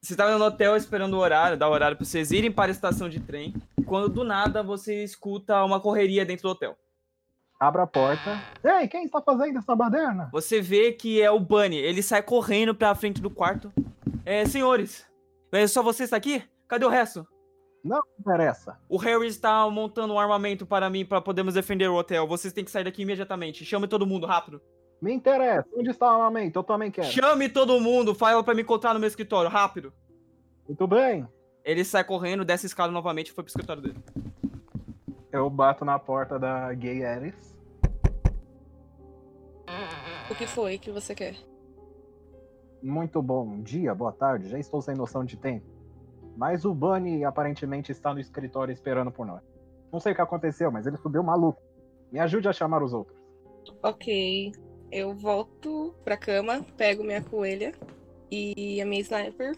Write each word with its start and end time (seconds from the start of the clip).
Você 0.00 0.14
tava 0.14 0.38
no 0.38 0.44
hotel 0.44 0.76
esperando 0.76 1.14
o 1.14 1.18
horário, 1.18 1.58
dá 1.58 1.68
o 1.68 1.72
horário 1.72 1.96
pra 1.96 2.06
vocês 2.06 2.30
irem 2.30 2.52
para 2.52 2.70
a 2.70 2.72
estação 2.72 3.08
de 3.08 3.18
trem, 3.18 3.52
quando 3.84 4.08
do 4.08 4.22
nada 4.22 4.62
você 4.62 5.02
escuta 5.02 5.64
uma 5.64 5.80
correria 5.80 6.24
dentro 6.24 6.44
do 6.44 6.50
hotel. 6.50 6.76
Abra 7.58 7.82
a 7.82 7.86
porta. 7.86 8.40
Ei, 8.62 8.86
quem 8.86 9.06
está 9.06 9.20
fazendo 9.20 9.58
essa 9.58 9.74
baderna? 9.74 10.28
Você 10.32 10.60
vê 10.60 10.92
que 10.92 11.20
é 11.20 11.28
o 11.28 11.40
Bunny, 11.40 11.76
ele 11.76 12.00
sai 12.00 12.22
correndo 12.22 12.74
pra 12.74 12.94
frente 12.94 13.20
do 13.20 13.28
quarto. 13.28 13.72
É, 14.24 14.46
senhores, 14.46 15.04
é 15.50 15.66
só 15.66 15.82
você 15.82 16.04
está 16.04 16.16
aqui? 16.16 16.44
Cadê 16.68 16.84
o 16.86 16.88
resto? 16.88 17.26
Não 17.82 18.00
interessa. 18.20 18.78
O 18.88 18.98
Harry 18.98 19.26
está 19.26 19.68
montando 19.68 20.14
um 20.14 20.18
armamento 20.18 20.64
para 20.64 20.88
mim 20.88 21.04
para 21.04 21.20
podermos 21.20 21.54
defender 21.54 21.88
o 21.88 21.96
hotel. 21.96 22.26
Vocês 22.26 22.52
têm 22.52 22.64
que 22.64 22.70
sair 22.70 22.84
daqui 22.84 23.02
imediatamente. 23.02 23.64
Chame 23.64 23.88
todo 23.88 24.06
mundo, 24.06 24.26
rápido. 24.26 24.60
Me 25.00 25.12
interessa. 25.12 25.68
Onde 25.76 25.90
está 25.90 26.06
o 26.06 26.14
armamento? 26.16 26.58
Eu 26.58 26.64
também 26.64 26.90
quero. 26.90 27.06
Chame 27.08 27.48
todo 27.48 27.80
mundo, 27.80 28.14
fala 28.14 28.42
para 28.42 28.54
me 28.54 28.62
encontrar 28.62 28.94
no 28.94 29.00
meu 29.00 29.08
escritório, 29.08 29.50
rápido. 29.50 29.92
Muito 30.66 30.86
bem. 30.86 31.26
Ele 31.64 31.84
sai 31.84 32.02
correndo, 32.02 32.44
desce 32.44 32.66
a 32.66 32.68
escada 32.68 32.92
novamente 32.92 33.28
e 33.28 33.32
foi 33.32 33.44
pro 33.44 33.50
escritório 33.50 33.82
dele. 33.82 33.98
Eu 35.30 35.48
bato 35.48 35.84
na 35.84 35.98
porta 35.98 36.38
da 36.38 36.72
Gay 36.72 37.04
Ares. 37.04 37.56
O 40.30 40.34
que 40.34 40.46
foi 40.46 40.78
que 40.78 40.90
você 40.90 41.14
quer? 41.14 41.36
Muito 42.82 43.20
bom 43.22 43.60
dia, 43.60 43.94
boa 43.94 44.12
tarde. 44.12 44.48
Já 44.48 44.58
estou 44.58 44.80
sem 44.80 44.94
noção 44.94 45.24
de 45.24 45.36
tempo. 45.36 45.66
Mas 46.36 46.64
o 46.64 46.72
Bunny 46.74 47.24
aparentemente 47.24 47.92
está 47.92 48.14
no 48.14 48.20
escritório 48.20 48.72
esperando 48.72 49.10
por 49.10 49.26
nós. 49.26 49.42
Não 49.92 50.00
sei 50.00 50.12
o 50.12 50.14
que 50.14 50.20
aconteceu, 50.20 50.70
mas 50.70 50.86
ele 50.86 50.96
subiu 50.96 51.22
maluco. 51.22 51.60
Me 52.12 52.18
ajude 52.20 52.48
a 52.48 52.52
chamar 52.52 52.82
os 52.82 52.92
outros. 52.92 53.18
Ok. 53.82 54.52
Eu 54.90 55.14
volto 55.14 55.94
pra 56.04 56.16
cama, 56.16 56.62
pego 56.76 57.04
minha 57.04 57.22
coelha 57.22 57.72
e 58.30 58.80
a 58.80 58.86
minha 58.86 59.02
sniper 59.02 59.56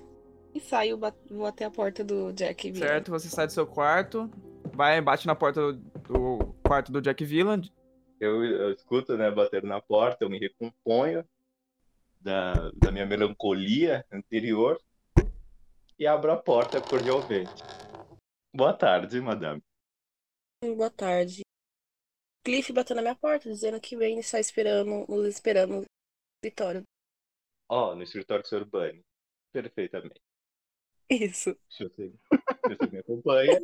e 0.55 0.61
saio, 0.61 0.99
vou 1.31 1.47
até 1.47 1.65
a 1.65 1.71
porta 1.71 2.03
do 2.03 2.33
Jack. 2.33 2.71
Villan. 2.71 2.87
Certo, 2.87 3.11
você 3.11 3.29
sai 3.29 3.47
do 3.47 3.53
seu 3.53 3.67
quarto, 3.67 4.31
vai, 4.73 5.01
bate 5.01 5.27
na 5.27 5.35
porta 5.35 5.73
do, 5.73 5.79
do 5.79 6.55
quarto 6.65 6.91
do 6.91 7.01
Jack 7.01 7.25
Villan. 7.25 7.63
Eu, 8.19 8.45
eu 8.45 8.73
escuto, 8.73 9.17
né, 9.17 9.31
bater 9.31 9.63
na 9.63 9.81
porta, 9.81 10.25
eu 10.25 10.31
me 10.31 10.39
recomponho 10.39 11.25
da, 12.21 12.71
da 12.75 12.93
minha 12.93 13.07
melancolia 13.07 14.05
anterior 14.13 14.79
e 15.99 16.07
abro 16.07 16.33
a 16.33 16.37
porta 16.37 16.81
cordialmente. 16.81 17.51
Boa 18.55 18.73
tarde, 18.73 19.21
madame. 19.21 19.63
Boa 20.63 20.91
tarde. 20.91 21.43
Cliff 22.43 22.73
bateu 22.73 22.97
na 22.97 23.03
minha 23.03 23.15
porta, 23.15 23.51
dizendo 23.51 23.81
que 23.81 23.97
vem 23.97 24.19
está 24.19 24.41
esperando, 24.41 25.07
nos 25.09 25.27
esperando 25.27 25.77
no 25.77 25.85
escritório. 26.39 26.83
Ó, 27.69 27.95
no 27.95 28.03
escritório 28.03 28.43
do 28.43 28.49
Sr. 28.49 28.65
Bunny. 28.65 29.05
Perfeitamente. 29.53 30.21
Isso. 31.11 31.57
Se 31.69 31.85
você, 31.85 32.09
se 32.09 32.77
você 32.77 32.91
me 32.91 32.99
acompanha, 32.99 33.59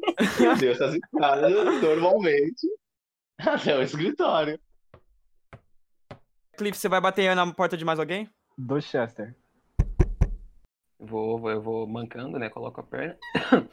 eu 0.45 0.57
desço 0.57 0.85
as 0.85 0.95
escadas 0.95 1.53
normalmente 1.81 2.67
até 3.39 3.77
o 3.77 3.83
escritório. 3.83 4.61
Cliff, 6.57 6.77
você 6.77 6.89
vai 6.89 7.01
bater 7.01 7.35
na 7.35 7.55
porta 7.55 7.77
de 7.77 7.85
mais 7.85 7.99
alguém? 7.99 8.29
Do 8.59 8.81
Chester. 8.81 9.35
Vou, 10.99 11.39
vou, 11.39 11.51
eu 11.51 11.63
vou 11.63 11.87
mancando, 11.87 12.39
né? 12.39 12.51
Coloco 12.51 12.81
a 12.81 12.85
perna. 12.85 13.19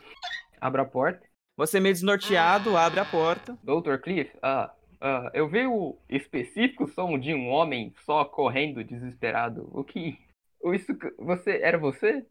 Abro 0.61 0.81
a 0.81 0.85
porta. 0.85 1.27
Você 1.57 1.79
meio 1.79 1.93
desnorteado, 1.93 2.77
abre 2.77 2.99
a 2.99 3.05
porta. 3.05 3.57
Doutor 3.63 4.01
Cliff, 4.01 4.31
ah, 4.41 4.73
ah, 5.05 5.29
eu 5.33 5.49
vi 5.49 5.67
o 5.67 5.97
específico 6.07 6.87
som 6.87 7.19
de 7.19 7.33
um 7.33 7.49
homem 7.49 7.93
só 8.05 8.23
correndo 8.23 8.81
desesperado. 8.85 9.69
O 9.73 9.83
que. 9.83 10.17
Isso. 10.63 10.93
Você. 11.19 11.61
Era 11.61 11.77
você? 11.77 12.25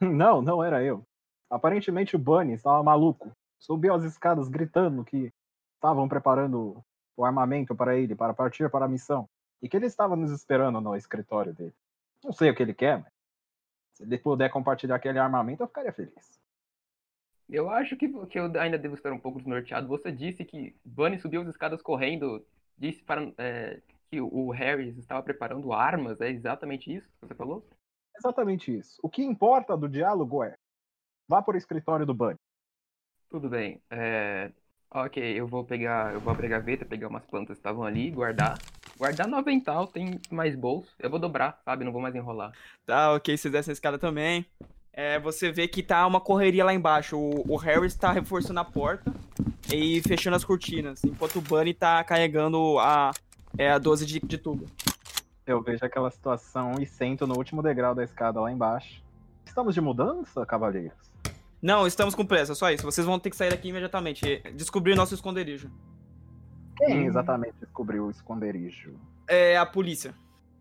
Não, 0.00 0.40
não 0.40 0.62
era 0.62 0.82
eu. 0.82 1.02
Aparentemente 1.50 2.14
o 2.14 2.18
Bunny 2.20 2.54
estava 2.54 2.80
maluco. 2.84 3.32
Subiu 3.58 3.92
as 3.92 4.04
escadas 4.04 4.48
gritando 4.48 5.04
que 5.04 5.32
estavam 5.74 6.08
preparando 6.08 6.80
o 7.16 7.24
armamento 7.24 7.74
para 7.74 7.96
ele, 7.96 8.14
para 8.14 8.32
partir 8.32 8.70
para 8.70 8.84
a 8.84 8.88
missão. 8.88 9.28
E 9.60 9.68
que 9.68 9.76
ele 9.76 9.86
estava 9.86 10.14
nos 10.14 10.30
esperando 10.30 10.80
no 10.80 10.94
escritório 10.94 11.52
dele. 11.52 11.74
Não 12.22 12.32
sei 12.32 12.48
o 12.48 12.54
que 12.54 12.62
ele 12.62 12.72
quer, 12.72 13.00
mas 13.00 13.12
se 13.96 14.04
ele 14.04 14.18
puder 14.18 14.50
compartilhar 14.50 14.94
aquele 14.94 15.18
armamento, 15.18 15.64
eu 15.64 15.66
ficaria 15.66 15.92
feliz. 15.92 16.38
Eu 17.48 17.70
acho 17.70 17.96
que, 17.96 18.08
que 18.26 18.38
eu 18.38 18.44
ainda 18.60 18.78
devo 18.78 18.94
estar 18.94 19.12
um 19.12 19.18
pouco 19.18 19.38
desnorteado. 19.38 19.88
Você 19.88 20.12
disse 20.12 20.44
que 20.44 20.76
Bunny 20.84 21.18
subiu 21.18 21.40
as 21.40 21.48
escadas 21.48 21.80
correndo. 21.80 22.44
Disse 22.76 23.02
para, 23.02 23.32
é, 23.38 23.80
que 24.10 24.20
o 24.20 24.50
Harris 24.50 24.96
estava 24.98 25.22
preparando 25.22 25.72
armas. 25.72 26.20
É 26.20 26.28
exatamente 26.28 26.94
isso 26.94 27.08
que 27.08 27.26
você 27.26 27.34
falou? 27.34 27.66
Exatamente 28.16 28.76
isso. 28.76 28.98
O 29.02 29.08
que 29.08 29.22
importa 29.22 29.76
do 29.76 29.88
diálogo 29.88 30.44
é: 30.44 30.54
vá 31.26 31.40
para 31.40 31.54
o 31.54 31.58
escritório 31.58 32.04
do 32.04 32.14
Bunny. 32.14 32.36
Tudo 33.30 33.48
bem. 33.48 33.80
É, 33.90 34.52
ok, 34.90 35.22
eu 35.22 35.46
vou 35.46 35.64
pegar. 35.64 36.12
Eu 36.12 36.20
vou 36.20 36.32
abrir 36.32 36.46
a 36.46 36.58
gaveta, 36.58 36.84
pegar 36.84 37.08
umas 37.08 37.24
plantas 37.24 37.56
que 37.56 37.60
estavam 37.60 37.84
ali, 37.84 38.10
guardar. 38.10 38.58
Guardar 38.98 39.28
no 39.28 39.36
avental, 39.36 39.86
tem 39.86 40.20
mais 40.30 40.56
bolso. 40.56 40.94
Eu 40.98 41.08
vou 41.08 41.20
dobrar, 41.20 41.60
sabe? 41.64 41.84
Não 41.84 41.92
vou 41.92 42.02
mais 42.02 42.14
enrolar. 42.14 42.52
Tá, 42.84 43.14
ok, 43.14 43.36
você 43.36 43.48
desce 43.48 43.70
a 43.70 43.72
escada 43.72 43.98
também. 43.98 44.44
É, 44.98 45.16
você 45.16 45.52
vê 45.52 45.68
que 45.68 45.80
tá 45.80 46.04
uma 46.08 46.20
correria 46.20 46.64
lá 46.64 46.74
embaixo. 46.74 47.16
O, 47.16 47.52
o 47.52 47.56
Harris 47.56 47.94
tá 47.94 48.10
reforçando 48.10 48.58
a 48.58 48.64
porta 48.64 49.14
e 49.72 50.02
fechando 50.02 50.34
as 50.34 50.44
cortinas, 50.44 51.04
enquanto 51.04 51.36
o 51.36 51.40
Bunny 51.40 51.72
tá 51.72 52.02
carregando 52.02 52.80
a, 52.80 53.12
é, 53.56 53.70
a 53.70 53.78
12 53.78 54.04
de, 54.04 54.18
de 54.18 54.36
tubo. 54.36 54.66
Eu 55.46 55.62
vejo 55.62 55.84
aquela 55.84 56.10
situação 56.10 56.72
e 56.80 56.84
sento 56.84 57.28
no 57.28 57.36
último 57.36 57.62
degrau 57.62 57.94
da 57.94 58.02
escada 58.02 58.40
lá 58.40 58.50
embaixo. 58.50 59.00
Estamos 59.46 59.72
de 59.72 59.80
mudança, 59.80 60.44
cavaleiros? 60.44 60.98
Não, 61.62 61.86
estamos 61.86 62.16
com 62.16 62.26
pressa, 62.26 62.56
só 62.56 62.68
isso. 62.68 62.82
Vocês 62.82 63.06
vão 63.06 63.20
ter 63.20 63.30
que 63.30 63.36
sair 63.36 63.50
daqui 63.50 63.68
imediatamente. 63.68 64.42
Descobrir 64.56 64.96
nosso 64.96 65.14
esconderijo. 65.14 65.70
Quem 66.76 67.04
Hum. 67.04 67.06
exatamente 67.06 67.54
descobriu 67.60 68.06
o 68.06 68.10
esconderijo? 68.10 68.98
É 69.28 69.56
a 69.56 69.64
polícia. 69.64 70.12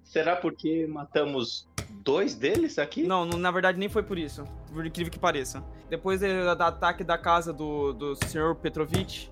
Será 0.03 0.35
porque 0.35 0.85
matamos 0.85 1.66
dois 1.91 2.35
deles 2.35 2.77
aqui? 2.77 3.03
Não, 3.03 3.25
na 3.25 3.51
verdade 3.51 3.77
nem 3.77 3.89
foi 3.89 4.03
por 4.03 4.17
isso. 4.17 4.43
Por 4.73 4.85
incrível 4.85 5.11
que 5.11 5.19
pareça. 5.19 5.63
Depois 5.89 6.21
do, 6.21 6.55
do 6.55 6.63
ataque 6.63 7.03
da 7.03 7.17
casa 7.17 7.51
do, 7.51 7.93
do 7.93 8.15
Sr. 8.15 8.55
Petrovich, 8.55 9.31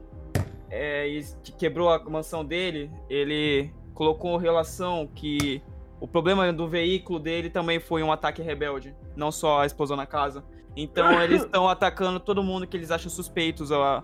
é, 0.69 1.07
e 1.07 1.23
que 1.43 1.51
quebrou 1.51 1.89
a 1.89 1.99
mansão 2.09 2.43
dele, 2.43 2.91
ele 3.09 3.71
colocou 3.93 4.37
relação 4.37 5.07
que 5.07 5.61
o 5.99 6.07
problema 6.07 6.51
do 6.51 6.67
veículo 6.67 7.19
dele 7.19 7.49
também 7.49 7.79
foi 7.79 8.03
um 8.03 8.11
ataque 8.11 8.41
rebelde, 8.41 8.93
não 9.15 9.31
só 9.31 9.61
a 9.61 9.65
explosão 9.65 9.95
na 9.95 10.05
casa. 10.05 10.43
Então 10.75 11.19
eles 11.23 11.43
estão 11.43 11.69
atacando 11.69 12.19
todo 12.19 12.43
mundo 12.43 12.67
que 12.67 12.75
eles 12.75 12.91
acham 12.91 13.09
suspeitos 13.09 13.71
a 13.71 14.03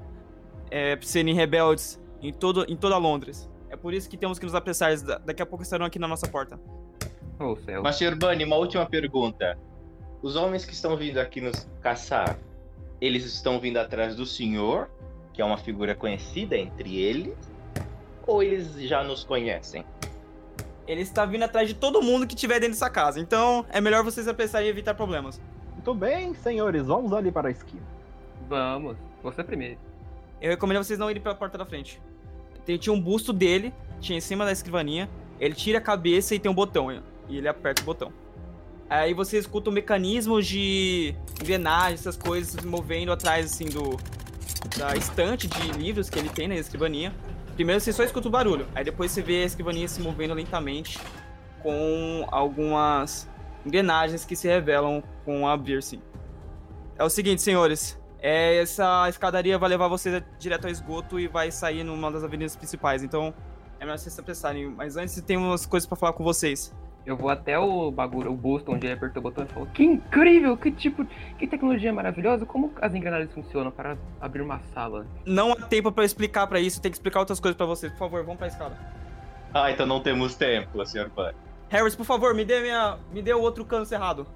é, 0.70 0.98
serem 1.02 1.36
rebeldes 1.36 2.02
em, 2.22 2.32
todo, 2.32 2.66
em 2.70 2.76
toda 2.76 2.98
Londres. 2.98 3.50
É 3.70 3.76
por 3.76 3.94
isso 3.94 4.10
que 4.10 4.18
temos 4.18 4.40
que 4.40 4.46
nos 4.46 4.56
apressar. 4.56 4.92
Daqui 5.26 5.42
a 5.42 5.46
pouco 5.46 5.64
estarão 5.64 5.86
aqui 5.86 6.00
na 6.00 6.08
nossa 6.08 6.28
porta. 6.28 6.60
Ô, 7.42 7.56
céu. 7.56 7.82
Mas, 7.82 7.96
Sr. 7.96 8.16
Bunny, 8.16 8.46
uma 8.46 8.58
última 8.58 8.86
pergunta. 8.86 9.58
Os 10.22 10.36
homens 10.36 10.64
que 10.64 10.74
estão 10.74 10.96
vindo 10.96 11.18
aqui 11.18 11.42
nos 11.42 11.68
caçar, 11.82 12.38
eles 13.00 13.26
estão 13.26 13.60
vindo 13.60 13.78
atrás 13.78 14.16
do 14.16 14.26
senhor, 14.26 14.90
que 15.34 15.42
é 15.42 15.46
uma 15.46 15.58
figura 15.58 15.96
conhecida 15.96 16.56
entre 16.56 16.98
eles, 16.98 17.36
ou 18.28 18.44
eles 18.44 18.76
já 18.82 19.04
nos 19.04 19.24
conhecem? 19.24 19.84
Ele 20.88 21.02
está 21.02 21.26
vindo 21.26 21.44
atrás 21.44 21.68
de 21.68 21.74
todo 21.74 22.02
mundo 22.02 22.28
que 22.28 22.36
tiver 22.36 22.60
dentro 22.60 22.74
dessa 22.74 22.90
casa. 22.90 23.20
Então 23.20 23.66
é 23.70 23.82
melhor 23.82 24.04
vocês 24.04 24.28
apressarem 24.28 24.68
e 24.68 24.70
evitar 24.70 24.94
problemas. 24.94 25.42
Muito 25.74 25.94
bem, 25.96 26.34
senhores, 26.36 26.86
vamos 26.86 27.12
ali 27.14 27.32
para 27.32 27.48
a 27.48 27.52
esquina. 27.52 27.82
Vamos. 28.48 28.98
Você 29.24 29.44
primeiro. 29.44 29.80
Eu 30.40 30.52
recomendo 30.52 30.84
vocês 30.84 31.00
não 31.00 31.10
irem 31.10 31.22
pela 31.22 31.34
porta 31.34 31.58
da 31.58 31.66
frente. 31.66 32.00
Tem, 32.66 32.78
tinha 32.78 32.94
um 32.94 33.02
busto 33.02 33.34
dele, 33.34 33.74
tinha 34.00 34.18
em 34.18 34.22
cima 34.22 34.46
da 34.46 34.52
escrivaninha. 34.52 35.10
Ele 35.40 35.56
tira 35.56 35.80
a 35.80 35.82
cabeça 35.82 36.36
e 36.36 36.40
tem 36.40 36.52
um 36.52 36.54
botão. 36.54 36.92
E 37.32 37.38
ele 37.38 37.48
aperta 37.48 37.82
o 37.82 37.86
botão. 37.86 38.14
Aí 38.90 39.14
você 39.14 39.38
escuta 39.38 39.70
o 39.70 39.74
mecanismo 39.74 40.42
de 40.42 41.16
engrenagem, 41.40 41.94
essas 41.94 42.18
coisas 42.18 42.60
se 42.60 42.68
movendo 42.68 43.12
atrás, 43.12 43.46
assim, 43.46 43.66
do. 43.66 43.98
Da 44.78 44.96
estante 44.96 45.48
de 45.48 45.72
livros 45.72 46.10
que 46.10 46.20
ele 46.20 46.30
tem 46.30 46.48
na 46.48 46.56
escrivaninha. 46.56 47.16
Primeiro 47.56 47.80
você 47.80 47.94
só 47.94 48.04
escuta 48.04 48.28
o 48.28 48.32
barulho. 48.32 48.68
Aí 48.76 48.84
depois 48.84 49.12
você 49.12 49.22
vê 49.22 49.44
a 49.44 49.46
escrivaninha 49.46 49.88
se 49.88 50.02
movendo 50.02 50.34
lentamente. 50.34 51.00
Com 51.64 52.28
algumas 52.32 53.30
engrenagens 53.66 54.26
que 54.26 54.36
se 54.36 54.48
revelam 54.48 55.02
com 55.24 55.48
abrir-se. 55.48 56.02
É 56.98 57.04
o 57.04 57.10
seguinte, 57.10 57.42
senhores. 57.42 57.98
É, 58.20 58.58
essa 58.58 59.08
escadaria 59.10 59.58
vai 59.58 59.70
levar 59.70 59.88
você 59.88 60.24
direto 60.38 60.66
ao 60.66 60.72
esgoto 60.72 61.20
e 61.20 61.28
vai 61.28 61.50
sair 61.50 61.84
numa 61.84 62.12
das 62.12 62.24
avenidas 62.24 62.56
principais. 62.56 63.04
Então, 63.04 63.34
é 63.80 63.86
melhor 63.86 63.98
vocês 63.98 64.14
se 64.14 64.20
apressarem. 64.20 64.68
Mas 64.70 64.98
antes 64.98 65.20
tem 65.22 65.38
umas 65.38 65.66
coisas 65.66 65.88
pra 65.88 65.96
falar 65.96 66.14
com 66.14 66.24
vocês. 66.24 66.74
Eu 67.06 67.18
vou 67.18 67.30
até 67.30 67.58
o 67.58 67.90
bagulho, 67.90 68.32
o 68.32 68.36
busto 68.36 68.72
onde 68.72 68.86
ele 68.86 68.94
apertou 68.94 69.22
o 69.22 69.24
botão 69.24 69.44
e 69.44 69.48
falou: 69.48 69.68
Que 69.74 69.84
incrível! 69.84 70.56
Que 70.56 70.72
tipo, 70.72 71.06
que 71.38 71.48
tecnologia 71.48 71.92
maravilhosa! 71.92 72.46
Como 72.46 72.72
as 72.80 72.94
engrenagens 72.94 73.34
funcionam 73.34 73.72
para 73.72 73.98
abrir 74.20 74.42
uma 74.42 74.60
sala? 74.74 75.08
Não 75.26 75.52
há 75.52 75.56
tempo 75.56 75.92
pra 75.92 76.06
explicar 76.06 76.46
pra 76.46 76.60
isso, 76.60 76.82
tem 76.82 76.92
que 76.92 76.98
explicar 76.98 77.20
outras 77.20 77.40
coisas 77.40 77.58
pra 77.58 77.66
vocês. 77.66 77.92
Por 77.92 78.00
favor, 78.00 78.24
vamos 78.24 78.38
pra 78.38 78.48
escada. 78.48 78.78
Ah, 79.54 79.72
então 79.72 79.86
não 79.86 80.00
temos 80.00 80.36
tempo, 80.36 80.86
Sr. 80.86 81.10
Bunny. 81.10 81.34
Harris, 81.70 81.96
por 81.96 82.06
favor, 82.06 82.36
me 82.36 82.46
dê 82.46 82.62
minha, 82.62 82.98
me 83.12 83.22
dê 83.22 83.34
o 83.34 83.42
outro 83.42 83.66
cano 83.66 83.86
cerrado. 83.86 84.28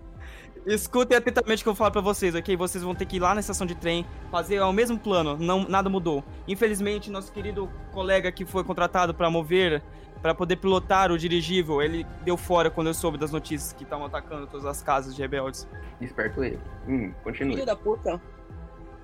Escutem 0.66 1.16
atentamente 1.16 1.62
o 1.62 1.64
que 1.64 1.70
eu 1.70 1.74
vou 1.74 1.78
falar 1.78 1.92
pra 1.92 2.02
vocês, 2.02 2.34
ok? 2.34 2.58
Vocês 2.58 2.84
vão 2.84 2.96
ter 2.96 3.06
que 3.06 3.18
ir 3.18 3.20
lá 3.20 3.36
na 3.36 3.40
estação 3.40 3.68
de 3.68 3.76
trem, 3.76 4.04
fazer 4.32 4.60
o 4.62 4.74
mesmo 4.74 4.98
plano, 4.98 5.38
não, 5.38 5.64
nada 5.68 5.90
mudou. 5.90 6.24
Infelizmente, 6.48 7.12
nosso 7.12 7.32
querido 7.32 7.70
colega 7.92 8.32
que 8.32 8.46
foi 8.46 8.64
contratado 8.64 9.14
pra 9.14 9.30
mover, 9.30 9.84
pra 10.26 10.34
poder 10.34 10.56
pilotar 10.56 11.12
o 11.12 11.20
dirigível, 11.20 11.84
ele 11.84 12.04
deu 12.24 12.36
fora 12.36 12.72
quando 12.72 12.88
eu 12.88 12.96
soube 12.96 13.16
das 13.16 13.32
notícias 13.32 13.74
que 13.74 13.84
estavam 13.84 14.08
atacando 14.08 14.48
todas 14.48 14.66
as 14.66 14.82
casas 14.82 15.16
de 15.16 15.22
rebeldes. 15.22 15.68
Esperto 16.02 16.44
ele. 16.44 16.60
Hum, 16.88 17.12
continue. 17.24 17.54
Filho 17.54 17.66
da 17.68 17.76
puta. 17.76 18.20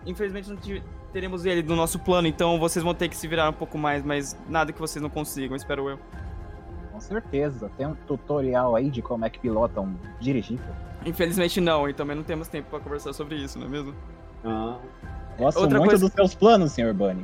Infelizmente, 0.03 0.49
não 0.49 0.57
teremos 1.13 1.45
ele 1.45 1.61
no 1.61 1.75
nosso 1.75 1.99
plano, 1.99 2.27
então 2.27 2.57
vocês 2.57 2.81
vão 2.83 2.95
ter 2.95 3.07
que 3.07 3.15
se 3.15 3.27
virar 3.27 3.47
um 3.47 3.53
pouco 3.53 3.77
mais, 3.77 4.03
mas 4.03 4.35
nada 4.49 4.73
que 4.73 4.79
vocês 4.79 4.99
não 4.99 5.11
consigam, 5.11 5.55
espero 5.55 5.87
eu. 5.89 5.99
Com 6.91 6.99
certeza. 6.99 7.69
Tem 7.77 7.85
um 7.85 7.93
tutorial 8.07 8.75
aí 8.75 8.89
de 8.89 9.03
como 9.03 9.23
é 9.23 9.29
que 9.29 9.37
pilota 9.37 9.79
um 9.79 9.93
dirigível. 10.19 10.73
Infelizmente 11.05 11.61
não, 11.61 11.87
e 11.87 11.93
também 11.93 12.15
não 12.15 12.23
temos 12.23 12.47
tempo 12.47 12.67
pra 12.71 12.79
conversar 12.79 13.13
sobre 13.13 13.35
isso, 13.35 13.59
não 13.59 13.67
é 13.67 13.69
mesmo? 13.69 13.93
Ah, 14.43 14.79
Gosto 15.37 15.59
Outra 15.59 15.77
muito 15.77 15.89
coisa- 15.91 16.05
dos 16.05 16.13
seus 16.15 16.33
planos, 16.33 16.71
Sr. 16.71 16.95
Bunny. 16.95 17.23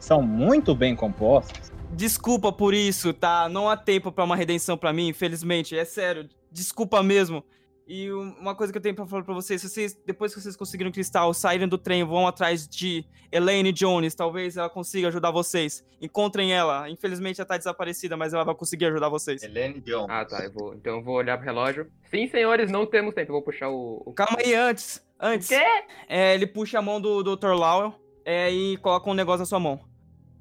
São 0.00 0.20
muito 0.20 0.74
bem 0.74 0.96
compostos. 0.96 1.70
Desculpa 1.96 2.52
por 2.52 2.74
isso, 2.74 3.14
tá? 3.14 3.48
Não 3.48 3.70
há 3.70 3.76
tempo 3.76 4.12
pra 4.12 4.22
uma 4.22 4.36
redenção 4.36 4.76
pra 4.76 4.92
mim, 4.92 5.08
infelizmente. 5.08 5.76
É 5.76 5.84
sério, 5.84 6.28
desculpa 6.52 7.02
mesmo. 7.02 7.42
E 7.88 8.12
um- 8.12 8.34
uma 8.40 8.54
coisa 8.54 8.70
que 8.70 8.76
eu 8.78 8.82
tenho 8.82 8.94
pra 8.94 9.06
falar 9.06 9.22
pra 9.22 9.32
vocês, 9.32 9.62
se 9.62 9.68
vocês, 9.70 9.96
depois 10.04 10.34
que 10.34 10.40
vocês 10.40 10.56
conseguiram 10.56 10.90
o 10.90 10.92
cristal, 10.92 11.32
saírem 11.32 11.66
do 11.68 11.78
trem, 11.78 12.04
vão 12.04 12.26
atrás 12.26 12.68
de 12.68 13.04
Elaine 13.32 13.72
Jones, 13.72 14.14
talvez 14.14 14.56
ela 14.58 14.68
consiga 14.68 15.08
ajudar 15.08 15.30
vocês. 15.30 15.82
Encontrem 16.02 16.52
ela. 16.52 16.90
Infelizmente 16.90 17.40
ela 17.40 17.46
tá 17.48 17.56
desaparecida, 17.56 18.14
mas 18.14 18.34
ela 18.34 18.44
vai 18.44 18.54
conseguir 18.56 18.86
ajudar 18.86 19.08
vocês. 19.08 19.42
Helene 19.42 19.80
Jones. 19.80 20.08
Ah, 20.10 20.24
tá. 20.24 20.44
Eu 20.44 20.52
vou, 20.52 20.74
então 20.74 20.96
eu 20.96 21.02
vou 21.02 21.14
olhar 21.14 21.38
pro 21.38 21.46
relógio. 21.46 21.90
Sim, 22.10 22.28
senhores, 22.28 22.70
não 22.70 22.84
temos 22.84 23.14
tempo. 23.14 23.30
Eu 23.30 23.34
vou 23.36 23.42
puxar 23.42 23.70
o. 23.70 24.02
o... 24.04 24.12
Calma 24.12 24.36
aí, 24.44 24.52
antes. 24.52 25.02
Antes. 25.18 25.48
Quê? 25.48 25.62
É, 26.08 26.34
ele 26.34 26.46
puxa 26.46 26.78
a 26.80 26.82
mão 26.82 27.00
do 27.00 27.22
Dr. 27.22 27.52
Lowell 27.52 27.94
é, 28.24 28.50
e 28.50 28.76
coloca 28.78 29.08
um 29.08 29.14
negócio 29.14 29.40
na 29.40 29.46
sua 29.46 29.60
mão. 29.60 29.80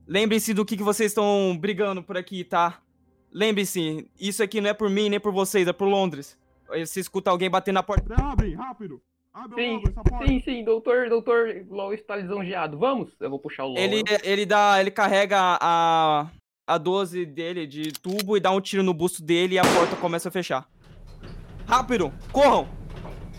Lembrem-se 0.07 0.53
do 0.53 0.63
que, 0.65 0.77
que 0.77 0.83
vocês 0.83 1.11
estão 1.11 1.57
brigando 1.59 2.03
por 2.03 2.15
aqui, 2.17 2.43
tá? 2.43 2.79
Lembre-se, 3.31 4.07
isso 4.19 4.41
aqui 4.43 4.61
não 4.61 4.69
é 4.69 4.73
por 4.73 4.89
mim 4.89 5.09
nem 5.09 5.19
por 5.19 5.31
vocês, 5.33 5.67
é 5.67 5.73
por 5.73 5.87
Londres. 5.87 6.37
Aí 6.69 6.85
Você 6.85 6.99
escuta 6.99 7.29
alguém 7.31 7.49
bater 7.49 7.71
na 7.73 7.83
porta. 7.83 8.13
Abre, 8.21 8.53
rápido! 8.53 9.01
Abre 9.33 9.61
Sim, 9.63 9.73
logo 9.75 9.89
essa 9.89 10.03
porta! 10.03 10.27
sim, 10.27 10.39
sim, 10.41 10.63
doutor, 10.63 11.09
doutor 11.09 11.65
LOL 11.69 11.93
está 11.93 12.15
lisonjeado. 12.15 12.77
Vamos? 12.77 13.09
Eu 13.19 13.29
vou 13.29 13.39
puxar 13.39 13.65
o 13.65 13.69
LOL. 13.69 13.77
Ele, 13.77 14.01
ele 14.23 14.45
dá. 14.45 14.79
Ele 14.79 14.91
carrega 14.91 15.37
a. 15.59 16.27
A 16.67 16.79
12 16.79 17.27
dele 17.27 17.67
de 17.67 17.91
tubo 17.91 18.35
e 18.35 18.39
dá 18.39 18.49
um 18.49 18.59
tiro 18.59 18.81
no 18.81 18.91
busto 18.91 19.21
dele 19.21 19.53
e 19.53 19.59
a 19.59 19.61
porta 19.61 19.95
começa 19.97 20.29
a 20.29 20.31
fechar. 20.31 20.67
Rápido! 21.67 22.11
Corram! 22.31 22.67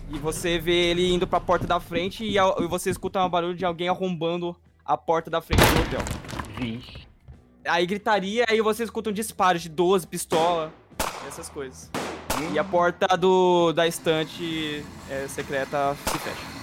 E 0.09 0.17
você 0.19 0.61
vê 0.61 0.91
ele 0.91 1.13
indo 1.13 1.27
pra 1.27 1.41
porta 1.41 1.67
da 1.67 1.81
frente 1.81 2.25
e, 2.25 2.39
a- 2.39 2.55
e 2.61 2.67
você 2.69 2.89
escuta 2.91 3.25
um 3.25 3.29
barulho 3.29 3.57
de 3.57 3.65
alguém 3.65 3.89
arrombando 3.89 4.55
a 4.85 4.97
porta 4.97 5.29
da 5.29 5.41
frente 5.41 5.59
do 5.59 5.81
hotel. 5.81 6.26
Vixe. 6.57 7.07
Aí 7.67 7.85
gritaria, 7.85 8.47
aí 8.49 8.61
você 8.61 8.85
escuta 8.85 9.11
um 9.11 9.13
disparo 9.13 9.59
de 9.59 9.69
12, 9.69 10.07
pistola, 10.07 10.73
essas 11.27 11.49
coisas. 11.49 11.91
E 12.53 12.59
a 12.59 12.65
porta 12.65 13.17
do, 13.17 13.73
da 13.73 13.87
estante 13.87 14.85
é, 15.11 15.27
secreta 15.29 15.97
se 16.07 16.19
fecha. 16.19 16.57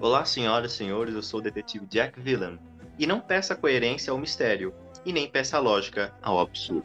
Olá, 0.00 0.24
senhoras 0.24 0.72
e 0.72 0.76
senhores, 0.76 1.14
eu 1.14 1.22
sou 1.22 1.40
o 1.40 1.42
detetive 1.42 1.86
Jack 1.86 2.20
Villan. 2.20 2.58
E 2.98 3.06
não 3.06 3.20
peça 3.20 3.54
coerência 3.54 4.10
ao 4.10 4.18
mistério, 4.18 4.74
e 5.04 5.12
nem 5.12 5.28
peça 5.28 5.58
lógica 5.58 6.12
ao 6.22 6.40
absurdo. 6.40 6.84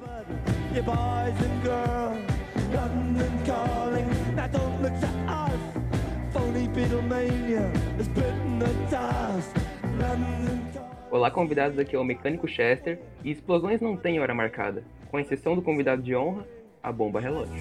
Olá, 11.09 11.31
convidados. 11.31 11.79
Aqui 11.79 11.95
é 11.95 12.00
o 12.00 12.03
mecânico 12.03 12.47
Chester. 12.47 13.00
E 13.24 13.31
explosões 13.31 13.81
não 13.81 13.97
têm 13.97 14.19
hora 14.19 14.35
marcada. 14.35 14.83
Com 15.09 15.19
exceção 15.19 15.56
do 15.56 15.62
convidado 15.63 16.03
de 16.03 16.15
honra, 16.15 16.45
a 16.83 16.91
bomba 16.91 17.19
relógio. 17.19 17.56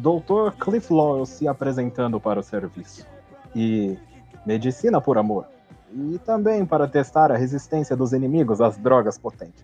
Dr. 0.00 0.56
Cliff 0.58 0.90
Lowell 0.90 1.26
se 1.26 1.46
apresentando 1.46 2.18
para 2.18 2.40
o 2.40 2.42
serviço. 2.42 3.06
E 3.54 3.98
medicina 4.46 5.00
por 5.00 5.18
amor. 5.18 5.46
E 5.92 6.18
também 6.18 6.64
para 6.64 6.88
testar 6.88 7.30
a 7.30 7.36
resistência 7.36 7.94
dos 7.94 8.12
inimigos 8.12 8.60
às 8.60 8.78
drogas 8.78 9.18
potentes. 9.18 9.62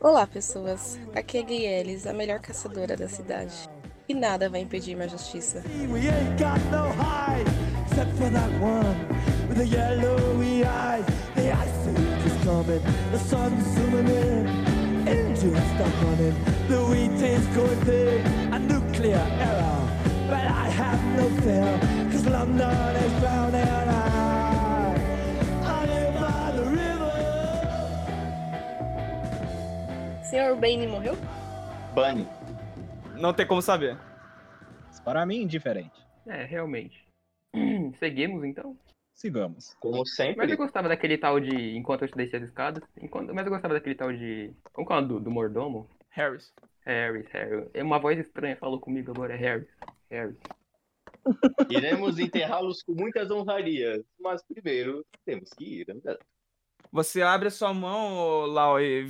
Olá, 0.00 0.26
pessoas. 0.26 0.98
Aqui 1.14 1.38
é 1.38 1.42
Gay 1.42 1.66
Ellis, 1.66 2.06
a 2.06 2.12
melhor 2.12 2.40
caçadora 2.40 2.96
da 2.96 3.08
cidade. 3.08 3.68
E 4.08 4.14
nada 4.14 4.48
vai 4.48 4.60
impedir 4.60 4.94
minha 4.94 5.08
justiça. 5.08 5.62
Age 12.18 12.26
is 12.26 12.36
coming, 12.44 12.82
the 13.12 13.18
sun's 13.18 13.64
zooming 13.74 14.08
in. 14.08 14.46
Engines 15.06 15.58
stop 15.74 16.02
running, 16.02 16.34
the 16.68 16.84
wheat 16.90 17.22
is 17.22 17.46
going 17.54 17.80
big. 17.84 18.26
A 18.52 18.58
nuclear 18.58 19.24
error, 19.38 19.88
but 20.28 20.44
I 20.46 20.68
have 20.68 21.00
no 21.16 21.28
fear, 21.42 21.78
cause 22.10 22.26
London 22.26 22.96
is 22.96 23.12
drowning. 23.20 23.68
I, 23.88 24.94
I 25.62 25.86
live 25.86 26.14
by 26.20 26.52
the 26.56 26.64
river. 26.64 27.18
Senhor 30.24 30.56
Bane 30.56 30.86
morreu? 30.88 31.16
Bunny. 31.94 32.26
Não 33.16 33.32
tem 33.32 33.46
como 33.46 33.62
saber. 33.62 33.96
Para 35.04 35.24
mim, 35.24 35.42
indiferente. 35.42 36.04
É, 36.26 36.44
realmente. 36.44 37.06
Seguimos 37.98 38.44
então. 38.44 38.76
Sigamos. 39.18 39.74
Como 39.80 39.98
Mas 39.98 40.14
sempre, 40.14 40.52
eu 40.52 40.56
gostava 40.56 40.88
daquele 40.88 41.18
tal 41.18 41.40
de. 41.40 41.76
Enquanto 41.76 42.02
eu 42.02 42.08
descia 42.14 42.38
as 42.38 42.44
escadas. 42.44 42.88
Enquanto... 43.02 43.34
Mas 43.34 43.44
eu 43.44 43.50
gostava 43.50 43.74
daquele 43.74 43.96
tal 43.96 44.12
de. 44.12 44.54
Como 44.72 44.86
que 44.86 44.92
é 44.92 44.96
o 44.96 45.00
nome 45.00 45.08
do, 45.12 45.20
do 45.20 45.30
mordomo? 45.30 45.90
Harris. 46.10 46.54
Harris, 46.86 47.26
Harris. 47.32 47.68
É 47.74 47.82
Uma 47.82 47.98
voz 47.98 48.16
estranha 48.16 48.56
falou 48.56 48.78
comigo 48.78 49.10
agora, 49.10 49.34
é 49.34 49.36
Harris. 49.36 49.66
Harris. 50.08 50.36
iremos 51.68 52.16
enterrá-los 52.20 52.80
com 52.84 52.92
muitas 52.92 53.28
honrarias. 53.28 54.04
Mas 54.20 54.40
primeiro, 54.46 55.04
temos 55.24 55.50
que 55.50 55.80
ir 55.80 55.90
andando. 55.90 56.20
Você 56.92 57.20
abre 57.20 57.48
a 57.48 57.50
sua 57.50 57.74
mão, 57.74 58.46
Lau, 58.46 58.80
e 58.80 59.08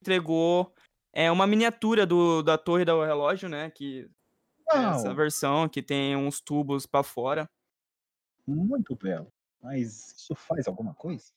entregou 0.00 0.72
é, 1.12 1.28
uma 1.28 1.44
miniatura 1.44 2.06
do, 2.06 2.40
da 2.40 2.56
torre 2.56 2.84
do 2.84 3.02
relógio, 3.02 3.48
né? 3.48 3.68
Que 3.74 4.08
é 4.70 4.76
essa 4.76 5.12
versão 5.12 5.68
que 5.68 5.82
tem 5.82 6.14
uns 6.14 6.40
tubos 6.40 6.86
pra 6.86 7.02
fora. 7.02 7.50
Muito 8.46 8.94
belo. 8.94 9.32
Mas 9.62 10.14
isso 10.16 10.34
faz 10.34 10.68
alguma 10.68 10.94
coisa? 10.94 11.32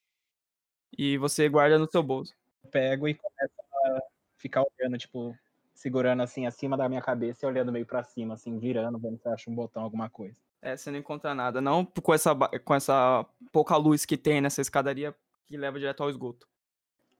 E 0.98 1.18
você 1.18 1.48
guarda 1.48 1.80
no 1.80 1.90
seu 1.90 2.04
bolso. 2.04 2.34
Pego 2.72 3.08
e 3.08 3.16
começo 3.16 3.54
a 3.86 4.00
ficar 4.38 4.64
olhando, 4.64 4.98
tipo, 4.98 5.38
segurando 5.74 6.24
assim 6.24 6.46
acima 6.46 6.76
da 6.76 6.90
minha 6.90 7.02
cabeça 7.02 7.46
e 7.46 7.50
olhando 7.50 7.72
meio 7.72 7.86
pra 7.86 8.04
cima, 8.04 8.34
assim, 8.34 8.58
virando, 8.58 8.98
vendo 8.98 9.18
se 9.18 9.28
eu 9.28 9.34
acho 9.34 9.50
um 9.50 9.56
botão, 9.56 9.84
alguma 9.84 10.10
coisa. 10.10 10.36
É, 10.62 10.76
você 10.76 10.92
não 10.92 11.00
encontra 11.00 11.34
nada. 11.34 11.62
Não 11.62 11.86
com 11.86 12.14
essa, 12.14 12.36
com 12.36 12.76
essa 12.76 13.26
pouca 13.52 13.78
luz 13.78 14.06
que 14.06 14.18
tem 14.18 14.42
nessa 14.42 14.62
escadaria 14.62 15.16
que 15.46 15.56
leva 15.56 15.80
direto 15.80 16.04
ao 16.04 16.10
esgoto. 16.10 16.48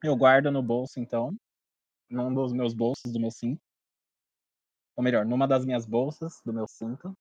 Eu 0.04 0.16
guardo 0.16 0.52
no 0.52 0.62
bolso, 0.62 1.00
então, 1.00 1.36
num 2.10 2.34
dos 2.34 2.52
meus 2.52 2.74
bolsos 2.74 3.12
do 3.12 3.20
meu 3.20 3.32
cinto. 3.32 3.62
Ou 4.96 5.04
melhor, 5.04 5.26
numa 5.26 5.48
das 5.48 5.64
minhas 5.64 5.86
bolsas 5.86 6.42
do 6.44 6.52
meu 6.52 6.68
cinto. 6.68 7.16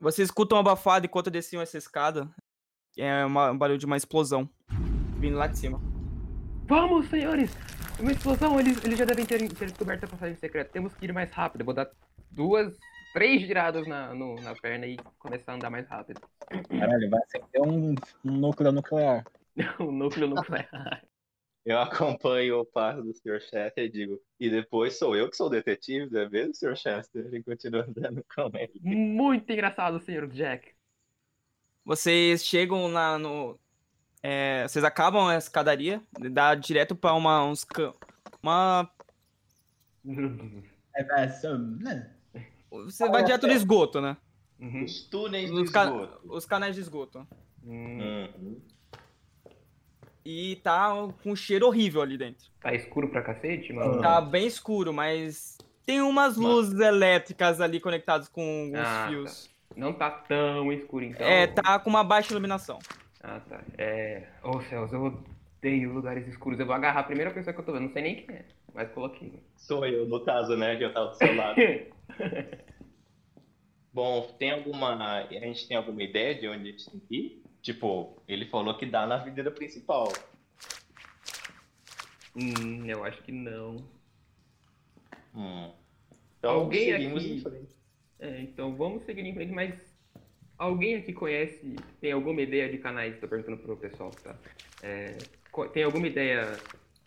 Você 0.00 0.22
escuta 0.22 0.54
uma 0.54 0.60
abafada 0.62 1.06
enquanto 1.06 1.30
desciam 1.30 1.60
essa 1.62 1.76
escada. 1.76 2.28
É 2.96 3.24
uma- 3.24 3.50
um 3.50 3.58
barulho 3.58 3.78
de 3.78 3.86
uma 3.86 3.96
explosão. 3.96 4.48
Vindo 5.18 5.36
lá 5.36 5.46
de 5.46 5.58
cima. 5.58 5.80
Vamos, 6.66 7.08
senhores! 7.08 7.50
Uma 7.98 8.12
explosão, 8.12 8.58
eles, 8.58 8.82
eles 8.84 8.98
já 8.98 9.04
devem 9.04 9.26
ter, 9.26 9.38
ter 9.52 9.66
descoberto 9.66 10.04
a 10.04 10.08
passagem 10.08 10.36
secreta. 10.36 10.70
Temos 10.72 10.94
que 10.94 11.04
ir 11.04 11.12
mais 11.12 11.30
rápido. 11.30 11.60
Eu 11.60 11.66
vou 11.66 11.74
dar 11.74 11.90
duas, 12.30 12.74
três 13.12 13.42
giradas 13.42 13.86
na, 13.86 14.14
no- 14.14 14.36
na 14.36 14.54
perna 14.54 14.86
e 14.86 14.96
começar 15.18 15.52
a 15.52 15.54
andar 15.56 15.68
mais 15.70 15.86
rápido. 15.86 16.20
Caralho, 16.68 17.10
vai 17.10 17.20
acender 17.22 17.60
um, 17.62 17.94
um 18.24 18.32
núcleo 18.32 18.72
nuclear. 18.72 19.24
o 19.78 19.84
núcleo 19.92 20.28
nuclear. 20.28 21.02
Eu 21.64 21.78
acompanho 21.78 22.60
o 22.60 22.64
passo 22.64 23.02
do 23.02 23.12
Sr. 23.12 23.40
Chester 23.40 23.84
e 23.84 23.88
digo, 23.90 24.20
e 24.38 24.48
depois 24.48 24.98
sou 24.98 25.14
eu 25.14 25.28
que 25.28 25.36
sou 25.36 25.46
o 25.46 25.50
detetive, 25.50 26.08
não 26.10 26.20
é 26.22 26.28
mesmo, 26.28 26.54
Sr. 26.54 26.74
Chester? 26.76 27.26
Ele 27.26 27.42
continua 27.42 27.82
andando 27.86 28.24
com 28.34 28.50
ele. 28.56 28.72
Muito 28.82 29.50
engraçado, 29.52 30.00
senhor 30.00 30.26
Jack. 30.28 30.72
Vocês 31.84 32.44
chegam 32.44 32.88
na, 32.88 33.18
no. 33.18 33.58
é, 34.22 34.66
vocês 34.66 34.84
acabam 34.84 35.28
a 35.28 35.36
escadaria, 35.36 36.02
dá 36.30 36.54
direto 36.54 36.94
pra 36.94 37.12
uma. 37.14 37.44
Uns, 37.44 37.66
uma 38.42 38.90
É, 40.96 41.02
é, 41.02 41.58
né? 41.78 42.14
você 42.70 43.08
vai 43.08 43.22
direto 43.24 43.46
no 43.46 43.52
esgoto, 43.52 44.00
né? 44.00 44.16
Uhum. 44.58 44.84
Os 44.84 45.02
túneis 45.08 45.50
ca- 45.70 45.84
esgoto. 45.84 46.20
Os 46.24 46.46
canais 46.46 46.74
de 46.74 46.80
esgoto. 46.80 47.26
Hum, 47.64 48.28
Uhum. 48.38 48.60
E 50.32 50.56
tá 50.56 50.92
com 51.24 51.32
um 51.32 51.36
cheiro 51.36 51.66
horrível 51.66 52.00
ali 52.00 52.16
dentro. 52.16 52.46
Tá 52.60 52.72
escuro 52.72 53.08
pra 53.08 53.20
cacete, 53.20 53.72
mano? 53.72 54.00
Tá 54.00 54.20
bem 54.20 54.46
escuro, 54.46 54.92
mas 54.92 55.58
tem 55.84 56.00
umas 56.00 56.36
luzes 56.36 56.78
elétricas 56.78 57.60
ali 57.60 57.80
conectadas 57.80 58.28
com 58.28 58.68
os 58.68 58.78
Ah, 58.78 59.06
fios. 59.08 59.50
Não 59.74 59.92
tá 59.92 60.08
tão 60.08 60.72
escuro, 60.72 61.04
então. 61.04 61.26
É, 61.26 61.48
tá 61.48 61.80
com 61.80 61.90
uma 61.90 62.04
baixa 62.04 62.32
iluminação. 62.32 62.78
Ah, 63.20 63.40
tá. 63.40 63.60
É. 63.76 64.28
Ô, 64.44 64.60
céus, 64.62 64.92
eu 64.92 65.02
odeio 65.58 65.92
lugares 65.92 66.28
escuros. 66.28 66.60
Eu 66.60 66.66
vou 66.66 66.76
agarrar 66.76 67.00
a 67.00 67.04
primeira 67.04 67.32
pessoa 67.32 67.52
que 67.52 67.58
eu 67.58 67.64
tô 67.64 67.72
vendo. 67.72 67.86
Não 67.86 67.92
sei 67.92 68.02
nem 68.02 68.14
quem 68.24 68.36
é, 68.36 68.44
mas 68.72 68.88
coloquei. 68.92 69.42
Sou 69.56 69.84
eu, 69.84 70.06
no 70.06 70.24
caso, 70.24 70.56
né? 70.56 70.76
Que 70.76 70.84
eu 70.84 70.94
tava 70.94 71.08
do 71.08 71.16
seu 71.16 71.34
lado. 71.34 71.56
Bom, 73.92 74.32
tem 74.38 74.52
alguma. 74.52 74.94
A 74.94 75.26
gente 75.28 75.66
tem 75.66 75.76
alguma 75.76 76.02
ideia 76.04 76.36
de 76.36 76.46
onde 76.46 76.68
a 76.68 76.70
gente 76.70 76.88
tem 76.88 77.00
que 77.00 77.16
ir? 77.16 77.39
Tipo, 77.62 78.22
ele 78.26 78.46
falou 78.46 78.76
que 78.76 78.86
dá 78.86 79.06
na 79.06 79.16
avenida 79.16 79.50
principal. 79.50 80.12
hum, 82.34 82.86
eu 82.86 83.04
acho 83.04 83.22
que 83.22 83.32
não. 83.32 83.76
Hum. 85.34 85.72
Então, 86.38 86.50
Alguém 86.60 86.92
seguimos 86.92 87.22
aqui- 87.24 87.32
em 87.34 87.40
frente. 87.40 87.68
É, 88.18 88.40
então 88.42 88.76
vamos 88.76 89.02
seguir 89.04 89.22
em 89.26 89.34
frente, 89.34 89.52
mas 89.52 89.74
alguém 90.58 90.96
aqui 90.96 91.12
conhece, 91.12 91.76
tem 92.00 92.12
alguma 92.12 92.40
ideia 92.40 92.70
de 92.70 92.78
canais? 92.78 93.18
Tô 93.20 93.28
perguntando 93.28 93.58
pro 93.58 93.76
pessoal, 93.76 94.10
tá? 94.10 94.36
É, 94.82 95.16
tem 95.72 95.82
alguma 95.84 96.06
ideia 96.06 96.46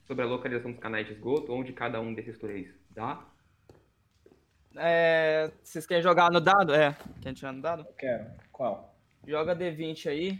sobre 0.08 0.24
a 0.24 0.28
localização 0.28 0.72
dos 0.72 0.80
canais 0.80 1.08
de 1.08 1.14
esgoto, 1.14 1.52
onde 1.54 1.74
cada 1.74 2.00
um 2.02 2.14
desses 2.14 2.38
túneis 2.38 2.68
dá? 2.92 3.26
É, 4.76 5.52
vocês 5.64 5.86
querem 5.86 6.02
jogar 6.04 6.32
no 6.32 6.40
dado? 6.42 6.74
É, 6.74 6.96
querem 7.22 7.34
tirar 7.36 7.52
no 7.54 7.62
dado? 7.62 7.84
Eu 7.88 7.94
quero. 7.94 8.26
Qual? 8.52 8.93
Joga 9.28 9.56
D20 9.56 10.08
aí. 10.08 10.40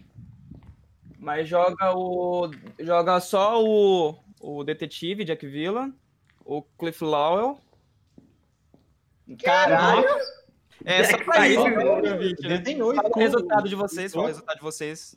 Mas 1.18 1.48
joga 1.48 1.96
o. 1.96 2.52
Joga 2.80 3.20
só 3.20 3.64
o. 3.64 4.16
O 4.40 4.64
detetive 4.64 5.24
Jack 5.24 5.46
Villan. 5.48 5.94
O 6.46 6.62
Cliff 6.62 7.04
Lowell. 7.04 7.60
Caralho! 9.42 10.06
É, 10.84 11.04
só 11.06 11.18
pra 11.24 11.48
isso. 11.48 11.64
D20, 11.64 12.48
né? 12.48 12.58
Tem 12.60 12.82
oito. 12.82 13.02
Fala 13.02 13.14
o 13.16 13.20
resultado 13.20 13.70
de 13.70 13.76
vocês, 13.76 14.12
fala 14.12 14.26
o 14.26 14.28
resultado 14.28 14.58
de 14.58 14.64
vocês. 14.64 15.16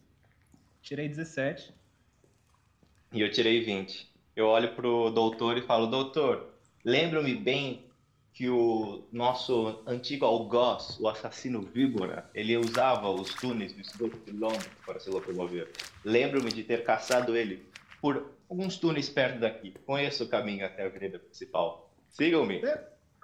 Tirei 0.81 1.09
17. 1.09 1.75
E 3.13 3.21
eu 3.21 3.31
tirei 3.31 3.65
20. 3.65 4.09
Eu 4.37 4.47
olho 4.47 4.75
pro 4.75 5.11
doutor 5.11 5.59
e 5.59 5.63
falo, 5.63 5.87
doutor, 5.87 6.55
lembro-me 6.85 7.35
bem 7.35 7.86
que 8.37 8.51
o 8.51 9.09
nosso 9.11 9.83
antigo 9.87 10.27
algoz, 10.27 11.01
o 11.01 11.09
assassino 11.09 11.63
víbora, 11.63 12.29
ele 12.35 12.55
usava 12.55 13.09
os 13.09 13.33
túneis 13.33 13.73
do 13.73 13.81
esgoto 13.81 14.19
de 14.19 14.31
Londres 14.31 14.69
para 14.85 15.01
se 15.01 15.09
locomover. 15.09 15.73
Lembro-me 16.05 16.53
de 16.53 16.63
ter 16.63 16.85
caçado 16.85 17.35
ele 17.35 17.67
por 17.99 18.37
alguns 18.51 18.77
túneis 18.77 19.09
perto 19.09 19.41
daqui. 19.41 19.73
Conheço 19.87 20.25
o 20.25 20.29
caminho 20.29 20.67
até 20.67 20.83
a 20.83 20.87
avenida 20.87 21.19
principal. 21.19 21.91
Sigam-me. 22.11 22.61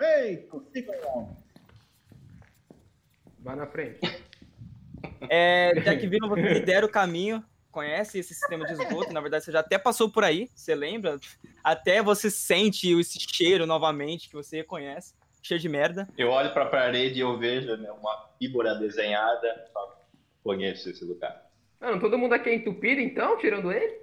Ei, 0.00 0.38
consigo 0.48 0.92
não. 1.02 1.36
Vai 3.40 3.56
na 3.56 3.66
frente. 3.66 4.00
É, 5.28 5.74
Jack 5.82 6.06
Villan, 6.06 6.28
você 6.30 6.54
lidera 6.54 6.86
o 6.86 6.88
caminho, 6.88 7.44
conhece 7.72 8.18
esse 8.18 8.34
sistema 8.34 8.64
de 8.66 8.74
esgoto, 8.74 9.12
na 9.12 9.20
verdade 9.20 9.44
você 9.44 9.50
já 9.50 9.60
até 9.60 9.78
passou 9.78 10.08
por 10.10 10.22
aí, 10.22 10.48
você 10.54 10.74
lembra? 10.74 11.18
Até 11.64 12.02
você 12.02 12.30
sente 12.30 12.92
esse 12.92 13.18
cheiro 13.18 13.66
novamente, 13.66 14.28
que 14.28 14.36
você 14.36 14.58
reconhece, 14.58 15.14
cheiro 15.42 15.60
de 15.60 15.68
merda. 15.68 16.08
Eu 16.16 16.28
olho 16.28 16.52
para 16.52 16.64
a 16.64 16.68
parede 16.68 17.18
e 17.18 17.22
eu 17.22 17.36
vejo 17.38 17.76
né, 17.76 17.90
uma 17.90 18.30
víbora 18.38 18.74
desenhada. 18.74 19.64
Conheço 20.44 20.90
esse 20.90 21.04
lugar. 21.04 21.50
Mano, 21.80 21.98
todo 21.98 22.18
mundo 22.18 22.34
aqui 22.34 22.50
é 22.50 22.54
entupido 22.54 23.00
então, 23.00 23.38
tirando 23.38 23.72
ele? 23.72 24.02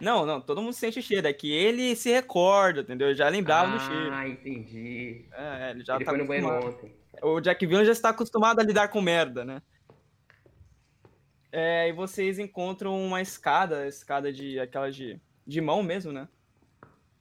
Não, 0.00 0.26
não, 0.26 0.40
todo 0.40 0.60
mundo 0.60 0.74
sente 0.74 0.98
o 0.98 1.02
cheiro, 1.02 1.26
é 1.26 1.32
que 1.32 1.50
ele 1.50 1.96
se 1.96 2.10
recorda, 2.10 2.82
entendeu? 2.82 3.08
Ele 3.08 3.16
já 3.16 3.28
lembrava 3.28 3.72
do 3.72 3.80
cheiro. 3.80 4.12
Ah, 4.12 4.28
entendi. 4.28 5.24
É, 5.32 5.70
ele 5.70 5.84
já 5.84 5.96
ele 5.96 6.04
tá 6.04 6.10
foi 6.10 6.20
no 6.20 6.26
banheiro 6.26 6.48
ontem. 6.48 6.94
O 7.22 7.40
Jack 7.40 7.64
Villan 7.64 7.84
já 7.84 7.92
está 7.92 8.10
acostumado 8.10 8.60
a 8.60 8.62
lidar 8.62 8.88
com 8.88 9.00
merda, 9.00 9.44
né? 9.44 9.62
É, 11.58 11.88
e 11.88 11.92
vocês 11.92 12.38
encontram 12.38 13.02
uma 13.02 13.22
escada, 13.22 13.88
escada 13.88 14.30
de 14.30 14.60
aquela 14.60 14.92
de, 14.92 15.18
de 15.46 15.58
mão 15.58 15.82
mesmo, 15.82 16.12
né? 16.12 16.28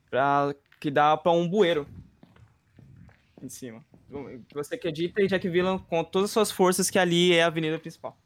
Pra, 0.10 0.54
que 0.78 0.92
dá 0.92 1.16
pra 1.16 1.32
um 1.32 1.48
bueiro 1.48 1.88
em 3.42 3.48
cima. 3.48 3.82
Você 4.54 4.76
acredita 4.76 5.22
em 5.22 5.28
Jack 5.28 5.48
Villan 5.48 5.78
com 5.78 6.04
todas 6.04 6.32
as 6.32 6.34
suas 6.34 6.52
forças 6.52 6.90
que 6.90 7.00
ali 7.00 7.34
é 7.34 7.44
a 7.44 7.48
avenida 7.48 7.80
principal. 7.80 8.18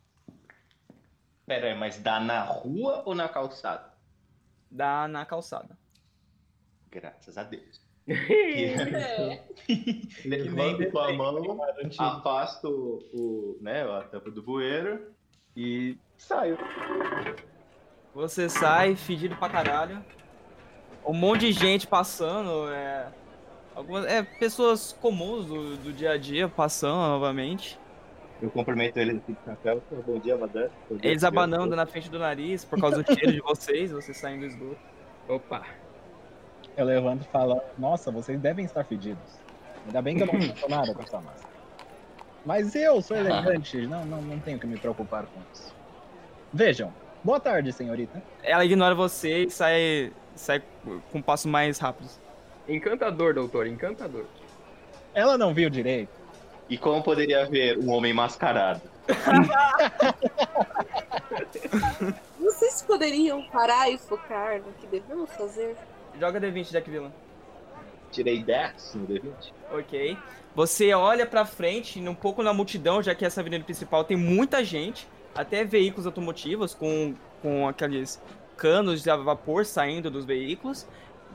Pera 1.46 1.68
aí, 1.68 1.78
mas 1.78 2.00
dá 2.00 2.20
na 2.20 2.42
rua 2.42 3.04
ou 3.06 3.14
na 3.14 3.30
calçada? 3.30 3.94
Dá 4.72 5.08
na 5.08 5.28
calçada. 5.28 5.78
Graças 6.90 7.38
a 7.38 7.44
Deus. 7.44 7.88
É. 8.18 9.44
Levanto 10.26 10.90
com 10.90 10.98
a 10.98 11.14
mão, 11.14 11.62
afasto 12.00 12.68
o, 13.14 13.60
né, 13.62 13.84
a 13.84 14.02
tampa 14.06 14.32
do 14.32 14.42
bueiro 14.42 15.19
e 15.60 15.98
saio. 16.16 16.58
Você 18.16 18.48
sai 18.48 18.96
fedido 18.96 19.36
pra 19.36 19.50
caralho. 19.50 20.02
Um 21.06 21.14
monte 21.14 21.42
de 21.42 21.52
gente 21.52 21.86
passando, 21.86 22.72
é. 22.72 23.08
Algumas, 23.76 24.06
é, 24.06 24.24
pessoas 24.24 24.94
comuns 24.94 25.46
do, 25.48 25.78
do 25.78 25.92
dia 25.92 26.12
a 26.12 26.18
dia 26.18 26.48
passando 26.48 26.96
novamente. 26.96 27.78
Eu 28.42 28.50
cumprimento 28.50 28.98
eles 28.98 29.18
aqui 29.18 29.34
de 29.34 29.40
café. 29.40 29.78
Bom 30.08 30.20
dia, 30.20 30.38
madame. 30.38 30.70
Eles 31.04 31.26
abanando 31.26 31.76
na 31.76 31.86
frente 31.86 32.10
do 32.10 32.18
nariz 32.18 32.64
por 32.64 32.80
causa 32.80 33.04
do 33.04 33.14
cheiro 33.14 33.34
de 33.34 33.42
vocês, 33.42 33.92
vocês 33.92 34.16
saindo 34.16 34.42
do 34.42 34.46
esgoto. 34.46 34.80
Opa. 35.28 35.66
Eu 36.78 36.86
levanto 36.86 37.26
e 37.26 37.32
falo, 37.32 37.62
nossa, 37.78 38.10
vocês 38.12 38.40
devem 38.40 38.64
estar 38.64 38.86
fedidos. 38.86 39.40
Ainda 39.86 40.02
bem 40.02 40.16
que 40.16 40.24
eu 40.24 40.28
não 40.28 40.42
faço 40.56 40.70
nada 40.70 40.94
com 40.94 41.04
essa 41.04 41.20
máscara. 41.20 41.49
Mas 42.46 42.74
eu 42.76 43.02
sou 43.02 43.18
elegante, 43.18 43.86
não, 43.86 44.06
não, 44.06 44.22
não 44.22 44.40
tenho 44.40 44.60
que 44.60 44.66
me 44.66 44.78
preocupar 44.78 45.26
com 45.26 45.40
isso. 45.54 45.74
Vejam, 46.54 46.94
boa 47.24 47.40
tarde, 47.40 47.72
senhorita. 47.72 48.22
Ela 48.42 48.66
ignora 48.66 48.96
você 48.96 49.44
e 49.44 49.50
sai, 49.50 50.12
sai 50.36 50.64
com 51.12 51.22
passos 51.22 51.46
mais 51.46 51.78
rápidos. 51.78 52.20
Encantador, 52.68 53.34
doutor, 53.34 53.68
encantador. 53.68 54.26
Ela 55.14 55.38
não 55.38 55.54
viu 55.54 55.70
direito. 55.70 56.18
E 56.70 56.78
como 56.78 57.04
poderia 57.04 57.44
haver 57.44 57.78
um 57.80 57.90
homem 57.90 58.14
mascarado? 58.14 58.82
Vocês 62.40 62.82
poderiam 62.84 63.42
parar 63.50 63.90
e 63.90 63.98
focar 63.98 64.60
no 64.60 64.72
que 64.74 64.86
devemos 64.88 65.32
fazer? 65.32 65.76
Joga 66.20 66.40
D20, 66.40 66.72
Jack 66.72 66.90
Villan. 66.90 67.12
Tirei 68.12 68.44
10 68.44 68.96
no 68.96 69.08
D20. 69.08 69.52
Ok. 69.72 70.18
Você 70.60 70.94
olha 70.94 71.26
pra 71.26 71.46
frente, 71.46 72.02
um 72.02 72.14
pouco 72.14 72.44
na 72.44 72.52
multidão, 72.52 73.02
já 73.02 73.16
que 73.16 73.24
essa 73.24 73.40
avenida 73.40 73.64
principal 73.64 74.04
tem 74.04 74.18
muita 74.18 74.62
gente, 74.62 75.08
até 75.34 75.64
veículos 75.64 76.06
automotivos 76.06 76.74
com, 76.74 77.16
com 77.42 77.66
aqueles 77.66 78.22
canos 78.58 79.02
de 79.02 79.10
vapor 79.10 79.66
saindo 79.66 80.12
dos 80.12 80.26
veículos. 80.26 80.86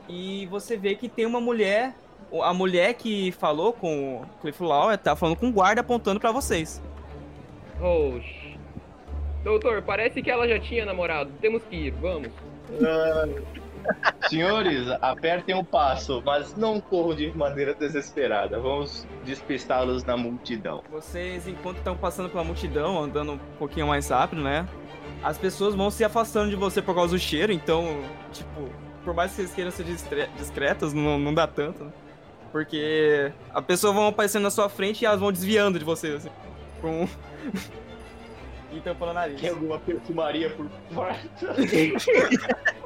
E 0.07 0.45
você 0.45 0.77
vê 0.77 0.93
que 0.93 1.09
tem 1.09 1.25
uma 1.25 1.41
mulher, 1.41 1.95
a 2.39 2.53
mulher 2.53 2.93
que 2.93 3.31
falou 3.31 3.73
com 3.73 4.17
o 4.17 4.25
Cliff 4.41 4.61
Law, 4.61 4.95
tá 4.95 5.15
falando 5.15 5.37
com 5.37 5.47
o 5.47 5.51
guarda 5.51 5.81
apontando 5.81 6.19
pra 6.19 6.31
vocês. 6.31 6.79
Oxi. 7.81 8.59
Doutor, 9.43 9.81
parece 9.81 10.21
que 10.21 10.29
ela 10.29 10.47
já 10.47 10.59
tinha 10.59 10.85
namorado. 10.85 11.31
Temos 11.41 11.63
que 11.63 11.75
ir, 11.75 11.91
vamos. 11.93 12.29
Senhores, 14.29 14.87
apertem 15.01 15.55
o 15.55 15.63
passo, 15.63 16.21
mas 16.25 16.55
não 16.55 16.79
corram 16.79 17.15
de 17.15 17.35
maneira 17.37 17.73
desesperada. 17.73 18.59
Vamos 18.59 19.07
despistá-los 19.23 20.03
na 20.03 20.17
multidão. 20.17 20.83
Vocês, 20.91 21.47
enquanto 21.47 21.77
estão 21.77 21.95
passando 21.95 22.29
pela 22.29 22.43
multidão, 22.43 23.03
andando 23.03 23.33
um 23.33 23.39
pouquinho 23.59 23.87
mais 23.87 24.09
rápido, 24.09 24.41
né? 24.41 24.67
As 25.23 25.37
pessoas 25.37 25.75
vão 25.75 25.91
se 25.91 26.03
afastando 26.03 26.49
de 26.49 26.55
você 26.55 26.81
por 26.81 26.95
causa 26.95 27.15
do 27.15 27.19
cheiro, 27.19 27.51
então, 27.51 28.01
tipo, 28.31 28.69
por 29.03 29.13
mais 29.13 29.31
que 29.31 29.37
vocês 29.37 29.53
queiram 29.53 29.71
ser 29.71 29.85
discretas, 30.37 30.93
não, 30.93 31.17
não 31.19 31.33
dá 31.33 31.47
tanto, 31.47 31.83
né? 31.83 31.91
Porque 32.51 33.31
a 33.53 33.61
pessoa 33.61 33.91
vão 33.91 34.07
aparecendo 34.07 34.43
na 34.43 34.49
sua 34.49 34.69
frente 34.69 35.01
e 35.01 35.05
elas 35.05 35.19
vão 35.19 35.31
desviando 35.31 35.77
de 35.77 35.85
você, 35.85 36.07
assim. 36.13 36.29
Com... 36.81 37.07
e 38.71 38.79
tampando 38.79 39.11
o 39.11 39.13
nariz. 39.13 39.41
Tem 39.41 39.49
alguma 39.49 39.77
perfumaria 39.77 40.49
por 40.51 40.69
perto? 40.89 41.47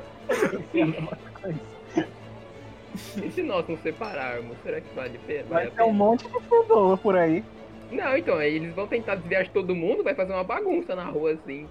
E 3.23 3.31
se 3.31 3.41
nós 3.43 3.67
nos 3.67 3.79
separarmos, 3.81 4.57
será 4.63 4.81
que 4.81 4.93
vale 4.93 5.17
a 5.17 5.27
pena? 5.27 5.45
Vai 5.49 5.69
ter 5.69 5.83
um 5.83 5.93
monte 5.93 6.27
de 6.27 6.39
pessoa 6.41 6.97
por 6.97 7.15
aí. 7.15 7.43
Não, 7.91 8.15
então, 8.17 8.35
aí 8.35 8.55
eles 8.55 8.73
vão 8.75 8.87
tentar 8.87 9.15
desviar 9.15 9.43
de 9.43 9.49
todo 9.51 9.73
mundo, 9.75 10.03
vai 10.03 10.13
fazer 10.13 10.33
uma 10.33 10.43
bagunça 10.43 10.95
na 10.95 11.05
rua, 11.05 11.31
assim. 11.31 11.67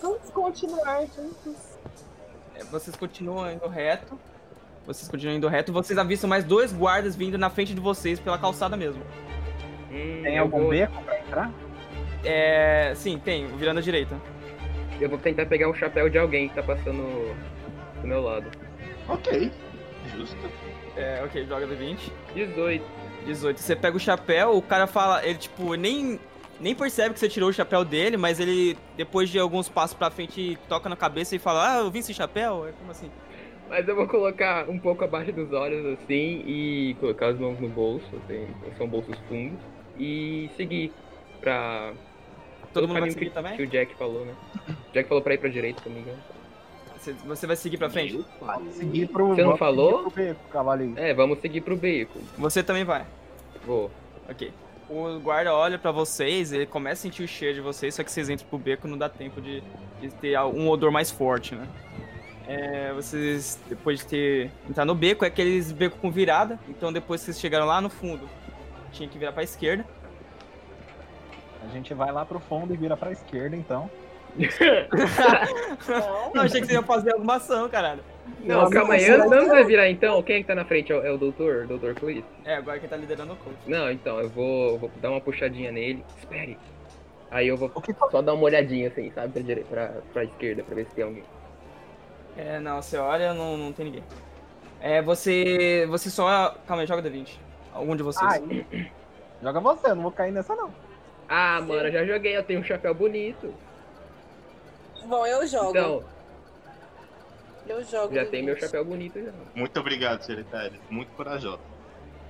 Vamos 0.00 0.30
continuar 0.30 1.02
juntos. 1.06 1.78
É, 2.56 2.64
Vocês 2.64 2.96
continuam 2.96 3.52
indo 3.52 3.68
reto. 3.68 4.18
Vocês 4.86 5.08
continuam 5.08 5.36
indo 5.36 5.48
reto. 5.48 5.72
Vocês 5.72 5.98
avistam 5.98 6.28
mais 6.30 6.44
dois 6.44 6.72
guardas 6.72 7.14
vindo 7.14 7.36
na 7.36 7.50
frente 7.50 7.74
de 7.74 7.80
vocês 7.80 8.18
pela 8.18 8.38
calçada 8.38 8.76
mesmo. 8.76 9.02
Hum, 9.92 10.20
Tem 10.22 10.38
algum 10.38 10.60
vou- 10.62 10.70
beco 10.70 11.00
pra 11.02 11.18
entrar? 11.20 11.52
É. 12.24 12.92
Sim, 12.96 13.18
tem, 13.18 13.46
virando 13.56 13.78
à 13.78 13.82
direita. 13.82 14.16
Eu 15.00 15.08
vou 15.08 15.18
tentar 15.18 15.46
pegar 15.46 15.68
o 15.68 15.74
chapéu 15.74 16.08
de 16.08 16.18
alguém 16.18 16.48
que 16.48 16.54
tá 16.54 16.62
passando 16.62 17.34
do 18.00 18.06
meu 18.06 18.20
lado. 18.22 18.50
Ok. 19.08 19.50
Justo. 20.16 20.36
É, 20.96 21.22
ok, 21.24 21.46
joga 21.46 21.66
D20. 21.66 22.10
18. 22.34 22.84
18. 23.24 23.60
Você 23.60 23.76
pega 23.76 23.96
o 23.96 24.00
chapéu, 24.00 24.56
o 24.56 24.62
cara 24.62 24.86
fala, 24.86 25.24
ele 25.24 25.38
tipo, 25.38 25.74
nem, 25.74 26.18
nem 26.60 26.74
percebe 26.74 27.14
que 27.14 27.20
você 27.20 27.28
tirou 27.28 27.50
o 27.50 27.52
chapéu 27.52 27.84
dele, 27.84 28.16
mas 28.16 28.40
ele, 28.40 28.76
depois 28.96 29.28
de 29.28 29.38
alguns 29.38 29.68
passos 29.68 29.96
pra 29.96 30.10
frente, 30.10 30.58
toca 30.68 30.88
na 30.88 30.96
cabeça 30.96 31.36
e 31.36 31.38
fala, 31.38 31.76
ah, 31.76 31.78
eu 31.80 31.90
vi 31.90 32.00
esse 32.00 32.12
chapéu? 32.12 32.66
É 32.66 32.72
como 32.72 32.90
assim? 32.90 33.10
Mas 33.68 33.86
eu 33.86 33.94
vou 33.94 34.08
colocar 34.08 34.68
um 34.68 34.78
pouco 34.78 35.04
abaixo 35.04 35.30
dos 35.30 35.52
olhos, 35.52 35.98
assim, 35.98 36.42
e 36.46 36.96
colocar 36.98 37.28
as 37.28 37.38
mãos 37.38 37.60
no 37.60 37.68
bolso, 37.68 38.06
assim, 38.24 38.48
são 38.78 38.88
bolsos 38.88 39.16
fundos, 39.28 39.60
e 39.98 40.50
seguir 40.56 40.90
pra... 41.40 41.92
Todo 42.72 42.86
pelo 42.86 42.88
mundo 42.88 43.00
vai 43.00 43.10
seguir 43.10 43.26
que, 43.26 43.30
também? 43.30 43.56
que 43.56 43.62
o 43.62 43.66
Jack 43.66 43.94
falou, 43.96 44.24
né? 44.24 44.34
Jack 44.98 45.08
falou 45.08 45.22
pra 45.22 45.34
ir 45.34 45.38
pra 45.38 45.48
direita, 45.48 45.82
se 45.82 45.88
não 45.88 45.96
me 45.96 46.02
engano. 46.02 46.18
Você, 46.96 47.12
você 47.12 47.46
vai 47.46 47.56
seguir 47.56 47.78
pra 47.78 47.88
frente? 47.88 48.24
Seguir 48.72 49.06
pro. 49.06 49.28
Você 49.28 49.42
não 49.42 49.56
vamos 49.56 49.58
falou? 49.58 50.10
beco, 50.10 50.40
cavaleiro. 50.50 50.94
É, 50.96 51.14
vamos 51.14 51.38
seguir 51.38 51.60
pro 51.60 51.76
beco. 51.76 52.18
Você 52.36 52.62
também 52.62 52.84
vai. 52.84 53.06
Vou. 53.64 53.90
Ok. 54.28 54.52
O 54.90 55.20
guarda 55.20 55.54
olha 55.54 55.78
pra 55.78 55.92
vocês, 55.92 56.52
ele 56.52 56.66
começa 56.66 57.00
a 57.00 57.02
sentir 57.02 57.22
o 57.22 57.28
cheiro 57.28 57.56
de 57.56 57.60
vocês, 57.60 57.94
só 57.94 58.02
que 58.02 58.10
vocês 58.10 58.28
entram 58.30 58.48
pro 58.48 58.58
beco 58.58 58.88
não 58.88 58.96
dá 58.96 59.08
tempo 59.08 59.40
de, 59.40 59.62
de 60.00 60.08
ter 60.10 60.38
um 60.40 60.68
odor 60.68 60.90
mais 60.90 61.10
forte, 61.10 61.54
né? 61.54 61.68
É, 62.46 62.92
vocês, 62.94 63.60
depois 63.68 63.98
de 63.98 64.06
ter 64.06 64.50
entrar 64.68 64.86
no 64.86 64.94
beco, 64.94 65.26
é 65.26 65.28
aqueles 65.28 65.70
beco 65.70 65.98
com 65.98 66.10
virada, 66.10 66.58
então 66.66 66.90
depois 66.90 67.20
que 67.20 67.26
vocês 67.26 67.38
chegaram 67.38 67.66
lá 67.66 67.82
no 67.82 67.90
fundo, 67.90 68.26
tinha 68.90 69.06
que 69.06 69.18
virar 69.18 69.32
pra 69.32 69.42
esquerda. 69.42 69.84
A 71.62 71.68
gente 71.68 71.92
vai 71.92 72.10
lá 72.10 72.24
pro 72.24 72.40
fundo 72.40 72.72
e 72.72 72.76
vira 72.76 72.96
pra 72.96 73.12
esquerda, 73.12 73.54
então. 73.54 73.90
Não. 74.36 76.32
Não, 76.34 76.42
achei 76.42 76.60
que 76.60 76.66
você 76.66 76.74
ia 76.74 76.82
fazer 76.82 77.12
alguma 77.12 77.36
ação, 77.36 77.68
caralho. 77.68 78.02
Não, 78.40 78.62
Não, 78.62 78.70
calma 78.70 78.94
aí, 78.94 79.08
não, 79.08 79.26
antes 79.26 79.32
antes 79.32 79.56
de 79.56 79.64
virar 79.64 79.90
então, 79.90 80.22
quem 80.22 80.36
é 80.36 80.38
que 80.40 80.46
tá 80.46 80.54
na 80.54 80.64
frente? 80.64 80.92
É 80.92 80.96
o, 80.96 81.06
é 81.06 81.10
o 81.10 81.18
doutor? 81.18 81.66
Doutor 81.66 81.94
Cliff? 81.94 82.24
É, 82.44 82.56
agora 82.56 82.78
quem 82.78 82.88
tá 82.88 82.96
liderando 82.96 83.32
é 83.32 83.34
o 83.34 83.36
coach. 83.36 83.56
Não, 83.66 83.90
então, 83.90 84.20
eu 84.20 84.28
vou, 84.28 84.78
vou 84.78 84.90
dar 85.00 85.10
uma 85.10 85.20
puxadinha 85.20 85.72
nele. 85.72 86.04
Espere. 86.18 86.58
Aí 87.30 87.48
eu 87.48 87.56
vou 87.56 87.70
só 88.10 88.22
dar 88.22 88.34
uma 88.34 88.44
olhadinha 88.44 88.88
assim, 88.88 89.10
sabe, 89.10 89.32
pra, 89.32 89.42
direita, 89.42 89.68
pra, 89.68 89.92
pra 90.12 90.24
esquerda, 90.24 90.62
pra 90.62 90.74
ver 90.74 90.86
se 90.86 90.94
tem 90.94 91.04
alguém. 91.04 91.24
É, 92.36 92.60
não, 92.60 92.80
você 92.80 92.96
olha, 92.96 93.34
não, 93.34 93.56
não 93.56 93.72
tem 93.72 93.86
ninguém. 93.86 94.04
É, 94.80 95.02
você. 95.02 95.86
Você 95.90 96.08
só. 96.08 96.54
Calma 96.66 96.82
aí, 96.82 96.86
joga 96.86 97.02
D20. 97.02 97.36
Algum 97.72 97.96
de 97.96 98.02
vocês. 98.02 98.30
Ai, 98.30 98.66
joga 99.42 99.60
você, 99.60 99.90
eu 99.90 99.94
não 99.96 100.02
vou 100.02 100.12
cair 100.12 100.32
nessa 100.32 100.54
não. 100.54 100.70
Ah, 101.28 101.60
mano, 101.60 101.88
eu 101.88 101.92
já 101.92 102.04
joguei, 102.04 102.36
eu 102.36 102.42
tenho 102.42 102.60
um 102.60 102.64
chapéu 102.64 102.94
bonito. 102.94 103.52
Bom, 105.08 105.26
eu 105.26 105.46
jogo. 105.46 105.70
Então, 105.70 106.04
eu 107.66 107.82
jogo. 107.84 108.14
já 108.14 108.26
tem 108.26 108.42
meu 108.42 108.58
chapéu 108.58 108.84
bonito 108.84 109.18
já. 109.22 109.32
Muito 109.54 109.80
obrigado, 109.80 110.22
Seritário. 110.22 110.78
Muito 110.90 111.08
corajoso. 111.12 111.60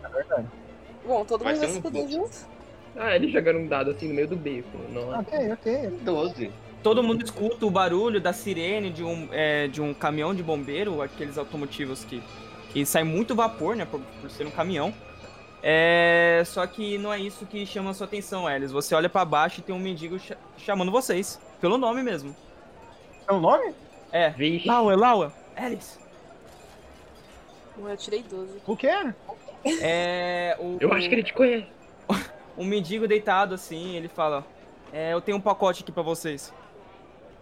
É 0.04 0.08
verdade. 0.08 0.47
Bom, 1.04 1.25
todo 1.25 1.42
Vai 1.42 1.54
mundo 1.54 1.62
vai 1.62 1.70
se 1.73 1.82
fuder 1.82 2.08
junto. 2.08 2.37
Ah, 2.97 3.14
eles 3.16 3.32
jogaram 3.32 3.61
um 3.61 3.66
dado 3.66 3.90
assim 3.90 4.08
no 4.08 4.14
meio 4.14 4.28
do 4.28 4.37
beco. 4.37 4.78
Não, 4.90 5.18
Ok, 5.20 5.52
ok. 5.52 5.88
12. 6.02 6.52
Todo 6.82 7.02
mundo 7.02 7.25
escuta 7.25 7.66
o 7.66 7.70
barulho 7.70 8.20
da 8.20 8.32
sirene 8.32 8.90
de 8.90 9.02
um, 9.02 9.28
é, 9.32 9.66
de 9.66 9.82
um 9.82 9.92
caminhão 9.92 10.32
de 10.32 10.42
bombeiro, 10.42 11.02
aqueles 11.02 11.37
automotivos 11.37 12.04
que, 12.04 12.22
que 12.72 12.87
sai 12.87 13.02
muito 13.02 13.35
vapor, 13.35 13.74
né, 13.74 13.85
por, 13.85 14.00
por 14.20 14.31
ser 14.31 14.46
um 14.46 14.50
caminhão. 14.50 14.94
É, 15.61 16.42
só 16.46 16.64
que 16.68 16.96
não 16.98 17.12
é 17.12 17.18
isso 17.18 17.44
que 17.46 17.66
chama 17.66 17.90
a 17.90 17.94
sua 17.94 18.07
atenção, 18.07 18.48
Elis. 18.48 18.70
Você 18.70 18.94
olha 18.94 19.09
pra 19.09 19.24
baixo 19.24 19.59
e 19.59 19.62
tem 19.62 19.74
um 19.74 19.79
mendigo 19.81 20.16
cha- 20.20 20.37
chamando 20.57 20.92
vocês, 20.92 21.40
pelo 21.61 21.76
nome 21.79 22.00
mesmo. 22.02 22.35
É 23.28 23.32
nome? 23.32 23.74
É, 24.10 24.30
Vixe. 24.30 24.66
Laua, 24.66 24.96
Laua, 24.96 25.32
Elis. 25.56 25.98
Eu 27.78 27.96
tirei 27.96 28.22
12. 28.22 28.62
O 28.66 28.76
quê? 28.76 28.90
É, 29.82 30.56
o, 30.58 30.78
Eu 30.80 30.92
acho 30.92 31.08
que 31.08 31.14
ele 31.14 31.22
te 31.22 31.34
conhece. 31.34 31.66
um 32.56 32.64
mendigo 32.64 33.06
deitado 33.06 33.54
assim, 33.54 33.96
ele 33.96 34.08
fala: 34.08 34.44
é, 34.92 35.12
Eu 35.12 35.20
tenho 35.20 35.36
um 35.36 35.40
pacote 35.40 35.82
aqui 35.82 35.92
pra 35.92 36.02
vocês. 36.02 36.52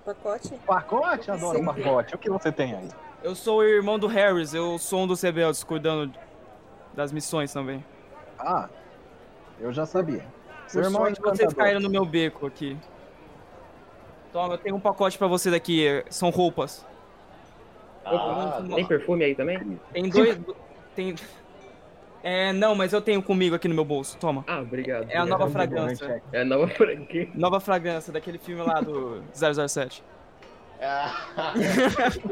Pacote? 0.05 0.55
Pacote? 0.67 1.31
Adoro 1.31 1.59
Sim. 1.59 1.65
pacote. 1.65 2.15
O 2.15 2.19
que 2.19 2.29
você 2.29 2.53
tem 2.53 2.75
aí? 2.75 2.89
Eu 3.23 3.35
sou 3.35 3.59
o 3.59 3.65
irmão 3.65 3.99
do 3.99 4.07
Harris, 4.07 4.55
eu 4.55 4.79
sou 4.79 5.01
um 5.01 5.07
dos 5.07 5.23
rebeldes, 5.23 5.65
cuidando 5.65 6.13
das 6.95 7.13
missões 7.13 7.53
também. 7.53 7.85
Ah, 8.39 8.69
eu 9.59 9.73
já 9.73 9.87
sabia. 9.87 10.25
Seu 10.67 10.83
irmão 10.83 11.07
é 11.07 11.15
sorte, 11.15 11.39
vocês 11.39 11.53
caíram 11.55 11.81
no 11.81 11.89
meu 11.89 12.05
beco 12.05 12.47
aqui. 12.47 12.77
Toma, 14.37 14.53
eu 14.53 14.59
tenho 14.59 14.77
um 14.77 14.81
pacote 14.81 15.17
pra 15.17 15.27
vocês 15.27 15.55
aqui, 15.55 15.87
é, 15.87 16.05
são 16.11 16.29
roupas. 16.29 16.85
Ah, 18.05 18.63
Tem 18.75 18.85
perfume 18.85 19.25
aí 19.25 19.35
também? 19.35 19.81
Tem 19.95 20.11
dois. 20.11 20.39
tem. 20.95 21.15
É, 22.23 22.53
não, 22.53 22.75
mas 22.75 22.93
eu 22.93 23.01
tenho 23.01 23.23
comigo 23.23 23.55
aqui 23.57 23.67
no 23.67 23.75
meu 23.75 23.85
bolso, 23.85 24.19
toma. 24.19 24.45
Ah, 24.47 24.61
obrigado. 24.61 25.07
É 25.09 25.17
a 25.17 25.25
nova 25.25 25.49
fragrância. 25.49 26.23
É 26.35 26.43
a 26.43 26.45
nova 26.45 26.69
franquia. 26.69 27.31
Nova 27.35 27.61
fragrância 27.61 28.13
daquele 28.13 28.37
filme 28.37 28.61
lá 28.63 28.79
do 28.83 29.23
007. 29.33 30.05
Ah, 30.83 31.15